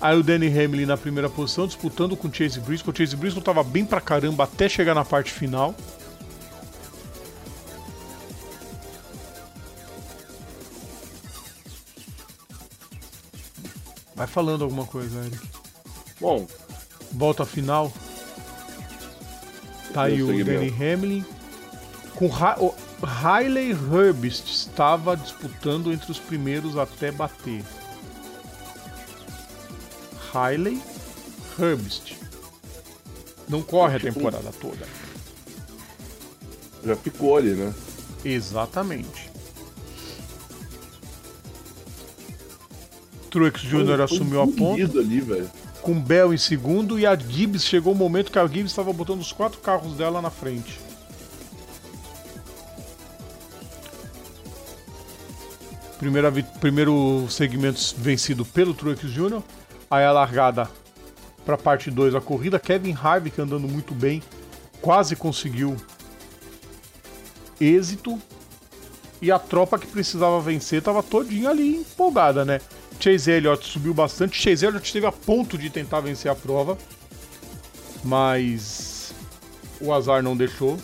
[0.00, 2.90] Aí o Danny Hamlin na primeira posição, disputando com o Chase Briscoe.
[2.90, 5.74] O Chase Briscoe estava bem pra caramba até chegar na parte final.
[14.22, 15.48] Vai falando alguma coisa, Eric.
[16.20, 16.46] Bom.
[17.10, 17.92] Volta final.
[19.92, 21.24] Tá aí o Danny Hamlin.
[22.14, 22.74] Com o
[23.04, 27.64] Riley Herbst estava disputando entre os primeiros até bater.
[30.32, 30.80] Riley
[31.58, 32.14] Herbst.
[33.48, 34.86] Não corre a Tipo, temporada toda.
[36.84, 37.74] Já ficou ali, né?
[38.24, 39.31] Exatamente.
[43.32, 44.02] Truex Jr.
[44.02, 45.48] Assumiu a ponta, ali,
[45.80, 49.20] com Bell em segundo e a Gibbs chegou o momento que a Gibbs estava botando
[49.20, 50.78] os quatro carros dela na frente.
[55.98, 56.30] Primeira,
[56.60, 59.42] primeiro segmento vencido pelo Truex Jr.
[59.90, 60.68] Aí a largada
[61.44, 62.60] para parte 2 da corrida.
[62.60, 64.22] Kevin Harvick andando muito bem,
[64.80, 65.76] quase conseguiu
[67.58, 68.20] êxito.
[69.22, 72.60] E a tropa que precisava vencer estava todinha ali empolgada, né?
[73.02, 74.40] Chase Elliott subiu bastante.
[74.40, 76.78] Chase Elliott esteve a ponto de tentar vencer a prova,
[78.04, 79.12] mas
[79.80, 80.78] o azar não deixou.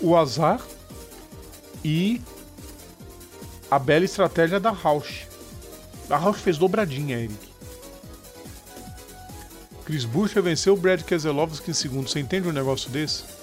[0.00, 0.64] O azar
[1.84, 2.22] e
[3.68, 5.26] a bela estratégia da Rausch.
[6.08, 7.50] A Rausch fez dobradinha, Eric.
[9.84, 12.08] Chris Buescher venceu o Brad Keselowski em segundo.
[12.08, 13.39] Você entende um negócio desse?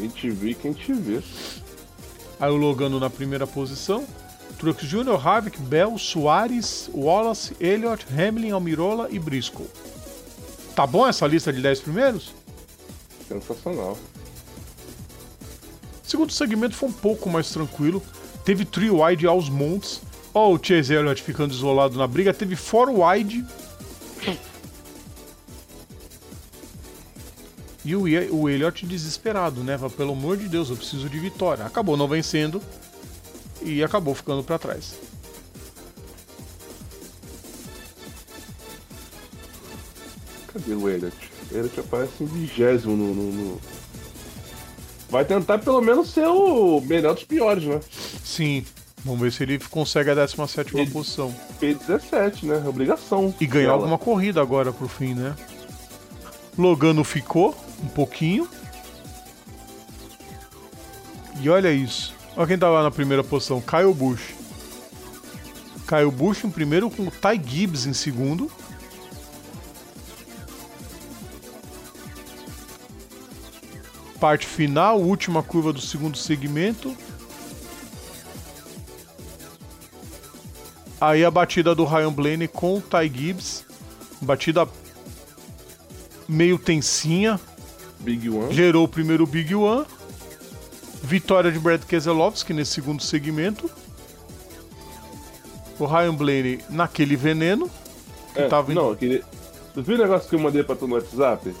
[0.00, 1.20] Quem te vê, quem te vê.
[2.40, 4.06] Aí o Logano na primeira posição.
[4.58, 9.66] Truex Jr., Harvick, Bell, Soares, Wallace, Elliott, Hamlin, Almirola e Briscoe.
[10.74, 12.32] Tá bom essa lista de 10 primeiros?
[13.28, 13.98] Sensacional.
[16.02, 18.02] O segundo segmento foi um pouco mais tranquilo.
[18.42, 20.00] Teve three wide aos montes.
[20.32, 22.32] Ó, o Chase Elliott ficando isolado na briga.
[22.32, 23.44] Teve four wide.
[27.84, 28.02] E o,
[28.34, 29.78] o Elliott desesperado, né?
[29.78, 31.64] Fala, Pelo amor de Deus, eu preciso de vitória.
[31.64, 32.60] Acabou não vencendo
[33.62, 34.94] e acabou ficando pra trás.
[40.52, 41.16] Cadê o Elliot?
[41.50, 43.60] O Elliot aparece em vigésimo no, no- no-
[45.08, 47.80] Vai tentar pelo menos ser o melhor dos piores, né?
[48.24, 48.64] Sim,
[49.04, 51.34] vamos ver se ele consegue a 17 Ele- posição.
[51.60, 52.62] P17, né?
[52.68, 53.34] Obrigação.
[53.40, 53.78] E ganhar dela.
[53.78, 55.34] alguma corrida agora pro fim, né?
[56.56, 58.48] Logano ficou um pouquinho.
[61.40, 62.14] E olha isso.
[62.36, 64.34] Olha quem tá lá na primeira posição, Kyle Busch.
[65.88, 68.50] Kyle Busch em primeiro com o Ty Gibbs em segundo.
[74.20, 76.94] Parte final, última curva do segundo segmento.
[81.00, 83.64] Aí a batida do Ryan Blaney com o Ty Gibbs.
[84.20, 84.68] Batida
[86.28, 87.40] meio tensinha.
[88.00, 88.52] Big One.
[88.54, 89.84] Gerou o primeiro Big One.
[91.02, 93.70] Vitória de Brad Keselowski nesse segundo segmento.
[95.78, 97.70] O Ryan Blaney naquele veneno.
[98.34, 99.22] Que É, tava Não, eu queria.
[99.74, 101.54] Tu viu o negócio que eu mandei pra tu no WhatsApp?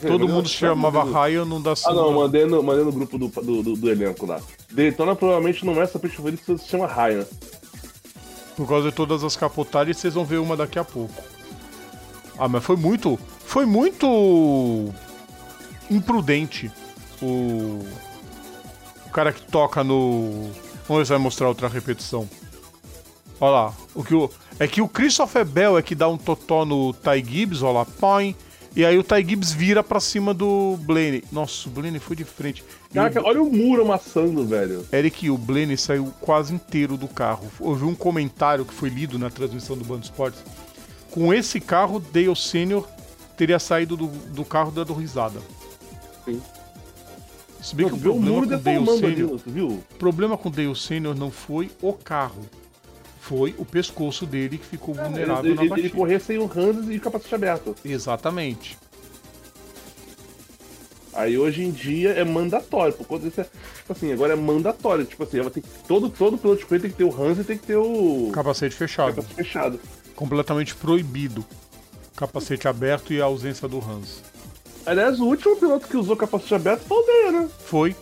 [0.00, 2.84] Todo É, mundo se eu- chamava eu- Ryan, não dá Ah, não, mandei no, mandei
[2.84, 4.40] no grupo do, do, do, do elenco lá.
[4.70, 7.24] Daytona provavelmente não é essa peixe favorita que se chama Ryan.
[8.56, 11.14] Por causa de todas as capotagens, vocês vão ver uma daqui a pouco.
[12.38, 13.18] Ah, mas foi muito.
[13.46, 14.92] Foi muito.
[15.90, 16.70] imprudente.
[17.22, 17.80] O.
[19.06, 20.50] O cara que toca no.
[20.86, 22.28] Vamos ver se vai mostrar outra repetição.
[23.40, 23.74] Olha lá.
[23.94, 24.30] O que o...
[24.58, 27.84] É que o Christopher Bell é que dá um totó no Ty Gibbs, olha lá,
[27.84, 28.34] põe.
[28.74, 31.24] E aí o Ty Gibbs vira pra cima do Blaney.
[31.32, 32.64] Nossa, o Blaney foi de frente.
[32.92, 33.26] Caraca, o...
[33.26, 34.86] olha o muro amassando, velho.
[34.92, 37.50] Eric, o Blaney saiu quase inteiro do carro.
[37.58, 40.42] Houve um comentário que foi lido na transmissão do Band Esportes.
[41.10, 42.86] Com esse carro, Dale Senior
[43.36, 45.40] teria saído do, do carro dando risada.
[46.24, 46.40] Sim.
[47.62, 49.68] Se bem que o o problema com o Dale Senior, viu?
[49.68, 52.42] o problema com o Dale Senior não foi o carro.
[53.20, 55.88] Foi o pescoço dele que ficou vulnerável É, Ele, na ele, batida.
[55.88, 57.74] ele correr sem o Hans e capacete aberto.
[57.84, 58.78] Exatamente.
[61.12, 62.92] Aí hoje em dia é mandatório.
[62.94, 65.04] Por conta disso, é, tipo assim, agora é mandatório.
[65.04, 67.56] Tipo assim, que- todo, todo piloto de corrida tem que ter o Hans e tem
[67.58, 69.14] que ter o Capacete fechado.
[69.16, 69.80] capacete fechado.
[70.14, 71.44] Completamente proibido.
[72.16, 74.22] Capacete aberto e a ausência do Hans.
[74.86, 77.50] Aliás, o último piloto que usou capacete aberto foi o Deia, né?
[77.66, 77.94] Foi.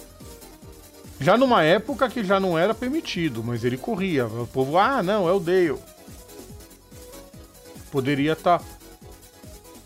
[1.18, 4.26] Já numa época que já não era permitido, mas ele corria.
[4.26, 5.78] O povo, ah, não, é o Dale.
[7.90, 8.62] Poderia estar.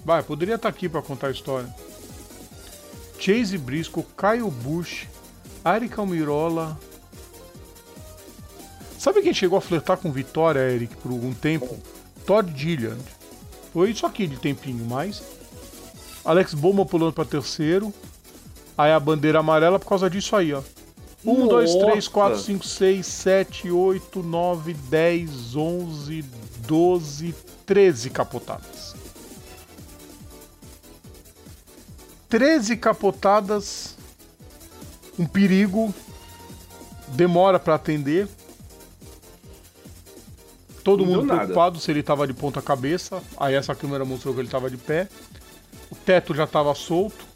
[0.04, 1.72] Vai, poderia estar aqui para contar a história.
[3.18, 5.06] Chase Briscoe, Kyle Busch,
[5.64, 6.78] Ari Calmirola.
[8.98, 11.78] Sabe quem chegou a flertar com Vitória, Eric, por algum tempo?
[12.26, 13.17] Todd Gilliand.
[13.78, 15.22] Foi isso aqui de tempinho, mas.
[16.24, 17.94] Alex Bowman pulando para terceiro.
[18.76, 20.60] Aí a bandeira amarela por causa disso aí, ó.
[21.24, 22.46] 1, 2, 3, 4, Nossa.
[22.46, 26.24] 5, 6, 7, 8, 9, 10, 11,
[26.66, 27.34] 12,
[27.64, 28.96] 13 capotadas.
[32.28, 33.96] 13 capotadas.
[35.16, 35.94] Um perigo.
[37.10, 38.28] Demora para atender.
[40.88, 41.40] Todo Não mundo nada.
[41.40, 43.22] preocupado se ele tava de ponta cabeça.
[43.36, 45.06] Aí essa câmera mostrou que ele tava de pé.
[45.90, 47.26] O teto já tava solto.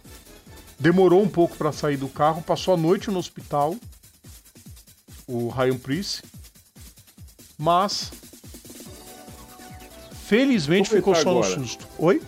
[0.78, 2.40] Demorou um pouco para sair do carro.
[2.42, 3.76] Passou a noite no hospital.
[5.26, 6.22] O Ryan Priest.
[7.58, 8.10] Mas.
[10.24, 11.56] Felizmente Como ficou tá só agora?
[11.56, 11.86] no susto.
[11.98, 12.22] Oi?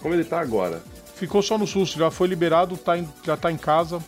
[0.00, 0.82] Como ele tá agora?
[1.14, 4.02] Ficou só no susto, já foi liberado, tá em- já tá em casa.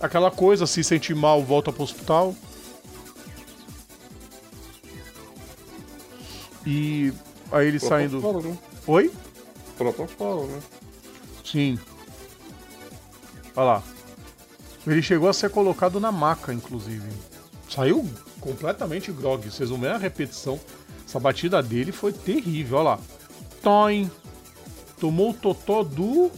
[0.00, 2.34] Aquela coisa, se sentir mal, volta pro hospital.
[6.66, 7.12] E
[7.52, 8.20] aí ele saindo.
[8.42, 8.58] Né?
[8.88, 9.12] Oi?
[9.78, 10.60] Protocolo, né?
[11.44, 11.78] Sim.
[13.54, 13.82] Olha lá.
[14.86, 17.08] Ele chegou a ser colocado na maca, inclusive.
[17.68, 18.08] Saiu
[18.40, 19.48] completamente grog.
[19.48, 20.58] Vocês vão ver a repetição.
[21.06, 22.78] Essa batida dele foi terrível.
[22.78, 22.98] Olha lá.
[23.62, 24.10] Toin.
[24.98, 26.30] Tomou o totó do.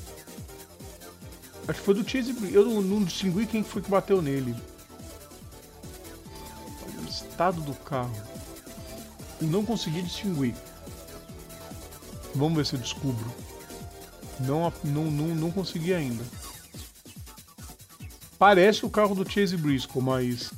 [1.66, 4.55] Acho que foi do Chase Eu não, não distingui quem foi que bateu nele.
[6.82, 8.38] Olha o estado do carro.
[9.40, 10.55] Não consegui distinguir.
[12.35, 13.32] Vamos ver se eu descubro.
[14.40, 16.24] Não, não, não, não consegui ainda.
[18.39, 20.52] Parece o carro do Chase Briscoe, mas.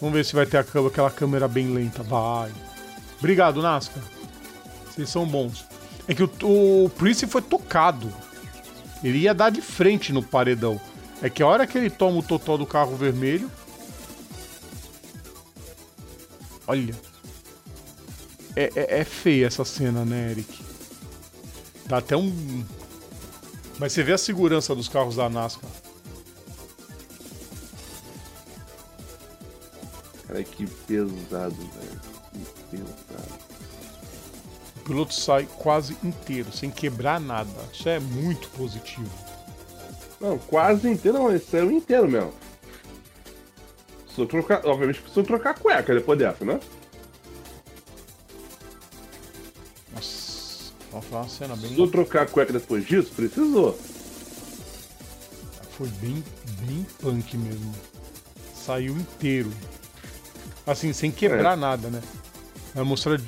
[0.00, 2.02] Vamos ver se vai ter aquela câmera bem lenta.
[2.02, 2.52] Vai.
[3.18, 4.02] Obrigado, Nascar.
[4.86, 5.64] Vocês são bons.
[6.06, 6.30] É que o,
[6.84, 8.12] o Prince foi tocado.
[9.02, 10.80] Ele ia dar de frente no paredão.
[11.20, 13.50] É que a hora que ele toma o totó do carro vermelho.
[16.66, 17.11] Olha.
[18.54, 20.62] É, é, é feia essa cena, né, Eric?
[21.86, 22.64] Dá até um.
[23.78, 25.70] Mas você vê a segurança dos carros da NASCAR.
[30.26, 32.00] Cara, que pesado, velho.
[32.32, 33.42] Que pesado.
[34.76, 37.50] O piloto sai quase inteiro, sem quebrar nada.
[37.72, 39.10] Isso é muito positivo.
[40.20, 42.32] Não, quase inteiro não, esse saiu inteiro mesmo.
[44.16, 46.60] Eu trocar, obviamente preciso trocar a cueca depois dessa, né?
[50.92, 51.62] Vamos falar uma cena bem.
[51.62, 53.10] Precisou trocar a cueca depois disso?
[53.16, 53.78] Precisou.
[55.70, 56.22] Foi bem,
[56.60, 57.74] bem punk mesmo.
[58.54, 59.50] Saiu inteiro.
[60.66, 62.00] Assim, sem quebrar nada, né?
[62.74, 63.18] Vai mostrar.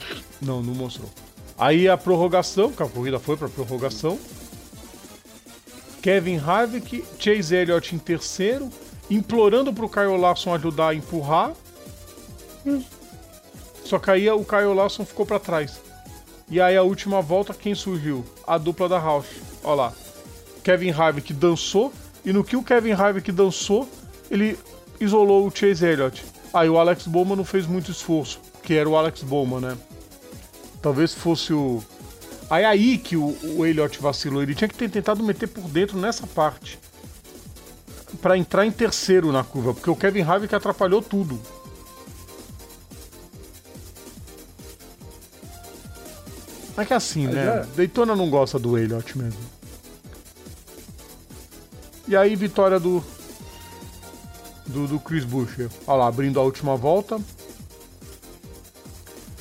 [0.41, 1.11] Não, não mostrou.
[1.57, 4.19] Aí a prorrogação, que a corrida foi pra prorrogação.
[6.03, 8.69] Kevin Harvick, Chase Elliott em terceiro,
[9.09, 11.55] implorando pro Kyle Larson ajudar a empurrar.
[13.85, 15.81] Só que aí o Kyle Larson ficou pra trás.
[16.51, 18.25] E aí a última volta, quem surgiu?
[18.47, 19.41] A dupla da Roush.
[19.63, 19.93] Olha lá.
[20.63, 21.93] Kevin Harvick dançou,
[22.25, 23.89] e no que o Kevin Harvick dançou,
[24.31, 24.59] ele
[25.01, 26.25] isolou o Chase Elliott.
[26.53, 29.79] Aí o Alex Bowman não fez muito esforço, que era o Alex Bowman, né?
[30.81, 31.83] Talvez fosse o.
[32.49, 35.99] Aí aí que o, o Elliott vacilou, ele tinha que ter tentado meter por dentro
[35.99, 36.79] nessa parte.
[38.23, 41.41] Pra entrar em terceiro na curva, porque o Kevin Harvick atrapalhou tudo.
[46.77, 47.47] Mas que é assim, Mas né?
[47.47, 47.77] é.
[47.77, 49.39] Daytona não gosta do Elliott mesmo.
[52.07, 53.03] E aí, vitória do.
[54.67, 55.71] Do, do Chris Buescher.
[55.87, 57.19] Olha lá, abrindo a última volta.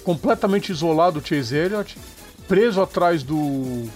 [0.03, 1.97] Completamente isolado o Chase Elliott.
[2.47, 3.89] Preso atrás do.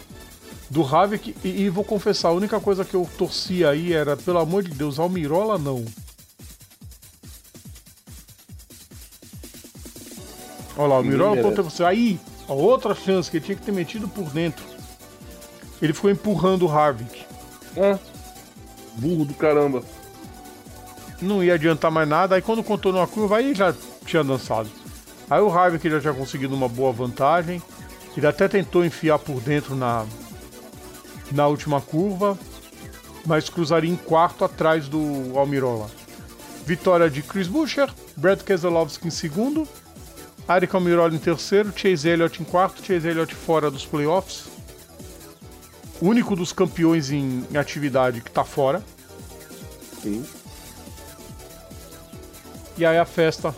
[0.69, 1.35] Do Havik.
[1.43, 4.71] E, e vou confessar, a única coisa que eu torci aí era, pelo amor de
[4.71, 5.85] Deus, Almirola não.
[10.77, 11.41] Olha lá, o merece.
[11.41, 11.83] contra você.
[11.83, 14.63] Aí, a outra chance que ele tinha que ter metido por dentro.
[15.81, 17.25] Ele ficou empurrando o Harvick.
[17.77, 17.99] Ah,
[18.95, 19.83] burro do caramba.
[21.21, 22.35] não ia adiantar mais nada.
[22.35, 23.73] Aí quando contou numa curva, aí já
[24.05, 24.69] tinha dançado.
[25.29, 27.61] Aí o Harvick já tinha conseguido uma boa vantagem.
[28.15, 30.05] Ele até tentou enfiar por dentro na,
[31.31, 32.37] na última curva,
[33.25, 35.87] mas cruzaria em quarto atrás do Almirola.
[36.65, 39.67] Vitória de Chris Buescher, Brad Keselowski em segundo,
[40.47, 44.45] Aric Almirola em terceiro, Chase Elliott em quarto, Chase Elliott fora dos playoffs.
[45.99, 48.81] O único dos campeões em, atividade que tá fora.
[50.01, 50.25] Sim.
[52.77, 53.53] E aí a festa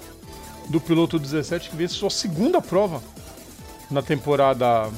[0.69, 3.03] do piloto 17 que vê sua segunda prova
[3.91, 4.89] na temporada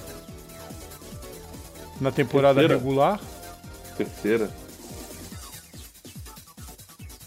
[1.99, 2.77] na temporada Terceira.
[2.77, 3.19] regular
[3.97, 4.51] Terceira.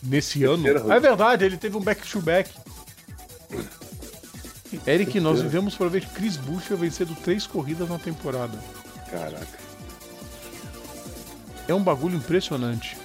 [0.03, 0.63] nesse ano.
[0.63, 2.51] Terceira, É verdade, ele teve um back to back.
[4.87, 8.59] Eric, nós vivemos para ver Chris Buescher vencendo três corridas na temporada.
[9.11, 9.59] Caraca.
[11.67, 12.97] É um bagulho impressionante.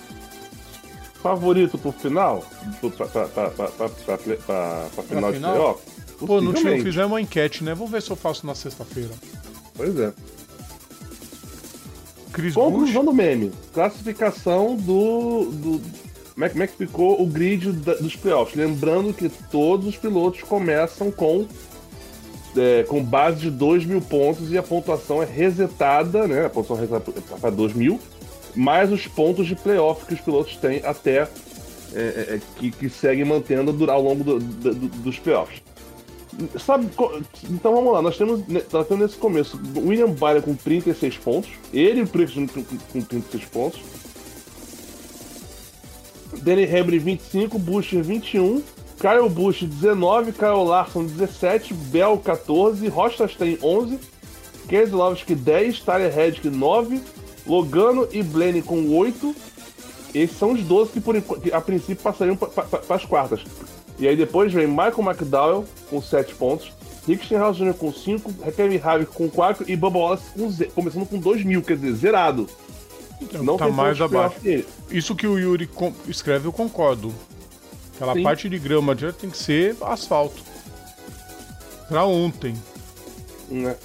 [1.22, 2.46] Favorito pro final?
[2.80, 5.54] Pra, pra, pra, pra, pra, pra, pra, pra final de final?
[5.54, 5.82] playoff?
[6.26, 7.74] Pô, não fizemos uma enquete, né?
[7.74, 9.12] Vamos ver se eu faço na sexta-feira.
[9.76, 10.14] Pois é.
[12.34, 12.54] Chris.
[12.54, 13.52] Conclusão do meme.
[13.74, 15.82] Classificação do, do
[16.40, 18.56] como é, como é que ficou o grid da, dos playoffs.
[18.56, 21.45] Lembrando que todos os pilotos começam com,
[22.56, 26.45] é, com base de 2 mil pontos e a pontuação é resetada, né?
[26.45, 27.99] A pontuação é resetada para 2 mil,
[28.56, 31.28] mais os pontos de playoff que os pilotos têm até é,
[31.95, 35.61] é, é que, que seguem mantendo ao longo do, do, dos playoffs.
[36.57, 36.88] Sabe,
[37.49, 41.99] então vamos lá, nós temos, nós temos nesse começo William Byron com 36 pontos, ele
[41.99, 42.38] e o Priest
[42.94, 43.82] com 36 pontos,
[46.41, 48.61] Danny Hamlin 25, Bush 21,
[48.99, 53.99] Kyle Bush 19, Kyle Larson 17, Bell 14, Rochastain 11,
[54.68, 57.01] Keselowski 10, Tyler Reddick 9,
[57.47, 59.35] Logano e Blenny com 8.
[60.14, 63.41] Esses são os 12 que, por, que a princípio passariam para as quartas.
[63.97, 66.72] E aí depois vem Michael McDowell com 7 pontos,
[67.07, 67.73] Rick Stenhouse Jr.
[67.73, 71.76] com 5, Kevin Harvick com 4 e Bubba Wallace com começando com 2 mil, quer
[71.76, 72.47] dizer, zerado.
[73.22, 74.38] Então, não tá mais abaixo.
[74.90, 75.70] Isso que o Yuri
[76.08, 77.14] escreve, eu concordo.
[77.96, 78.24] Aquela Sim.
[78.24, 80.41] parte de grama já tem que ser asfalto.
[81.88, 82.56] Pra ontem.
[83.50, 83.76] Né?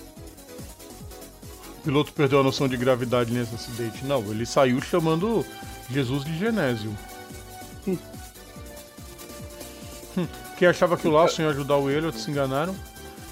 [1.79, 4.05] O piloto perdeu a noção de gravidade nesse acidente.
[4.05, 5.45] Não, ele saiu chamando
[5.91, 6.97] Jesus de Genésio.
[7.89, 7.99] Hum.
[10.17, 10.27] Hum.
[10.57, 12.75] Quem achava que o Laço ia ajudar o Elliot se enganaram.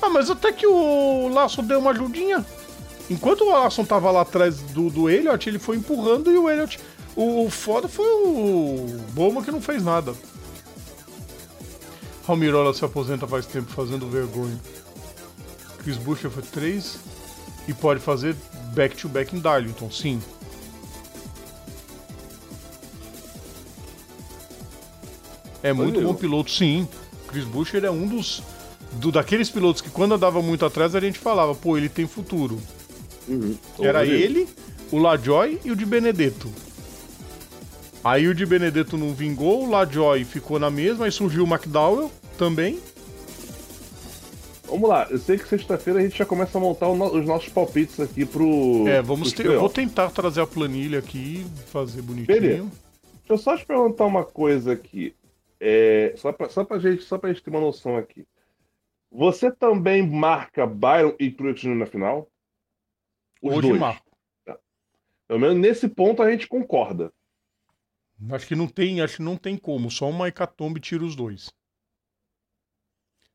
[0.01, 2.45] Ah, mas até que o Laço deu uma ajudinha.
[3.13, 6.81] Enquanto o Alisson tava lá atrás do, do Elliot, ele foi empurrando e o Elliot.
[7.15, 10.15] O, o foda foi o Bowman que não fez nada.
[12.27, 14.59] Almirola se aposenta faz tempo fazendo vergonha.
[15.83, 16.99] Chris Buescher foi 3
[17.69, 18.35] e pode fazer
[18.73, 20.23] back-to-back -back em Darlington, sim.
[25.63, 26.89] É muito bom piloto, sim.
[27.29, 28.43] Chris Buescher é um dos
[28.93, 32.59] do, daqueles pilotos que quando andava muito atrás a gente falava, pô, ele tem futuro.
[33.29, 33.57] Uhum.
[33.81, 34.49] Era ele,
[34.91, 36.49] o LaJoy e o de Benedetto.
[38.05, 42.11] Aí o de Benedetto não vingou, o LaJoy ficou na mesma, aí surgiu o McDowell
[42.37, 42.81] também.
[44.65, 48.01] Vamos lá, eu sei que sexta-feira a gente já começa a montar os nossos palpites
[48.01, 48.89] aqui pro.
[48.89, 49.47] É, vamos ter.
[49.47, 52.41] Eu vou tentar trazer a planilha aqui, fazer bonitinho.
[52.41, 52.63] Beleza.
[52.63, 55.15] Deixa eu só te perguntar uma coisa aqui.
[55.61, 58.27] É, só, pra, só, pra gente, só pra gente ter uma noção aqui.
[59.13, 62.27] Você também marca Byron e Truex na final?
[63.43, 63.81] Os Hoje dois.
[63.81, 64.17] marco.
[64.45, 64.57] Tá.
[65.27, 67.13] Pelo menos nesse ponto a gente concorda.
[68.31, 69.91] Acho que não tem, acho que não tem como.
[69.91, 71.53] Só uma hecatombe tira os dois.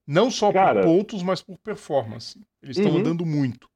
[0.05, 0.81] Não só Cara...
[0.81, 2.41] por pontos, mas por performance.
[2.61, 2.99] Eles estão uhum.
[2.99, 3.69] andando muito.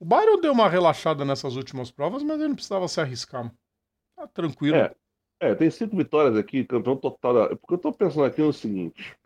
[0.00, 3.52] O Byron deu uma relaxada nessas últimas provas, mas ele não precisava se arriscar.
[4.16, 4.76] Tá tranquilo.
[4.76, 4.94] É,
[5.40, 7.56] é tem cinco vitórias aqui, campeão total.
[7.56, 9.16] Porque eu tô pensando aqui no seguinte.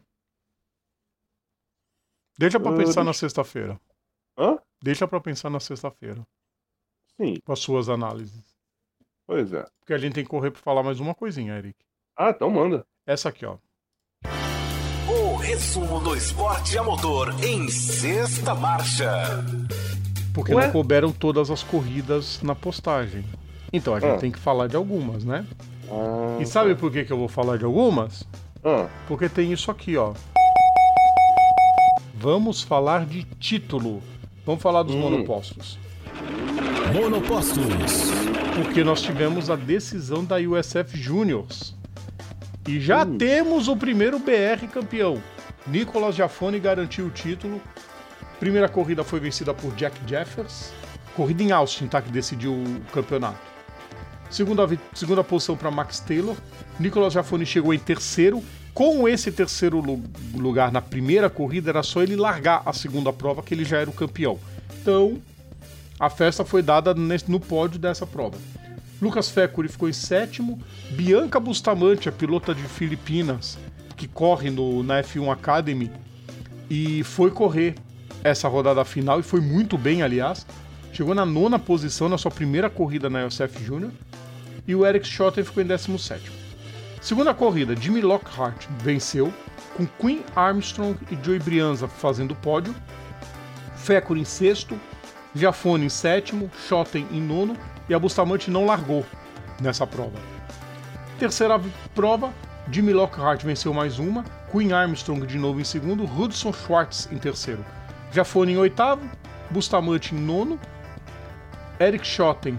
[2.39, 3.05] Deixa pra uh, pensar deixa...
[3.05, 3.81] na sexta-feira.
[4.37, 4.59] Hã?
[4.83, 6.27] Deixa para pensar na sexta-feira.
[7.17, 7.37] Sim.
[7.45, 8.43] Com as suas análises.
[9.27, 9.65] Pois é.
[9.79, 11.77] Porque a gente tem que correr para falar mais uma coisinha, Eric.
[12.17, 12.85] Ah, então manda.
[13.07, 13.59] Essa aqui, ó.
[15.09, 19.45] O resumo do esporte a motor em sexta marcha.
[20.35, 20.67] Porque Ué?
[20.67, 23.25] não couberam todas as corridas na postagem.
[23.73, 24.19] Então a gente ah.
[24.19, 25.47] tem que falar de algumas, né?
[25.89, 26.81] Ah, e sabe tá.
[26.81, 28.25] por que, que eu vou falar de algumas?
[28.65, 28.89] Ah.
[29.07, 30.13] Porque tem isso aqui, ó.
[32.15, 34.03] Vamos falar de título.
[34.45, 35.01] Vamos falar dos hum.
[35.01, 35.79] monopostos.
[36.93, 37.65] Monopostos.
[38.57, 41.75] Porque nós tivemos a decisão da USF Juniors.
[42.67, 43.17] E já hum.
[43.17, 45.23] temos o primeiro BR campeão.
[45.67, 47.61] Nicolas Jafone garantiu o título.
[48.41, 50.73] Primeira corrida foi vencida por Jack Jeffers.
[51.15, 52.03] Corrida em Austin, tá?
[52.03, 53.39] Que decidiu o campeonato.
[54.29, 56.37] Segunda, segunda posição para Max Taylor.
[56.81, 58.43] Nicolas Jafone chegou em terceiro.
[58.75, 59.83] Com esse terceiro
[60.35, 63.91] lugar na primeira corrida, era só ele largar a segunda prova que ele já era
[63.91, 64.39] o campeão.
[64.81, 65.21] Então,
[66.01, 68.39] a festa foi dada no pódio dessa prova.
[69.01, 70.59] Lucas Fecuri ficou em sétimo.
[70.93, 73.59] Bianca Bustamante, a pilota de Filipinas,
[73.97, 75.91] que corre no, na F1 Academy,
[76.71, 77.75] e foi correr
[78.25, 80.47] essa rodada final e foi muito bem, aliás.
[80.93, 83.93] Chegou na nona posição na sua primeira corrida na USF Júnior.
[84.67, 86.42] E o Eric Schotten ficou em 17.
[87.03, 89.35] Segunda corrida, Jimmy Lockhart venceu,
[89.77, 92.73] com Quinn Armstrong e Joey Brianza fazendo pódio,
[93.75, 94.79] Fecor em sexto,
[95.35, 97.57] Giafone em sétimo, Schotten em nono
[97.89, 99.05] e a Bustamante não largou
[99.61, 100.17] nessa prova.
[101.19, 101.61] Terceira
[101.93, 102.33] prova,
[102.71, 104.23] Jimmy Lockhart venceu mais uma,
[104.53, 107.65] Quinn Armstrong de novo em segundo, Hudson Schwartz em terceiro,
[108.13, 109.03] Giafone em oitavo,
[109.51, 110.57] Bustamante em nono,
[111.81, 112.57] Eric Schotten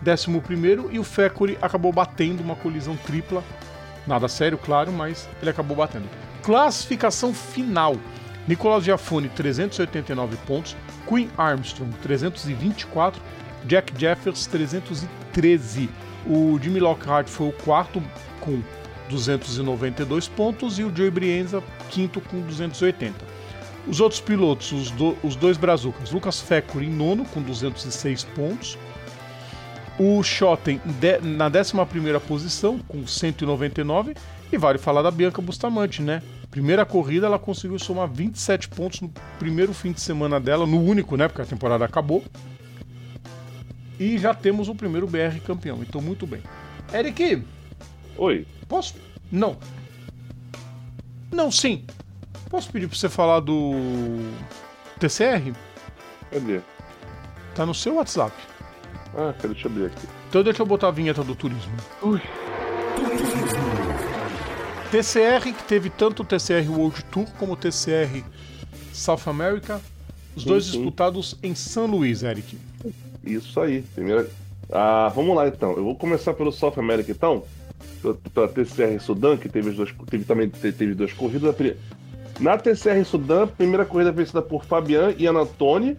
[0.00, 3.42] décimo primeiro e o Fecuri acabou batendo uma colisão tripla
[4.08, 6.08] Nada sério, claro, mas ele acabou batendo.
[6.42, 7.94] Classificação final.
[8.48, 10.74] Nicolas Giafone, 389 pontos.
[11.06, 13.20] Queen Armstrong, 324.
[13.66, 15.90] Jack Jeffers, 313.
[16.26, 18.02] O Jimmy Lockhart foi o quarto
[18.40, 18.62] com
[19.10, 23.14] 292 pontos e o Joey Brienza quinto com 280.
[23.86, 28.78] Os outros pilotos, os, do, os dois brazucas, Lucas Feckur em nono com 206 pontos,
[29.98, 34.14] o Schotten de, na 11 posição com 199
[34.52, 36.22] e vale falar da Bianca Bustamante, né?
[36.50, 41.16] Primeira corrida ela conseguiu somar 27 pontos no primeiro fim de semana dela, no único,
[41.16, 41.28] né?
[41.28, 42.24] Porque a temporada acabou.
[43.98, 46.42] E já temos o primeiro BR campeão, então muito bem.
[46.94, 47.42] Eric!
[48.16, 48.46] Oi.
[48.68, 48.94] Posso?
[49.30, 49.58] Não.
[51.30, 51.84] Não, sim.
[52.48, 53.72] Posso pedir pra você falar do
[54.98, 55.52] TCR?
[56.30, 56.60] Cadê?
[57.54, 58.32] Tá no seu WhatsApp.
[59.18, 60.06] Ah, cara, deixa eu abrir aqui.
[60.28, 61.72] Então deixa eu botar a vinheta do turismo.
[62.02, 62.20] Ui.
[64.92, 68.22] TCR, que teve tanto o TCR World Tour como o TCR
[68.92, 69.80] South America,
[70.36, 70.70] os sim, dois sim.
[70.70, 72.56] disputados em São Luís, Eric.
[73.24, 73.82] Isso aí.
[73.92, 74.30] Primeira...
[74.70, 75.72] Ah, vamos lá então.
[75.72, 77.42] Eu vou começar pelo South America então.
[78.32, 81.56] Pela TCR Sudan, que teve, dois, teve também teve duas corridas.
[82.38, 85.96] Na TCR Sudan, primeira corrida vencida por Fabian e Anatoni,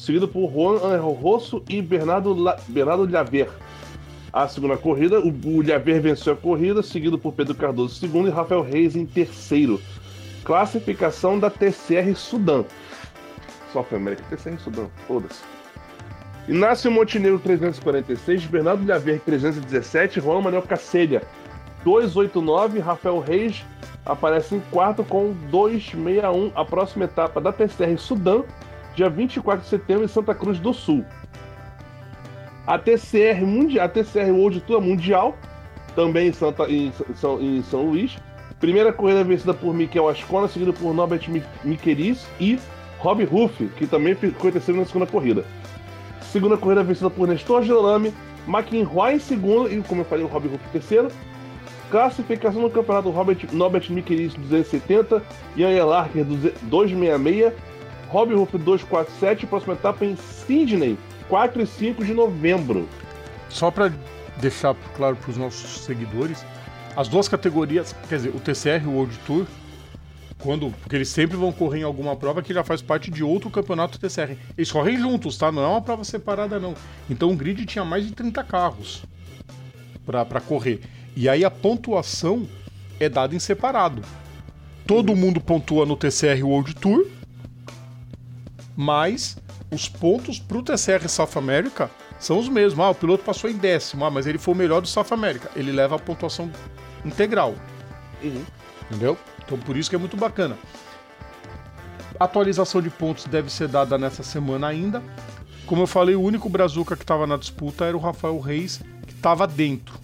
[0.00, 2.56] seguido por Juan Rosso e Bernardo, La...
[2.68, 3.50] Bernardo Lhaver.
[4.32, 8.30] A segunda corrida, o, o Lhaver venceu a corrida, seguido por Pedro Cardoso segundo e
[8.30, 9.80] Rafael Reis em terceiro.
[10.44, 12.64] Classificação da TCR Sudan.
[13.72, 15.42] South America, TCR Sudan, foda-se.
[16.48, 21.22] Inácio Montenegro 346, Bernardo Lhaver 317, Juan Manuel Cacelha
[21.84, 23.64] 289, Rafael Reis
[24.04, 28.42] aparece em quarto com 261, a próxima etapa da TCR Sudã,
[29.00, 31.04] dia 24 de setembro em Santa Cruz do Sul.
[32.66, 35.34] A TCR, Mundial, a TCR World Tour Mundial,
[35.96, 36.92] também em, Santa, em,
[37.40, 38.18] em São Luís.
[38.60, 41.26] Primeira corrida vencida por Miquel Ascona, seguida por Norbert
[41.64, 42.58] Miquelis e
[42.98, 45.46] Rob Ruff, que também ficou terceiro na segunda corrida.
[46.20, 48.12] Segunda corrida vencida por Nestor Girolami,
[48.46, 51.08] McInroy em segundo e, como eu falei, o Rob Ruff em terceiro.
[51.90, 55.22] Classificação no campeonato Robert Norbert Miquelis 270,
[55.56, 57.52] Ian Larker 266,
[58.10, 62.88] Rob Ruff 247, próxima etapa em Sydney, 4 e 5 de novembro.
[63.48, 63.92] Só para
[64.40, 66.44] deixar claro para os nossos seguidores,
[66.96, 69.46] as duas categorias, quer dizer, o TCR o World Tour,
[70.38, 73.48] quando, porque eles sempre vão correr em alguma prova que já faz parte de outro
[73.48, 74.36] campeonato TCR.
[74.58, 75.52] Eles correm juntos, tá?
[75.52, 76.74] Não é uma prova separada, não.
[77.08, 79.04] Então o grid tinha mais de 30 carros
[80.04, 80.80] para correr.
[81.14, 82.48] E aí a pontuação
[82.98, 84.02] é dada em separado.
[84.84, 87.06] Todo mundo pontua no TCR World Tour,
[88.80, 89.36] mas
[89.70, 92.82] os pontos para o TCR South America são os mesmos.
[92.82, 95.50] Ah, o piloto passou em décimo, ah, mas ele foi o melhor do South America.
[95.54, 96.50] Ele leva a pontuação
[97.04, 97.54] integral.
[98.22, 98.42] Uhum.
[98.84, 99.18] Entendeu?
[99.44, 100.56] Então por isso que é muito bacana.
[102.18, 105.02] A atualização de pontos deve ser dada nessa semana ainda.
[105.66, 109.12] Como eu falei, o único Brazuca que estava na disputa era o Rafael Reis, que
[109.12, 109.94] estava dentro.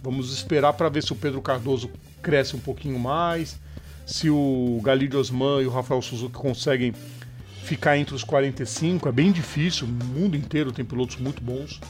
[0.00, 1.90] Vamos esperar para ver se o Pedro Cardoso
[2.22, 3.58] cresce um pouquinho mais,
[4.06, 6.94] se o Galídio Osman e o Rafael Suzuki conseguem
[7.66, 9.08] ficar entre os 45.
[9.08, 11.80] É bem difícil, o mundo inteiro tem pilotos muito bons.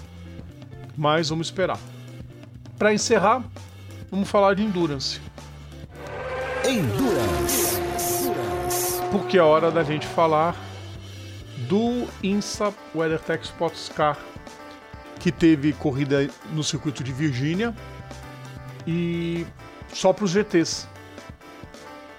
[0.96, 1.78] Mas vamos esperar.
[2.78, 3.44] Para encerrar,
[4.10, 5.20] vamos falar de Endurance.
[6.66, 7.76] Endurance.
[9.12, 10.56] Porque é hora da gente falar
[11.68, 14.18] do INSA WeatherTech Sports Car,
[15.20, 17.74] que teve corrida no circuito de Virgínia
[18.86, 19.46] e
[19.92, 20.88] só para os GTs.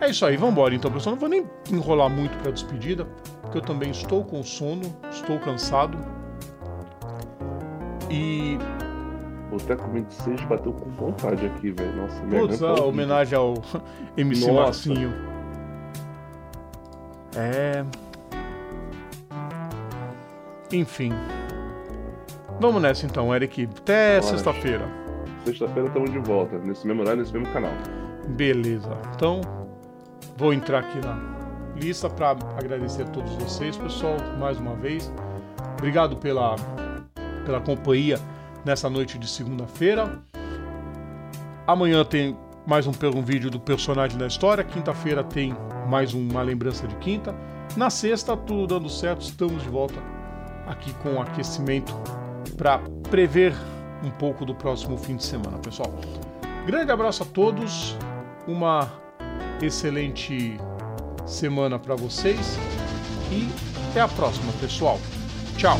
[0.00, 1.14] É isso aí, vamos embora então, pessoal.
[1.14, 3.06] Não vou nem enrolar muito para despedida,
[3.42, 5.98] porque eu também estou com sono, estou cansado.
[8.10, 8.58] E.
[9.50, 11.96] Boteco 26 bateu com vontade aqui, velho.
[11.96, 13.54] Nossa, Putz, a homenagem ao
[14.16, 14.62] MC Nossa.
[14.62, 15.12] Marcinho.
[17.36, 17.84] É.
[20.74, 21.12] Enfim.
[22.60, 23.68] Vamos nessa então, Eric.
[23.78, 24.88] Até sexta-feira.
[25.44, 27.72] Sexta-feira estamos de volta, nesse mesmo horário, nesse mesmo canal.
[28.30, 28.98] Beleza.
[29.14, 29.40] Então,
[30.36, 31.16] vou entrar aqui na
[31.76, 35.12] lista para agradecer a todos vocês, pessoal, mais uma vez.
[35.78, 36.56] Obrigado pela,
[37.44, 38.18] pela companhia
[38.64, 40.18] nessa noite de segunda-feira.
[41.66, 42.36] Amanhã tem
[42.66, 44.64] mais um, um vídeo do personagem da história.
[44.64, 45.54] Quinta-feira tem
[45.86, 47.32] mais uma lembrança de quinta.
[47.76, 50.00] Na sexta, tudo dando certo, estamos de volta
[50.66, 51.94] aqui com aquecimento
[52.56, 52.78] para
[53.10, 53.54] prever
[54.02, 55.92] um pouco do próximo fim de semana, pessoal.
[56.66, 57.96] Grande abraço a todos,
[58.46, 58.90] uma
[59.60, 60.58] excelente
[61.26, 62.58] semana para vocês
[63.30, 63.48] e
[63.90, 64.98] até a próxima, pessoal.
[65.56, 65.78] Tchau.